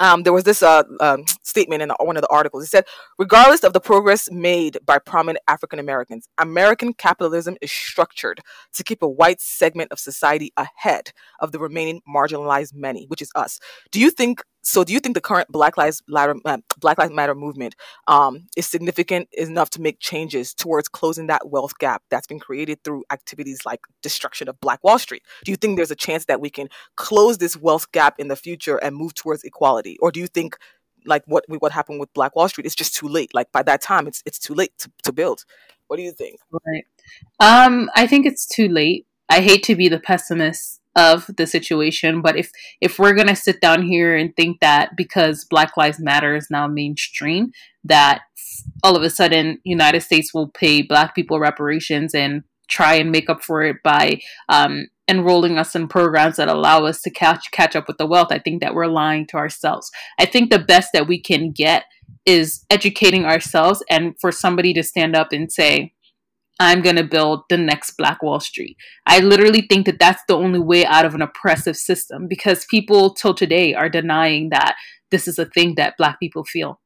um, 0.00 0.22
there 0.22 0.32
was 0.32 0.44
this 0.44 0.62
uh, 0.62 0.82
um, 1.00 1.24
statement 1.42 1.82
in 1.82 1.90
one 2.00 2.16
of 2.16 2.22
the 2.22 2.28
articles. 2.28 2.64
It 2.64 2.68
said, 2.68 2.84
regardless 3.18 3.62
of 3.62 3.72
the 3.72 3.80
progress 3.80 4.30
made 4.30 4.78
by 4.84 4.98
prominent 4.98 5.42
African 5.48 5.78
Americans, 5.78 6.28
American 6.38 6.92
capitalism 6.94 7.56
is 7.60 7.70
structured 7.70 8.40
to 8.74 8.84
keep 8.84 9.02
a 9.02 9.08
white 9.08 9.40
segment 9.40 9.92
of 9.92 9.98
society 9.98 10.52
ahead 10.56 11.12
of 11.40 11.52
the 11.52 11.58
remaining 11.58 12.00
marginalized 12.08 12.74
many, 12.74 13.06
which 13.06 13.22
is 13.22 13.30
us. 13.34 13.60
Do 13.90 14.00
you 14.00 14.10
think 14.10 14.42
so 14.62 14.84
do 14.84 14.92
you 14.92 15.00
think 15.00 15.14
the 15.14 15.20
current 15.20 15.48
Black 15.48 15.76
Lives 15.76 16.02
Matter, 16.08 16.36
uh, 16.44 16.58
Black 16.78 16.98
Lives 16.98 17.12
Matter 17.12 17.34
movement 17.34 17.74
um, 18.06 18.46
is 18.56 18.66
significant 18.66 19.28
enough 19.32 19.70
to 19.70 19.80
make 19.80 19.98
changes 19.98 20.54
towards 20.54 20.88
closing 20.88 21.26
that 21.26 21.48
wealth 21.48 21.78
gap 21.78 22.02
that's 22.10 22.26
been 22.26 22.38
created 22.38 22.82
through 22.84 23.04
activities 23.10 23.66
like 23.66 23.80
destruction 24.02 24.48
of 24.48 24.60
Black 24.60 24.82
Wall 24.84 24.98
Street? 24.98 25.22
Do 25.44 25.50
you 25.50 25.56
think 25.56 25.76
there's 25.76 25.90
a 25.90 25.96
chance 25.96 26.26
that 26.26 26.40
we 26.40 26.48
can 26.48 26.68
close 26.96 27.38
this 27.38 27.56
wealth 27.56 27.90
gap 27.92 28.14
in 28.18 28.28
the 28.28 28.36
future 28.36 28.76
and 28.76 28.94
move 28.96 29.14
towards 29.14 29.42
equality, 29.42 29.98
or 30.00 30.12
do 30.12 30.20
you 30.20 30.28
think 30.28 30.56
like 31.04 31.24
what 31.26 31.44
what 31.48 31.72
happened 31.72 31.98
with 31.98 32.12
Black 32.12 32.36
Wall 32.36 32.48
Street 32.48 32.66
is 32.66 32.74
just 32.74 32.94
too 32.94 33.08
late? 33.08 33.34
Like 33.34 33.50
by 33.50 33.62
that 33.64 33.82
time, 33.82 34.06
it's 34.06 34.22
it's 34.24 34.38
too 34.38 34.54
late 34.54 34.72
to, 34.78 34.92
to 35.02 35.12
build. 35.12 35.44
What 35.88 35.96
do 35.96 36.02
you 36.02 36.12
think? 36.12 36.38
Right. 36.50 36.84
Um, 37.40 37.90
I 37.94 38.06
think 38.06 38.26
it's 38.26 38.46
too 38.46 38.68
late. 38.68 39.06
I 39.28 39.40
hate 39.40 39.62
to 39.64 39.74
be 39.74 39.88
the 39.88 39.98
pessimist 39.98 40.81
of 40.94 41.26
the 41.36 41.46
situation 41.46 42.20
but 42.20 42.36
if 42.36 42.50
if 42.80 42.98
we're 42.98 43.14
going 43.14 43.28
to 43.28 43.36
sit 43.36 43.60
down 43.60 43.82
here 43.82 44.16
and 44.16 44.34
think 44.36 44.60
that 44.60 44.90
because 44.96 45.44
black 45.44 45.76
lives 45.76 45.98
matter 45.98 46.36
is 46.36 46.48
now 46.50 46.66
mainstream 46.66 47.50
that 47.84 48.22
all 48.84 48.96
of 48.96 49.02
a 49.02 49.10
sudden 49.10 49.58
united 49.64 50.00
states 50.00 50.34
will 50.34 50.48
pay 50.48 50.82
black 50.82 51.14
people 51.14 51.40
reparations 51.40 52.14
and 52.14 52.42
try 52.68 52.94
and 52.94 53.10
make 53.10 53.28
up 53.28 53.42
for 53.42 53.62
it 53.62 53.76
by 53.84 54.20
um, 54.48 54.86
enrolling 55.08 55.58
us 55.58 55.74
in 55.74 55.86
programs 55.88 56.36
that 56.36 56.48
allow 56.48 56.84
us 56.84 57.02
to 57.02 57.10
catch 57.10 57.50
catch 57.50 57.76
up 57.76 57.86
with 57.86 57.98
the 57.98 58.06
wealth, 58.06 58.28
I 58.30 58.38
think 58.38 58.62
that 58.62 58.74
we're 58.74 58.86
lying 58.86 59.26
to 59.28 59.36
ourselves. 59.36 59.90
I 60.18 60.24
think 60.24 60.50
the 60.50 60.58
best 60.58 60.90
that 60.92 61.06
we 61.06 61.20
can 61.20 61.50
get 61.50 61.84
is 62.24 62.64
educating 62.70 63.24
ourselves 63.24 63.82
and 63.90 64.14
for 64.20 64.32
somebody 64.32 64.72
to 64.74 64.82
stand 64.82 65.16
up 65.16 65.32
and 65.32 65.52
say, 65.52 65.92
I'm 66.62 66.80
going 66.80 66.96
to 66.96 67.04
build 67.04 67.42
the 67.48 67.58
next 67.58 67.96
Black 67.96 68.22
Wall 68.22 68.38
Street. 68.38 68.76
I 69.06 69.18
literally 69.18 69.62
think 69.62 69.86
that 69.86 69.98
that's 69.98 70.22
the 70.28 70.36
only 70.36 70.60
way 70.60 70.86
out 70.86 71.04
of 71.04 71.14
an 71.14 71.22
oppressive 71.22 71.76
system 71.76 72.28
because 72.28 72.66
people 72.66 73.14
till 73.14 73.34
today 73.34 73.74
are 73.74 73.88
denying 73.88 74.50
that 74.50 74.76
this 75.10 75.26
is 75.26 75.38
a 75.38 75.46
thing 75.46 75.74
that 75.74 75.96
Black 75.98 76.20
people 76.20 76.44
feel. 76.44 76.80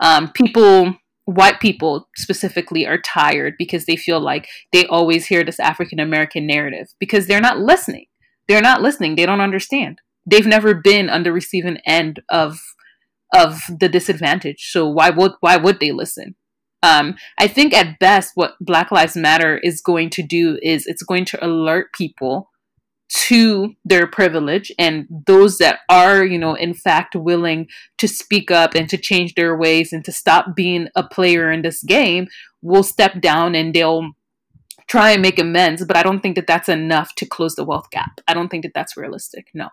Um, 0.00 0.30
people, 0.32 0.94
white 1.24 1.60
people 1.60 2.08
specifically, 2.16 2.86
are 2.86 2.98
tired 2.98 3.54
because 3.58 3.86
they 3.86 3.96
feel 3.96 4.20
like 4.20 4.48
they 4.72 4.86
always 4.86 5.26
hear 5.26 5.42
this 5.42 5.58
African 5.58 5.98
American 5.98 6.46
narrative 6.46 6.88
because 7.00 7.26
they're 7.26 7.40
not 7.40 7.58
listening. 7.58 8.06
They're 8.48 8.62
not 8.62 8.80
listening. 8.80 9.16
They 9.16 9.26
don't 9.26 9.40
understand. 9.40 10.00
They've 10.24 10.46
never 10.46 10.74
been 10.74 11.10
on 11.10 11.24
the 11.24 11.32
receiving 11.32 11.78
end 11.86 12.20
of 12.28 12.58
of 13.34 13.60
the 13.68 13.88
disadvantage. 13.88 14.70
So 14.70 14.88
why 14.88 15.10
would 15.10 15.32
why 15.40 15.56
would 15.56 15.80
they 15.80 15.92
listen? 15.92 16.36
Um, 16.82 17.16
I 17.38 17.48
think 17.48 17.74
at 17.74 17.98
best, 17.98 18.32
what 18.34 18.54
Black 18.60 18.90
Lives 18.90 19.16
Matter 19.16 19.58
is 19.58 19.80
going 19.80 20.10
to 20.10 20.22
do 20.22 20.58
is 20.62 20.86
it's 20.86 21.02
going 21.02 21.24
to 21.26 21.44
alert 21.44 21.92
people 21.92 22.50
to 23.08 23.74
their 23.84 24.06
privilege 24.06 24.72
and 24.78 25.06
those 25.26 25.58
that 25.58 25.80
are, 25.88 26.24
you 26.24 26.38
know, 26.38 26.54
in 26.54 26.74
fact 26.74 27.14
willing 27.14 27.68
to 27.98 28.08
speak 28.08 28.50
up 28.50 28.74
and 28.74 28.88
to 28.88 28.96
change 28.96 29.34
their 29.34 29.56
ways 29.56 29.92
and 29.92 30.04
to 30.04 30.12
stop 30.12 30.56
being 30.56 30.88
a 30.96 31.04
player 31.04 31.50
in 31.52 31.62
this 31.62 31.82
game 31.82 32.26
will 32.62 32.82
step 32.82 33.20
down 33.20 33.54
and 33.54 33.74
they'll 33.74 34.10
try 34.88 35.12
and 35.12 35.22
make 35.22 35.38
amends. 35.38 35.84
But 35.84 35.96
I 35.96 36.02
don't 36.02 36.20
think 36.20 36.34
that 36.34 36.48
that's 36.48 36.68
enough 36.68 37.14
to 37.16 37.26
close 37.26 37.54
the 37.54 37.64
wealth 37.64 37.90
gap. 37.90 38.20
I 38.26 38.34
don't 38.34 38.48
think 38.48 38.64
that 38.64 38.74
that's 38.74 38.96
realistic. 38.96 39.48
No. 39.54 39.68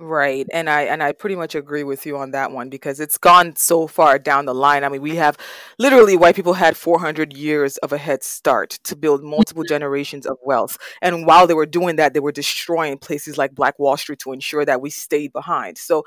Right. 0.00 0.46
And 0.52 0.70
I 0.70 0.82
and 0.82 1.02
I 1.02 1.10
pretty 1.10 1.34
much 1.34 1.56
agree 1.56 1.82
with 1.82 2.06
you 2.06 2.16
on 2.18 2.30
that 2.30 2.52
one 2.52 2.68
because 2.68 3.00
it's 3.00 3.18
gone 3.18 3.56
so 3.56 3.88
far 3.88 4.16
down 4.20 4.44
the 4.44 4.54
line. 4.54 4.84
I 4.84 4.88
mean, 4.88 5.02
we 5.02 5.16
have 5.16 5.36
literally 5.76 6.16
white 6.16 6.36
people 6.36 6.52
had 6.52 6.76
400 6.76 7.32
years 7.32 7.78
of 7.78 7.92
a 7.92 7.98
head 7.98 8.22
start 8.22 8.78
to 8.84 8.94
build 8.94 9.24
multiple 9.24 9.64
Mm-hmm. 9.64 9.74
generations 9.74 10.24
of 10.24 10.36
wealth. 10.44 10.78
And 11.02 11.26
while 11.26 11.48
they 11.48 11.54
were 11.54 11.66
doing 11.66 11.96
that, 11.96 12.14
they 12.14 12.20
were 12.20 12.30
destroying 12.30 12.98
places 12.98 13.36
like 13.38 13.56
Black 13.56 13.76
Wall 13.80 13.96
Street 13.96 14.20
to 14.20 14.32
ensure 14.32 14.64
that 14.64 14.80
we 14.80 14.90
stayed 14.90 15.32
behind. 15.32 15.78
So 15.78 16.04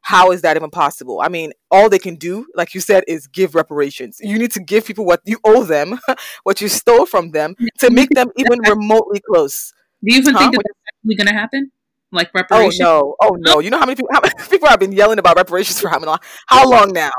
how 0.00 0.32
is 0.32 0.40
that 0.42 0.56
even 0.56 0.70
possible? 0.70 1.20
I 1.20 1.28
mean, 1.28 1.52
all 1.70 1.90
they 1.90 1.98
can 1.98 2.16
do, 2.16 2.46
like 2.54 2.74
you 2.74 2.80
said, 2.80 3.04
is 3.06 3.26
give 3.26 3.54
reparations. 3.54 4.20
You 4.22 4.38
need 4.38 4.52
to 4.52 4.60
give 4.60 4.86
people 4.86 5.04
what 5.04 5.20
you 5.26 5.38
owe 5.44 5.64
them, 5.64 5.98
what 6.44 6.62
you 6.62 6.68
stole 6.68 7.04
from 7.06 7.32
them, 7.32 7.56
to 7.80 7.90
make 7.90 8.12
them 8.14 8.30
even 8.36 8.60
remotely 8.62 9.20
close. 9.20 9.74
Do 10.02 10.14
you 10.14 10.18
even 10.20 10.34
Huh? 10.34 10.38
think 10.38 10.52
that 10.52 10.62
that's 10.64 10.78
actually 10.98 11.16
going 11.16 11.26
to 11.28 11.34
happen? 11.34 11.72
Like 12.12 12.28
oh, 12.28 12.40
reparations. 12.40 12.80
Oh 12.80 13.16
no! 13.20 13.28
Oh 13.28 13.36
no! 13.38 13.60
You 13.60 13.70
know 13.70 13.78
how 13.78 13.86
many 13.86 13.96
people? 13.96 14.10
How 14.12 14.20
many 14.20 14.34
people 14.50 14.68
have 14.68 14.80
been 14.80 14.92
yelling 14.92 15.18
about 15.18 15.36
reparations 15.36 15.80
for 15.80 15.88
how 15.88 15.98
many 15.98 16.06
long? 16.06 16.18
How 16.46 16.68
long 16.68 16.92
now? 16.92 17.10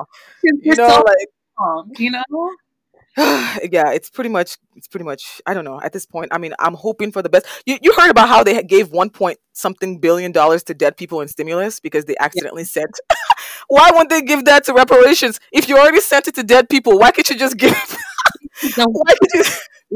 You 0.44 0.76
know, 0.76 0.88
so 0.88 1.04
like 1.06 1.28
wrong, 1.60 1.92
you 1.98 2.12
know? 2.12 2.24
yeah, 3.18 3.92
it's 3.92 4.10
pretty 4.10 4.30
much 4.30 4.58
it's 4.76 4.90
pretty 4.90 5.06
much 5.06 5.42
I 5.46 5.54
don't 5.54 5.64
know 5.64 5.80
at 5.82 5.94
this 5.94 6.06
point. 6.06 6.30
I 6.34 6.38
mean, 6.38 6.54
I'm 6.60 6.74
hoping 6.74 7.14
for 7.14 7.22
the 7.22 7.30
best. 7.30 7.46
You 7.66 7.78
you 7.82 7.94
heard 7.94 8.10
about 8.10 8.28
how 8.28 8.44
they 8.44 8.62
gave 8.64 8.92
one 8.92 9.10
point 9.10 9.40
something 9.54 10.00
billion 10.00 10.34
dollars 10.34 10.64
to 10.64 10.74
dead 10.74 10.98
people 10.98 11.22
in 11.22 11.30
stimulus 11.30 11.80
because 11.80 12.06
they 12.06 12.16
accidentally 12.20 12.66
sent. 12.66 13.00
why 13.70 13.90
wouldn't 13.92 14.10
they 14.10 14.22
give 14.22 14.44
that 14.46 14.66
to 14.66 14.74
reparations? 14.74 15.40
If 15.54 15.70
you 15.70 15.78
already 15.78 16.02
sent 16.02 16.28
it 16.28 16.36
to 16.36 16.44
dead 16.44 16.70
people, 16.70 17.00
why 17.00 17.12
can't 17.12 17.30
you 17.30 17.38
just 17.38 17.58
give? 17.58 17.74
Why 18.78 19.14
could 19.20 19.30
you? 19.34 19.44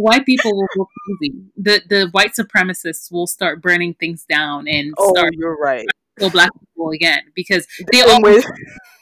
White 0.02 0.26
people 0.26 0.56
will 0.56 0.68
go 0.78 0.88
crazy. 1.20 1.34
The 1.58 1.82
the 1.90 2.08
white 2.12 2.32
supremacists 2.40 3.12
will 3.12 3.28
start 3.28 3.62
burning 3.62 3.94
things 3.96 4.26
down 4.30 4.68
and 4.68 4.94
Oh, 4.98 5.14
start 5.14 5.34
you're 5.34 5.58
right. 5.58 5.86
kill 6.18 6.30
black 6.30 6.50
people 6.60 6.90
again 6.92 7.22
because 7.36 7.66
they 7.92 8.04
way- 8.22 8.42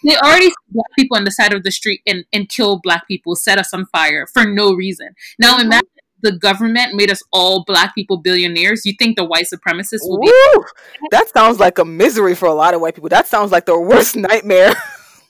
they 0.04 0.16
already 0.18 0.48
see 0.48 0.56
black 0.72 0.92
people 0.98 1.18
on 1.18 1.24
the 1.24 1.32
side 1.32 1.54
of 1.54 1.64
the 1.64 1.72
street 1.72 2.02
and, 2.08 2.26
and 2.32 2.48
kill 2.50 2.80
black 2.82 3.08
people, 3.08 3.36
set 3.36 3.58
us 3.58 3.74
on 3.74 3.86
fire 3.88 4.28
for 4.32 4.46
no 4.46 4.74
reason. 4.74 5.10
Now 5.40 5.60
imagine 5.60 5.88
the 6.22 6.32
government 6.38 6.96
made 6.96 7.12
us 7.12 7.22
all 7.32 7.64
black 7.66 7.94
people 7.96 8.18
billionaires. 8.18 8.86
You 8.86 8.94
think 8.98 9.18
the 9.18 9.24
white 9.26 9.46
supremacists 9.54 10.00
will 10.02 10.20
be 10.20 10.32
Woo! 10.56 10.64
That 11.12 11.30
sounds 11.30 11.60
like 11.60 11.78
a 11.78 11.86
misery 11.86 12.36
for 12.36 12.48
a 12.48 12.54
lot 12.54 12.74
of 12.74 12.82
white 12.82 12.96
people. 12.96 13.10
That 13.10 13.28
sounds 13.28 13.52
like 13.52 13.66
the 13.66 13.80
worst 13.80 14.16
nightmare. 14.30 14.74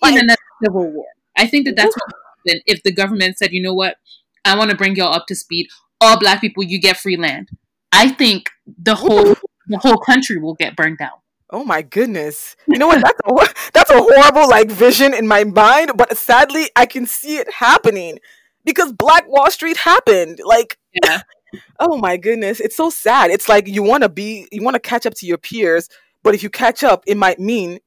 in 0.06 0.18
another 0.18 0.36
civil 0.64 0.92
war? 0.92 1.06
I 1.38 1.46
think 1.48 1.66
that 1.66 1.76
that's 1.76 1.96
what 1.96 2.04
would 2.08 2.52
happen 2.54 2.62
if 2.66 2.84
the 2.84 2.92
government 2.92 3.38
said, 3.38 3.52
you 3.52 3.62
know 3.62 3.74
what, 3.74 3.98
I 4.46 4.58
want 4.58 4.72
to 4.72 4.78
bring 4.78 4.96
y'all 4.96 5.14
up 5.14 5.26
to 5.28 5.36
speed. 5.36 5.68
All 6.00 6.20
black 6.20 6.42
people, 6.42 6.64
you 6.64 6.80
get 6.80 6.98
free 6.98 7.18
land. 7.18 7.50
I 7.92 8.10
think 8.10 8.50
the 8.66 8.96
whole 8.96 9.36
the 9.68 9.78
whole 9.78 9.98
country 9.98 10.38
will 10.38 10.56
get 10.56 10.76
burned 10.76 10.98
down. 10.98 11.18
Oh 11.50 11.64
my 11.64 11.82
goodness! 11.82 12.56
You 12.68 12.78
know 12.78 12.88
what? 12.88 13.02
That's 13.02 13.20
a 13.26 13.70
that's 13.74 13.92
a 13.92 14.00
horrible 14.00 14.50
like 14.50 14.70
vision 14.70 15.14
in 15.14 15.28
my 15.28 15.44
mind, 15.44 15.92
but 15.96 16.18
sadly, 16.18 16.70
I 16.76 16.86
can 16.86 17.06
see 17.06 17.38
it 17.38 17.52
happening 17.52 18.20
because 18.66 18.92
Black 18.92 19.28
Wall 19.30 19.50
Street 19.50 19.78
happened. 19.78 20.40
Like, 20.44 20.78
Yeah. 21.04 21.22
oh 21.80 21.98
my 21.98 22.18
goodness, 22.18 22.60
it's 22.60 22.76
so 22.76 22.90
sad. 22.90 23.32
It's 23.32 23.48
like 23.48 23.68
you 23.68 23.82
want 23.82 24.04
to 24.04 24.10
be, 24.10 24.48
you 24.52 24.62
want 24.62 24.76
to 24.76 24.80
catch 24.80 25.06
up 25.06 25.14
to 25.16 25.26
your 25.26 25.38
peers, 25.38 25.90
but 26.22 26.36
if 26.36 26.44
you 26.44 26.50
catch 26.50 26.84
up, 26.84 27.04
it 27.08 27.16
might 27.16 27.40
mean 27.40 27.80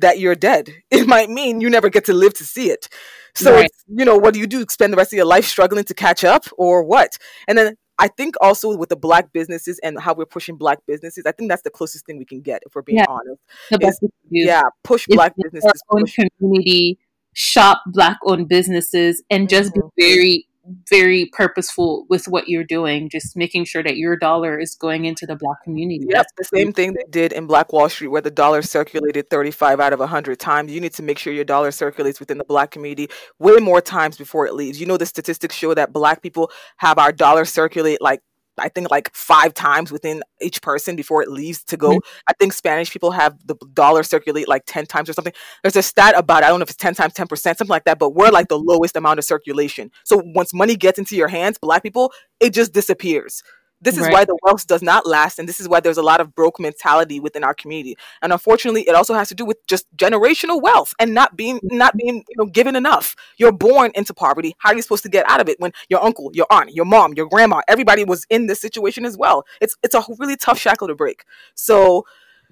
that 0.00 0.18
you're 0.18 0.34
dead. 0.34 0.70
It 0.90 1.06
might 1.06 1.30
mean 1.30 1.60
you 1.60 1.70
never 1.70 1.88
get 1.90 2.04
to 2.06 2.12
live 2.12 2.34
to 2.34 2.44
see 2.44 2.70
it. 2.70 2.88
So, 3.34 3.52
Right. 3.52 3.64
it's, 3.66 3.84
you 3.88 4.04
know, 4.04 4.16
what 4.16 4.34
do 4.34 4.40
you 4.40 4.46
do? 4.46 4.64
Spend 4.68 4.92
the 4.92 4.96
rest 4.96 5.12
of 5.12 5.16
your 5.16 5.24
life 5.26 5.46
struggling 5.46 5.84
to 5.84 5.94
catch 5.94 6.22
up, 6.24 6.44
or 6.58 6.82
what? 6.84 7.16
And 7.48 7.56
then 7.58 7.76
I 7.98 8.08
think 8.08 8.34
also 8.40 8.76
with 8.76 8.88
the 8.90 8.96
black 8.96 9.32
businesses 9.32 9.78
and 9.82 9.98
how 10.00 10.12
we're 10.14 10.26
pushing 10.26 10.56
black 10.56 10.78
businesses, 10.86 11.24
I 11.26 11.32
think 11.32 11.50
that's 11.50 11.62
the 11.62 11.70
closest 11.70 12.04
thing 12.06 12.18
we 12.18 12.24
can 12.26 12.40
get 12.42 12.62
if 12.66 12.74
we're 12.74 12.82
being 12.82 12.98
Yeah. 12.98 13.06
honest. 13.08 13.40
The 13.70 13.76
Is- 13.76 13.80
best 13.80 13.98
we 14.02 14.08
can 14.08 14.30
do. 14.30 14.46
Yeah, 14.50 14.62
push 14.84 15.06
is 15.08 15.14
black 15.16 15.34
businesses. 15.42 15.82
own 15.90 16.02
Push, 16.02 16.18
community, 16.38 16.98
shop 17.34 17.82
black 17.86 18.18
owned 18.26 18.48
businesses, 18.48 19.22
and 19.30 19.48
just 19.48 19.72
Mhm. 19.72 19.90
be 19.96 20.04
very, 20.04 20.48
very 20.88 21.30
purposeful 21.32 22.06
with 22.08 22.26
what 22.26 22.48
you're 22.48 22.64
doing. 22.64 23.08
Just 23.08 23.36
making 23.36 23.64
sure 23.64 23.82
that 23.82 23.96
your 23.96 24.16
dollar 24.16 24.58
is 24.58 24.74
going 24.74 25.04
into 25.04 25.26
the 25.26 25.36
black 25.36 25.62
community. 25.64 26.06
Yep, 26.08 26.26
the 26.36 26.44
same 26.44 26.72
thing 26.72 26.94
they 26.94 27.04
did 27.10 27.32
in 27.32 27.46
Black 27.46 27.72
Wall 27.72 27.88
Street, 27.88 28.08
where 28.08 28.20
the 28.20 28.30
dollar 28.30 28.62
circulated 28.62 29.28
35 29.30 29.80
out 29.80 29.92
of 29.92 29.98
100 29.98 30.38
times. 30.38 30.72
You 30.72 30.80
need 30.80 30.94
to 30.94 31.02
make 31.02 31.18
sure 31.18 31.32
your 31.32 31.44
dollar 31.44 31.70
circulates 31.70 32.20
within 32.20 32.38
the 32.38 32.44
black 32.44 32.70
community 32.70 33.08
way 33.38 33.56
more 33.56 33.80
times 33.80 34.16
before 34.16 34.46
it 34.46 34.54
leaves. 34.54 34.80
You 34.80 34.86
know, 34.86 34.96
the 34.96 35.06
statistics 35.06 35.54
show 35.54 35.74
that 35.74 35.92
black 35.92 36.22
people 36.22 36.50
have 36.78 36.98
our 36.98 37.12
dollar 37.12 37.44
circulate 37.44 38.00
like 38.00 38.20
I 38.58 38.68
think 38.68 38.90
like 38.90 39.10
five 39.14 39.54
times 39.54 39.90
within 39.90 40.22
each 40.40 40.60
person 40.62 40.96
before 40.96 41.22
it 41.22 41.30
leaves 41.30 41.64
to 41.64 41.76
go. 41.76 41.96
Mhm. 41.96 42.00
I 42.28 42.32
think 42.34 42.52
Spanish 42.52 42.90
people 42.90 43.10
have 43.12 43.34
the 43.46 43.54
dollar 43.72 44.02
circulate 44.02 44.48
like 44.48 44.64
10 44.66 44.86
times 44.86 45.08
or 45.08 45.12
something. 45.14 45.32
There's 45.62 45.76
a 45.76 45.82
stat 45.82 46.14
about, 46.16 46.44
I 46.44 46.48
don't 46.48 46.58
know 46.58 46.64
if 46.64 46.70
it's 46.70 46.76
10 46.76 46.94
times 46.94 47.14
10%, 47.14 47.58
something 47.58 47.72
like 47.72 47.84
that, 47.84 47.98
but 47.98 48.10
we're 48.10 48.30
like 48.30 48.48
the 48.48 48.58
lowest 48.58 48.96
amount 48.96 49.18
of 49.18 49.24
circulation. 49.24 49.90
So 50.04 50.22
once 50.34 50.52
money 50.52 50.76
gets 50.76 50.98
into 50.98 51.16
your 51.16 51.28
hands, 51.28 51.58
black 51.58 51.82
people, 51.82 52.12
it 52.40 52.50
just 52.50 52.72
disappears. 52.72 53.42
This 53.82 53.96
is 53.98 54.02
Right. 54.04 54.12
why 54.12 54.24
the 54.24 54.36
wealth 54.42 54.66
does 54.66 54.80
not 54.82 55.06
last, 55.06 55.38
and 55.38 55.48
this 55.48 55.60
is 55.60 55.68
why 55.68 55.80
there's 55.80 55.98
a 55.98 56.02
lot 56.02 56.20
of 56.20 56.34
broke 56.34 56.58
mentality 56.60 57.20
within 57.20 57.44
our 57.44 57.52
community. 57.54 57.96
And 58.22 58.32
unfortunately, 58.32 58.82
it 58.88 58.94
also 58.94 59.14
has 59.14 59.28
to 59.28 59.34
do 59.34 59.44
with 59.44 59.58
just 59.66 59.86
generational 59.96 60.62
wealth 60.62 60.94
and 60.98 61.12
not 61.14 61.36
being 61.36 61.60
not 61.64 61.96
being 61.96 62.16
you 62.28 62.36
know 62.38 62.46
given 62.46 62.76
enough. 62.76 63.14
You're 63.36 63.52
born 63.52 63.90
into 63.94 64.14
poverty. 64.14 64.54
How 64.58 64.70
are 64.70 64.76
you 64.76 64.82
supposed 64.82 65.02
to 65.02 65.08
get 65.10 65.28
out 65.28 65.40
of 65.40 65.48
it 65.48 65.58
when 65.60 65.72
your 65.88 66.02
uncle, 66.02 66.30
your 66.32 66.46
aunt, 66.50 66.72
your 66.74 66.84
mom, 66.86 67.14
your 67.14 67.26
grandma, 67.28 67.60
everybody 67.68 68.04
was 68.04 68.24
in 68.30 68.46
this 68.46 68.60
situation 68.60 69.04
as 69.04 69.18
well? 69.18 69.44
It's 69.60 69.76
it's 69.82 69.94
a 69.94 70.02
really 70.18 70.36
tough 70.36 70.58
shackle 70.58 70.88
to 70.88 70.94
break. 70.94 71.24
So 71.54 72.04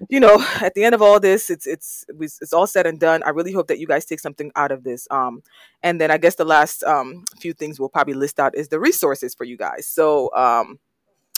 you 0.09 0.19
know, 0.19 0.45
at 0.61 0.73
the 0.73 0.83
end 0.83 0.95
of 0.95 1.01
all 1.01 1.19
this, 1.19 1.49
it's 1.49 1.67
it's 1.67 2.05
it's 2.19 2.39
it's 2.41 2.53
all 2.53 2.67
said 2.67 2.85
and 2.85 2.99
done. 2.99 3.23
I 3.23 3.29
really 3.29 3.51
hope 3.53 3.67
that 3.67 3.79
you 3.79 3.87
guys 3.87 4.05
take 4.05 4.19
something 4.19 4.51
out 4.55 4.71
of 4.71 4.83
this. 4.83 5.07
Um, 5.11 5.43
and 5.83 5.99
then 6.01 6.11
I 6.11 6.17
guess 6.17 6.35
the 6.35 6.45
last 6.45 6.83
um 6.83 7.23
few 7.39 7.53
things 7.53 7.79
we'll 7.79 7.89
probably 7.89 8.13
list 8.13 8.39
out 8.39 8.55
is 8.55 8.69
the 8.69 8.79
resources 8.79 9.33
for 9.35 9.43
you 9.43 9.57
guys. 9.57 9.87
So 9.87 10.33
um, 10.35 10.79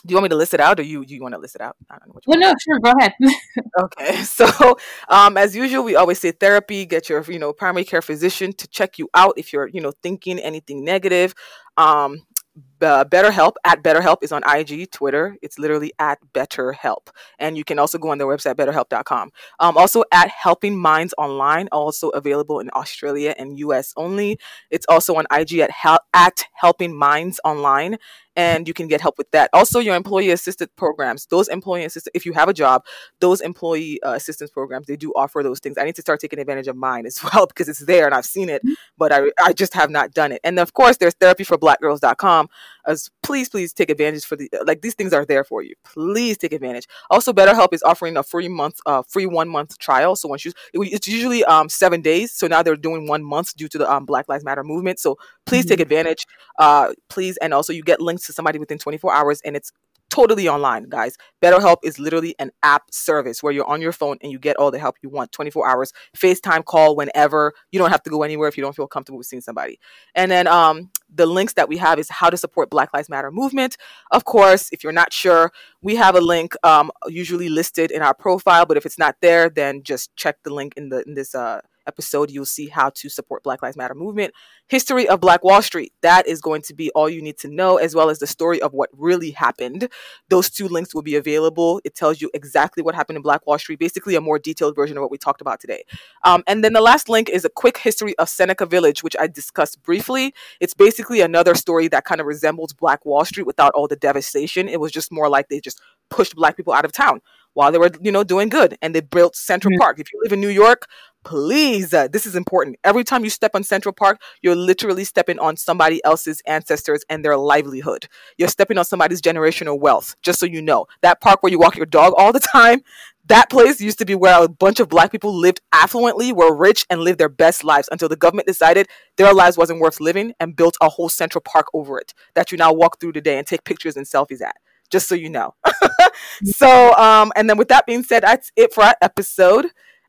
do 0.05 0.11
you 0.11 0.15
want 0.17 0.23
me 0.23 0.29
to 0.29 0.35
list 0.35 0.53
it 0.53 0.59
out, 0.59 0.79
or 0.79 0.83
you 0.83 1.03
you 1.07 1.21
want 1.21 1.33
to 1.33 1.39
list 1.39 1.55
it 1.55 1.61
out? 1.61 1.75
I 1.89 1.97
don't 1.97 2.07
know 2.09 2.13
which 2.13 2.25
Well, 2.27 2.39
no, 2.39 2.53
sure, 2.61 2.79
go 2.79 2.93
ahead. 2.99 3.13
Okay, 3.79 4.15
so 4.23 4.77
um, 5.09 5.37
as 5.37 5.55
usual, 5.55 5.83
we 5.83 5.95
always 5.95 6.19
say 6.19 6.31
therapy. 6.31 6.85
Get 6.85 7.09
your 7.09 7.23
you 7.23 7.39
know 7.39 7.53
primary 7.53 7.85
care 7.85 8.01
physician 8.01 8.53
to 8.53 8.67
check 8.67 8.99
you 8.99 9.09
out 9.13 9.33
if 9.37 9.51
you're 9.53 9.67
you 9.67 9.81
know 9.81 9.91
thinking 10.03 10.39
anything 10.39 10.83
negative. 10.83 11.33
Um, 11.77 12.21
B- 12.55 12.85
BetterHelp 12.85 13.53
at 13.63 13.81
BetterHelp 13.81 14.17
is 14.21 14.31
on 14.31 14.43
IG, 14.47 14.91
Twitter. 14.91 15.37
It's 15.41 15.57
literally 15.57 15.91
at 15.99 16.19
BetterHelp, 16.33 17.07
and 17.39 17.57
you 17.57 17.63
can 17.63 17.79
also 17.79 17.97
go 17.97 18.09
on 18.09 18.17
their 18.17 18.27
website 18.27 18.55
BetterHelp.com. 18.55 19.31
Um, 19.59 19.77
also 19.77 20.03
at 20.11 20.29
Helping 20.29 20.77
Minds 20.77 21.13
Online, 21.17 21.67
also 21.71 22.09
available 22.09 22.59
in 22.59 22.69
Australia 22.75 23.33
and 23.37 23.57
US 23.59 23.93
only. 23.97 24.37
It's 24.69 24.85
also 24.89 25.15
on 25.15 25.25
IG 25.31 25.59
at 25.59 25.71
hel- 25.71 26.03
at 26.13 26.45
Helping 26.53 26.95
Minds 26.95 27.39
Online, 27.43 27.97
and 28.35 28.67
you 28.67 28.73
can 28.73 28.87
get 28.87 29.01
help 29.01 29.17
with 29.17 29.29
that. 29.31 29.49
Also, 29.53 29.79
your 29.79 29.95
employee 29.95 30.31
assisted 30.31 30.75
programs. 30.75 31.25
Those 31.27 31.47
employee 31.47 31.85
assisted, 31.85 32.11
if 32.13 32.25
you 32.25 32.33
have 32.33 32.49
a 32.49 32.53
job, 32.53 32.83
those 33.19 33.41
employee 33.41 34.01
uh, 34.03 34.13
assistance 34.13 34.49
programs 34.51 34.87
they 34.87 34.95
do 34.95 35.11
offer 35.15 35.43
those 35.43 35.59
things. 35.59 35.77
I 35.77 35.83
need 35.83 35.95
to 35.95 36.01
start 36.01 36.19
taking 36.19 36.39
advantage 36.39 36.67
of 36.67 36.75
mine 36.75 37.05
as 37.05 37.23
well 37.33 37.47
because 37.47 37.69
it's 37.69 37.85
there 37.85 38.05
and 38.05 38.13
I've 38.13 38.25
seen 38.25 38.49
it, 38.49 38.61
but 38.97 39.11
I 39.11 39.31
I 39.41 39.53
just 39.53 39.73
have 39.73 39.89
not 39.89 40.13
done 40.13 40.31
it. 40.31 40.41
And 40.43 40.59
of 40.59 40.73
course, 40.73 40.97
there's 40.97 41.15
therapyforblackgirls.com 41.15 42.42
um 42.43 42.49
as 42.85 43.09
please 43.21 43.49
please 43.49 43.73
take 43.73 43.89
advantage 43.89 44.25
for 44.25 44.35
the 44.35 44.49
like 44.65 44.81
these 44.81 44.93
things 44.93 45.13
are 45.13 45.25
there 45.25 45.43
for 45.43 45.61
you 45.61 45.73
please 45.83 46.37
take 46.37 46.53
advantage 46.53 46.87
also 47.09 47.33
betterhelp 47.33 47.73
is 47.73 47.83
offering 47.83 48.17
a 48.17 48.23
free 48.23 48.47
month 48.47 48.79
uh 48.85 49.01
free 49.07 49.25
one 49.25 49.49
month 49.49 49.77
trial 49.79 50.15
so 50.15 50.27
once 50.27 50.45
you 50.45 50.51
it's 50.73 51.07
usually 51.07 51.43
um 51.45 51.69
seven 51.69 52.01
days 52.01 52.31
so 52.31 52.47
now 52.47 52.61
they're 52.61 52.75
doing 52.75 53.07
one 53.07 53.23
month 53.23 53.55
due 53.55 53.67
to 53.67 53.77
the 53.77 53.91
um, 53.91 54.05
black 54.05 54.27
lives 54.29 54.43
matter 54.43 54.63
movement 54.63 54.99
so 54.99 55.17
please 55.45 55.65
mm-hmm. 55.65 55.69
take 55.69 55.79
advantage 55.79 56.25
uh 56.59 56.91
please 57.09 57.37
and 57.37 57.53
also 57.53 57.73
you 57.73 57.83
get 57.83 58.01
links 58.01 58.25
to 58.25 58.33
somebody 58.33 58.59
within 58.59 58.77
24 58.77 59.13
hours 59.13 59.41
and 59.41 59.55
it's 59.55 59.71
totally 60.13 60.47
online, 60.47 60.83
guys. 60.89 61.17
BetterHelp 61.41 61.77
is 61.83 61.97
literally 61.97 62.35
an 62.37 62.51
app 62.61 62.83
service 62.91 63.41
where 63.41 63.51
you're 63.51 63.65
on 63.65 63.81
your 63.81 63.91
phone 63.91 64.17
and 64.21 64.31
you 64.31 64.37
get 64.37 64.55
all 64.57 64.69
the 64.69 64.77
help 64.77 64.95
you 65.01 65.09
want 65.09 65.31
24 65.31 65.67
hours, 65.67 65.91
FaceTime 66.15 66.63
call 66.65 66.95
whenever. 66.95 67.53
You 67.71 67.79
don't 67.79 67.89
have 67.89 68.03
to 68.03 68.11
go 68.11 68.21
anywhere 68.21 68.47
if 68.47 68.55
you 68.55 68.63
don't 68.63 68.75
feel 68.75 68.87
comfortable 68.87 69.17
with 69.17 69.25
seeing 69.25 69.41
somebody. 69.41 69.79
And 70.13 70.29
then 70.29 70.45
um, 70.45 70.91
the 71.13 71.25
links 71.25 71.53
that 71.53 71.69
we 71.69 71.77
have 71.77 71.99
is 71.99 72.09
how 72.09 72.29
to 72.29 72.37
support 72.37 72.69
Black 72.69 72.93
Lives 72.93 73.09
Matter 73.09 73.31
movement. 73.31 73.77
Of 74.11 74.25
course, 74.25 74.69
if 74.71 74.83
you're 74.83 74.93
not 74.93 75.13
sure, 75.13 75.51
we 75.81 75.95
have 75.95 76.15
a 76.15 76.21
link 76.21 76.55
um, 76.63 76.91
usually 77.07 77.49
listed 77.49 77.91
in 77.91 78.01
our 78.01 78.13
profile, 78.13 78.65
but 78.65 78.77
if 78.77 78.85
it's 78.85 78.99
not 78.99 79.15
there, 79.21 79.49
then 79.49 79.83
just 79.83 80.15
check 80.15 80.37
the 80.43 80.53
link 80.53 80.73
in 80.75 80.89
the 80.89 81.03
in 81.05 81.13
this 81.13 81.35
uh, 81.35 81.61
episode, 81.87 82.31
you'll 82.31 82.45
see 82.45 82.67
how 82.67 82.89
to 82.91 83.09
support 83.09 83.43
Black 83.43 83.61
Lives 83.61 83.77
Matter 83.77 83.93
movement. 83.95 84.33
History 84.67 85.07
of 85.07 85.19
Black 85.19 85.43
Wall 85.43 85.61
Street. 85.61 85.93
That 86.01 86.27
is 86.27 86.41
going 86.41 86.61
to 86.63 86.73
be 86.73 86.89
all 86.91 87.09
you 87.09 87.21
need 87.21 87.37
to 87.39 87.47
know, 87.47 87.77
as 87.77 87.95
well 87.95 88.09
as 88.09 88.19
the 88.19 88.27
story 88.27 88.61
of 88.61 88.73
what 88.73 88.89
really 88.93 89.31
happened. 89.31 89.89
Those 90.29 90.49
two 90.49 90.67
links 90.67 90.95
will 90.95 91.01
be 91.01 91.15
available. 91.15 91.81
It 91.83 91.95
tells 91.95 92.21
you 92.21 92.29
exactly 92.33 92.81
what 92.81 92.95
happened 92.95 93.17
in 93.17 93.21
Black 93.21 93.45
Wall 93.45 93.57
Street, 93.57 93.79
basically 93.79 94.15
a 94.15 94.21
more 94.21 94.39
detailed 94.39 94.75
version 94.75 94.97
of 94.97 95.01
what 95.01 95.11
we 95.11 95.17
talked 95.17 95.41
about 95.41 95.59
today. 95.59 95.83
Um, 96.23 96.43
and 96.47 96.63
then 96.63 96.73
the 96.73 96.81
last 96.81 97.09
link 97.09 97.29
is 97.29 97.45
a 97.45 97.49
quick 97.49 97.77
history 97.77 98.17
of 98.17 98.29
Seneca 98.29 98.65
Village, 98.65 99.03
which 99.03 99.15
I 99.19 99.27
discussed 99.27 99.81
briefly. 99.83 100.33
It's 100.59 100.73
basically 100.73 101.21
another 101.21 101.55
story 101.55 101.87
that 101.89 102.05
kind 102.05 102.21
of 102.21 102.27
resembles 102.27 102.73
Black 102.73 103.05
Wall 103.05 103.25
Street 103.25 103.45
without 103.45 103.73
all 103.73 103.87
the 103.87 103.95
devastation. 103.95 104.67
It 104.67 104.79
was 104.79 104.91
just 104.91 105.11
more 105.11 105.29
like 105.29 105.49
they 105.49 105.59
just 105.59 105.81
pushed 106.09 106.35
Black 106.35 106.55
people 106.55 106.73
out 106.73 106.85
of 106.85 106.91
town 106.91 107.21
while 107.53 107.71
they 107.71 107.77
were, 107.77 107.91
you 108.01 108.11
know, 108.11 108.23
doing 108.23 108.49
good. 108.49 108.77
And 108.81 108.93
they 108.93 109.01
built 109.01 109.35
Central 109.35 109.71
mm-hmm. 109.71 109.81
Park. 109.81 109.99
If 109.99 110.11
you 110.13 110.19
live 110.23 110.33
in 110.33 110.41
New 110.41 110.49
York, 110.49 110.87
please, 111.23 111.93
uh, 111.93 112.07
this 112.07 112.25
is 112.25 112.35
important. 112.35 112.77
Every 112.83 113.03
time 113.03 113.23
you 113.23 113.29
step 113.29 113.51
on 113.53 113.63
Central 113.63 113.93
Park, 113.93 114.21
you're 114.41 114.55
literally 114.55 115.03
stepping 115.03 115.39
on 115.39 115.57
somebody 115.57 116.03
else's 116.03 116.41
ancestors 116.45 117.03
and 117.09 117.23
their 117.23 117.37
livelihood. 117.37 118.07
You're 118.37 118.49
stepping 118.49 118.77
on 118.77 118.85
somebody's 118.85 119.21
generational 119.21 119.79
wealth, 119.79 120.15
just 120.21 120.39
so 120.39 120.45
you 120.45 120.61
know. 120.61 120.85
That 121.01 121.21
park 121.21 121.41
where 121.41 121.51
you 121.51 121.59
walk 121.59 121.77
your 121.77 121.85
dog 121.85 122.13
all 122.17 122.33
the 122.33 122.39
time, 122.39 122.81
that 123.27 123.49
place 123.49 123.79
used 123.79 123.99
to 123.99 124.05
be 124.05 124.15
where 124.15 124.43
a 124.43 124.49
bunch 124.49 124.79
of 124.79 124.89
black 124.89 125.11
people 125.11 125.33
lived 125.33 125.61
affluently, 125.73 126.33
were 126.33 126.53
rich, 126.53 126.85
and 126.89 127.01
lived 127.01 127.19
their 127.19 127.29
best 127.29 127.63
lives 127.63 127.87
until 127.91 128.09
the 128.09 128.17
government 128.17 128.47
decided 128.47 128.87
their 129.15 129.33
lives 129.33 129.57
wasn't 129.57 129.79
worth 129.79 130.01
living 130.01 130.33
and 130.39 130.55
built 130.55 130.75
a 130.81 130.89
whole 130.89 131.09
Central 131.09 131.41
Park 131.41 131.67
over 131.73 131.97
it 131.97 132.13
that 132.35 132.51
you 132.51 132.57
now 132.57 132.73
walk 132.73 132.99
through 132.99 133.13
today 133.13 133.37
and 133.37 133.47
take 133.47 133.63
pictures 133.63 133.95
and 133.95 134.05
selfies 134.05 134.41
at 134.41 134.57
just 134.93 135.09
so 135.09 135.15
you 135.15 135.29
know. 135.29 135.55
so, 136.45 136.93
um, 136.93 137.33
and 137.35 137.49
then 137.49 137.57
with 137.57 137.67
that 137.69 137.85
being 137.85 138.03
said, 138.03 138.23
that's 138.23 138.51
it 138.55 138.73
for 138.73 138.83
our 138.83 138.95
episode. 139.01 139.65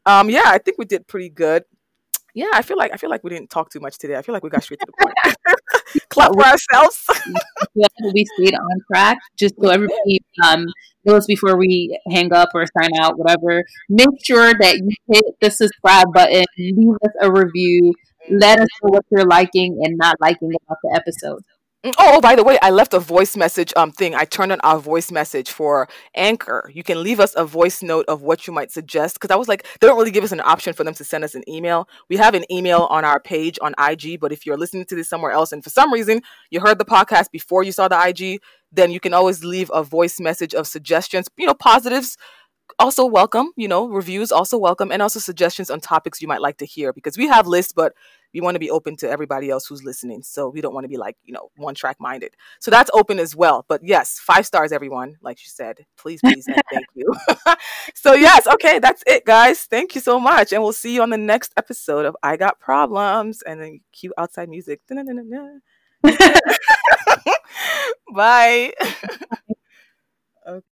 Um, 0.07 0.29
yeah, 0.29 0.43
I 0.45 0.59
think 0.59 0.77
we 0.79 0.85
did 0.85 1.09
pretty 1.09 1.31
good. 1.31 1.65
Yeah, 2.35 2.51
I 2.53 2.63
feel 2.63 2.77
like 2.77 2.93
I 2.93 2.97
feel 2.97 3.11
like 3.11 3.25
we 3.25 3.31
didn't 3.31 3.49
talk 3.49 3.71
too 3.71 3.81
much 3.81 3.97
today. 3.97 4.17
I 4.17 4.23
feel 4.23 4.33
like 4.33 4.43
we 4.43 4.51
got 4.51 4.63
straight 4.63 4.81
to 4.81 4.87
the 4.87 5.05
point. 5.05 6.09
Clap 6.11 6.33
for 6.35 6.45
ourselves. 6.45 7.07
we 8.13 8.27
stayed 8.37 8.55
on 8.55 8.81
track, 8.93 9.19
just 9.39 9.55
so 9.61 9.71
everybody 9.71 10.21
um, 10.45 10.67
knows 11.05 11.27
before 11.27 11.57
we 11.57 11.99
hang 12.11 12.33
up 12.33 12.51
or 12.53 12.67
sign 12.79 12.91
out, 13.01 13.19
whatever. 13.19 13.65
Make 13.89 14.09
sure 14.25 14.53
that 14.53 14.77
you 14.77 14.91
hit 15.13 15.25
the 15.41 15.51
subscribe 15.51 16.13
button, 16.13 16.45
leave 16.59 16.97
us 17.05 17.13
a 17.23 17.33
review, 17.33 17.95
let 18.29 18.59
us 18.59 18.69
know 18.83 18.91
what 18.91 19.05
you're 19.11 19.27
liking 19.27 19.79
and 19.83 19.97
not 19.97 20.17
liking 20.21 20.51
about 20.67 20.79
the 20.83 20.93
episode. 21.01 21.41
Oh, 21.99 22.19
by 22.23 22.35
the 22.35 22.43
way, 22.43 22.59
I 22.63 22.71
left 22.71 22.95
a 22.95 22.99
voice 22.99 23.37
message 23.37 23.71
um 23.77 23.93
thing. 23.93 24.15
I 24.15 24.25
turned 24.25 24.53
on 24.53 24.61
our 24.61 24.79
voice 24.79 25.13
message 25.13 25.51
for 25.51 25.87
Anchor. 26.15 26.71
You 26.73 26.83
can 26.83 27.03
leave 27.03 27.21
us 27.21 27.35
a 27.37 27.45
voice 27.45 27.83
note 27.83 28.07
of 28.09 28.23
what 28.23 28.47
you 28.47 28.55
might 28.55 28.73
suggest 28.73 29.17
because 29.17 29.31
I 29.31 29.37
was 29.37 29.49
like, 29.49 29.67
they 29.81 29.87
don't 29.87 29.99
really 29.99 30.11
give 30.11 30.25
us 30.25 30.33
an 30.33 30.41
option 30.41 30.73
for 30.73 30.83
them 30.83 30.95
to 30.95 31.05
send 31.05 31.25
us 31.25 31.35
an 31.35 31.43
email. 31.47 31.87
We 32.09 32.17
have 32.17 32.33
an 32.33 32.51
email 32.51 32.87
on 32.89 33.05
our 33.05 33.21
page 33.21 33.59
on 33.61 33.75
IG, 33.79 34.19
but 34.19 34.33
if 34.33 34.47
you're 34.47 34.57
listening 34.57 34.87
to 34.87 34.95
this 34.95 35.11
somewhere 35.11 35.33
else 35.33 35.53
and 35.53 35.63
for 35.63 35.69
some 35.69 35.93
reason 35.93 36.23
you 36.51 36.61
heard 36.61 36.79
the 36.79 36.87
podcast 36.87 37.31
before 37.31 37.63
you 37.63 37.73
saw 37.73 37.87
the 37.87 38.01
IG, 38.03 38.41
then 38.73 38.91
you 38.91 38.99
can 38.99 39.13
always 39.13 39.45
leave 39.45 39.71
a 39.75 39.83
voice 39.85 40.19
message 40.19 40.55
of 40.55 40.67
suggestions, 40.67 41.29
you 41.37 41.47
know, 41.47 41.55
positives 41.55 42.17
also 42.79 43.05
welcome, 43.05 43.53
you 43.57 43.69
know, 43.69 43.87
reviews 43.89 44.33
also 44.33 44.57
welcome, 44.59 44.91
and 44.91 45.03
also 45.03 45.21
suggestions 45.21 45.71
on 45.71 45.81
topics 45.81 46.23
you 46.23 46.29
might 46.29 46.41
like 46.41 46.57
to 46.57 46.67
hear 46.67 46.93
because 46.93 47.19
we 47.19 47.27
have 47.29 47.47
lists, 47.47 47.73
but 47.73 47.93
we 48.35 48.41
want 48.41 48.57
to 48.57 48.59
be 48.59 48.71
open 48.71 48.97
to 48.97 49.09
everybody 49.09 49.49
else 49.49 49.67
who's 49.67 49.85
listening. 49.85 50.23
So 50.23 50.49
we 50.49 50.61
don't 50.61 50.75
want 50.75 50.85
to 50.85 50.89
be 50.89 50.97
like, 50.97 51.17
you 51.25 51.33
know, 51.33 51.51
one 51.57 51.75
track 51.75 51.97
minded. 52.01 52.35
So 52.59 52.71
that's 52.71 52.91
open 52.93 53.21
as 53.21 53.37
well. 53.37 53.65
But 53.69 53.83
yes, 53.85 54.19
five 54.19 54.45
stars, 54.45 54.73
everyone, 54.73 55.17
like 55.23 55.39
you 55.39 55.49
said. 55.49 55.87
Please, 55.97 56.21
please, 56.21 56.47
and 56.49 56.61
thank 56.73 56.87
you. 56.95 57.15
so, 57.95 58.15
yes, 58.15 58.47
okay, 58.49 58.81
that's 58.81 59.05
it, 59.07 59.25
guys. 59.25 59.63
Thank 59.63 59.95
you 59.95 60.01
so 60.01 60.19
much. 60.19 60.53
And 60.53 60.63
we'll 60.63 60.73
see 60.73 60.95
you 60.95 61.03
on 61.03 61.11
the 61.11 61.17
next 61.17 61.53
episode 61.57 62.05
of 62.05 62.17
I 62.23 62.37
Got 62.37 62.59
Problems. 62.59 63.43
And 63.43 63.63
then 63.63 63.81
cue 63.93 64.13
outside 64.19 64.49
music. 64.49 64.81
Bye. 68.15 68.73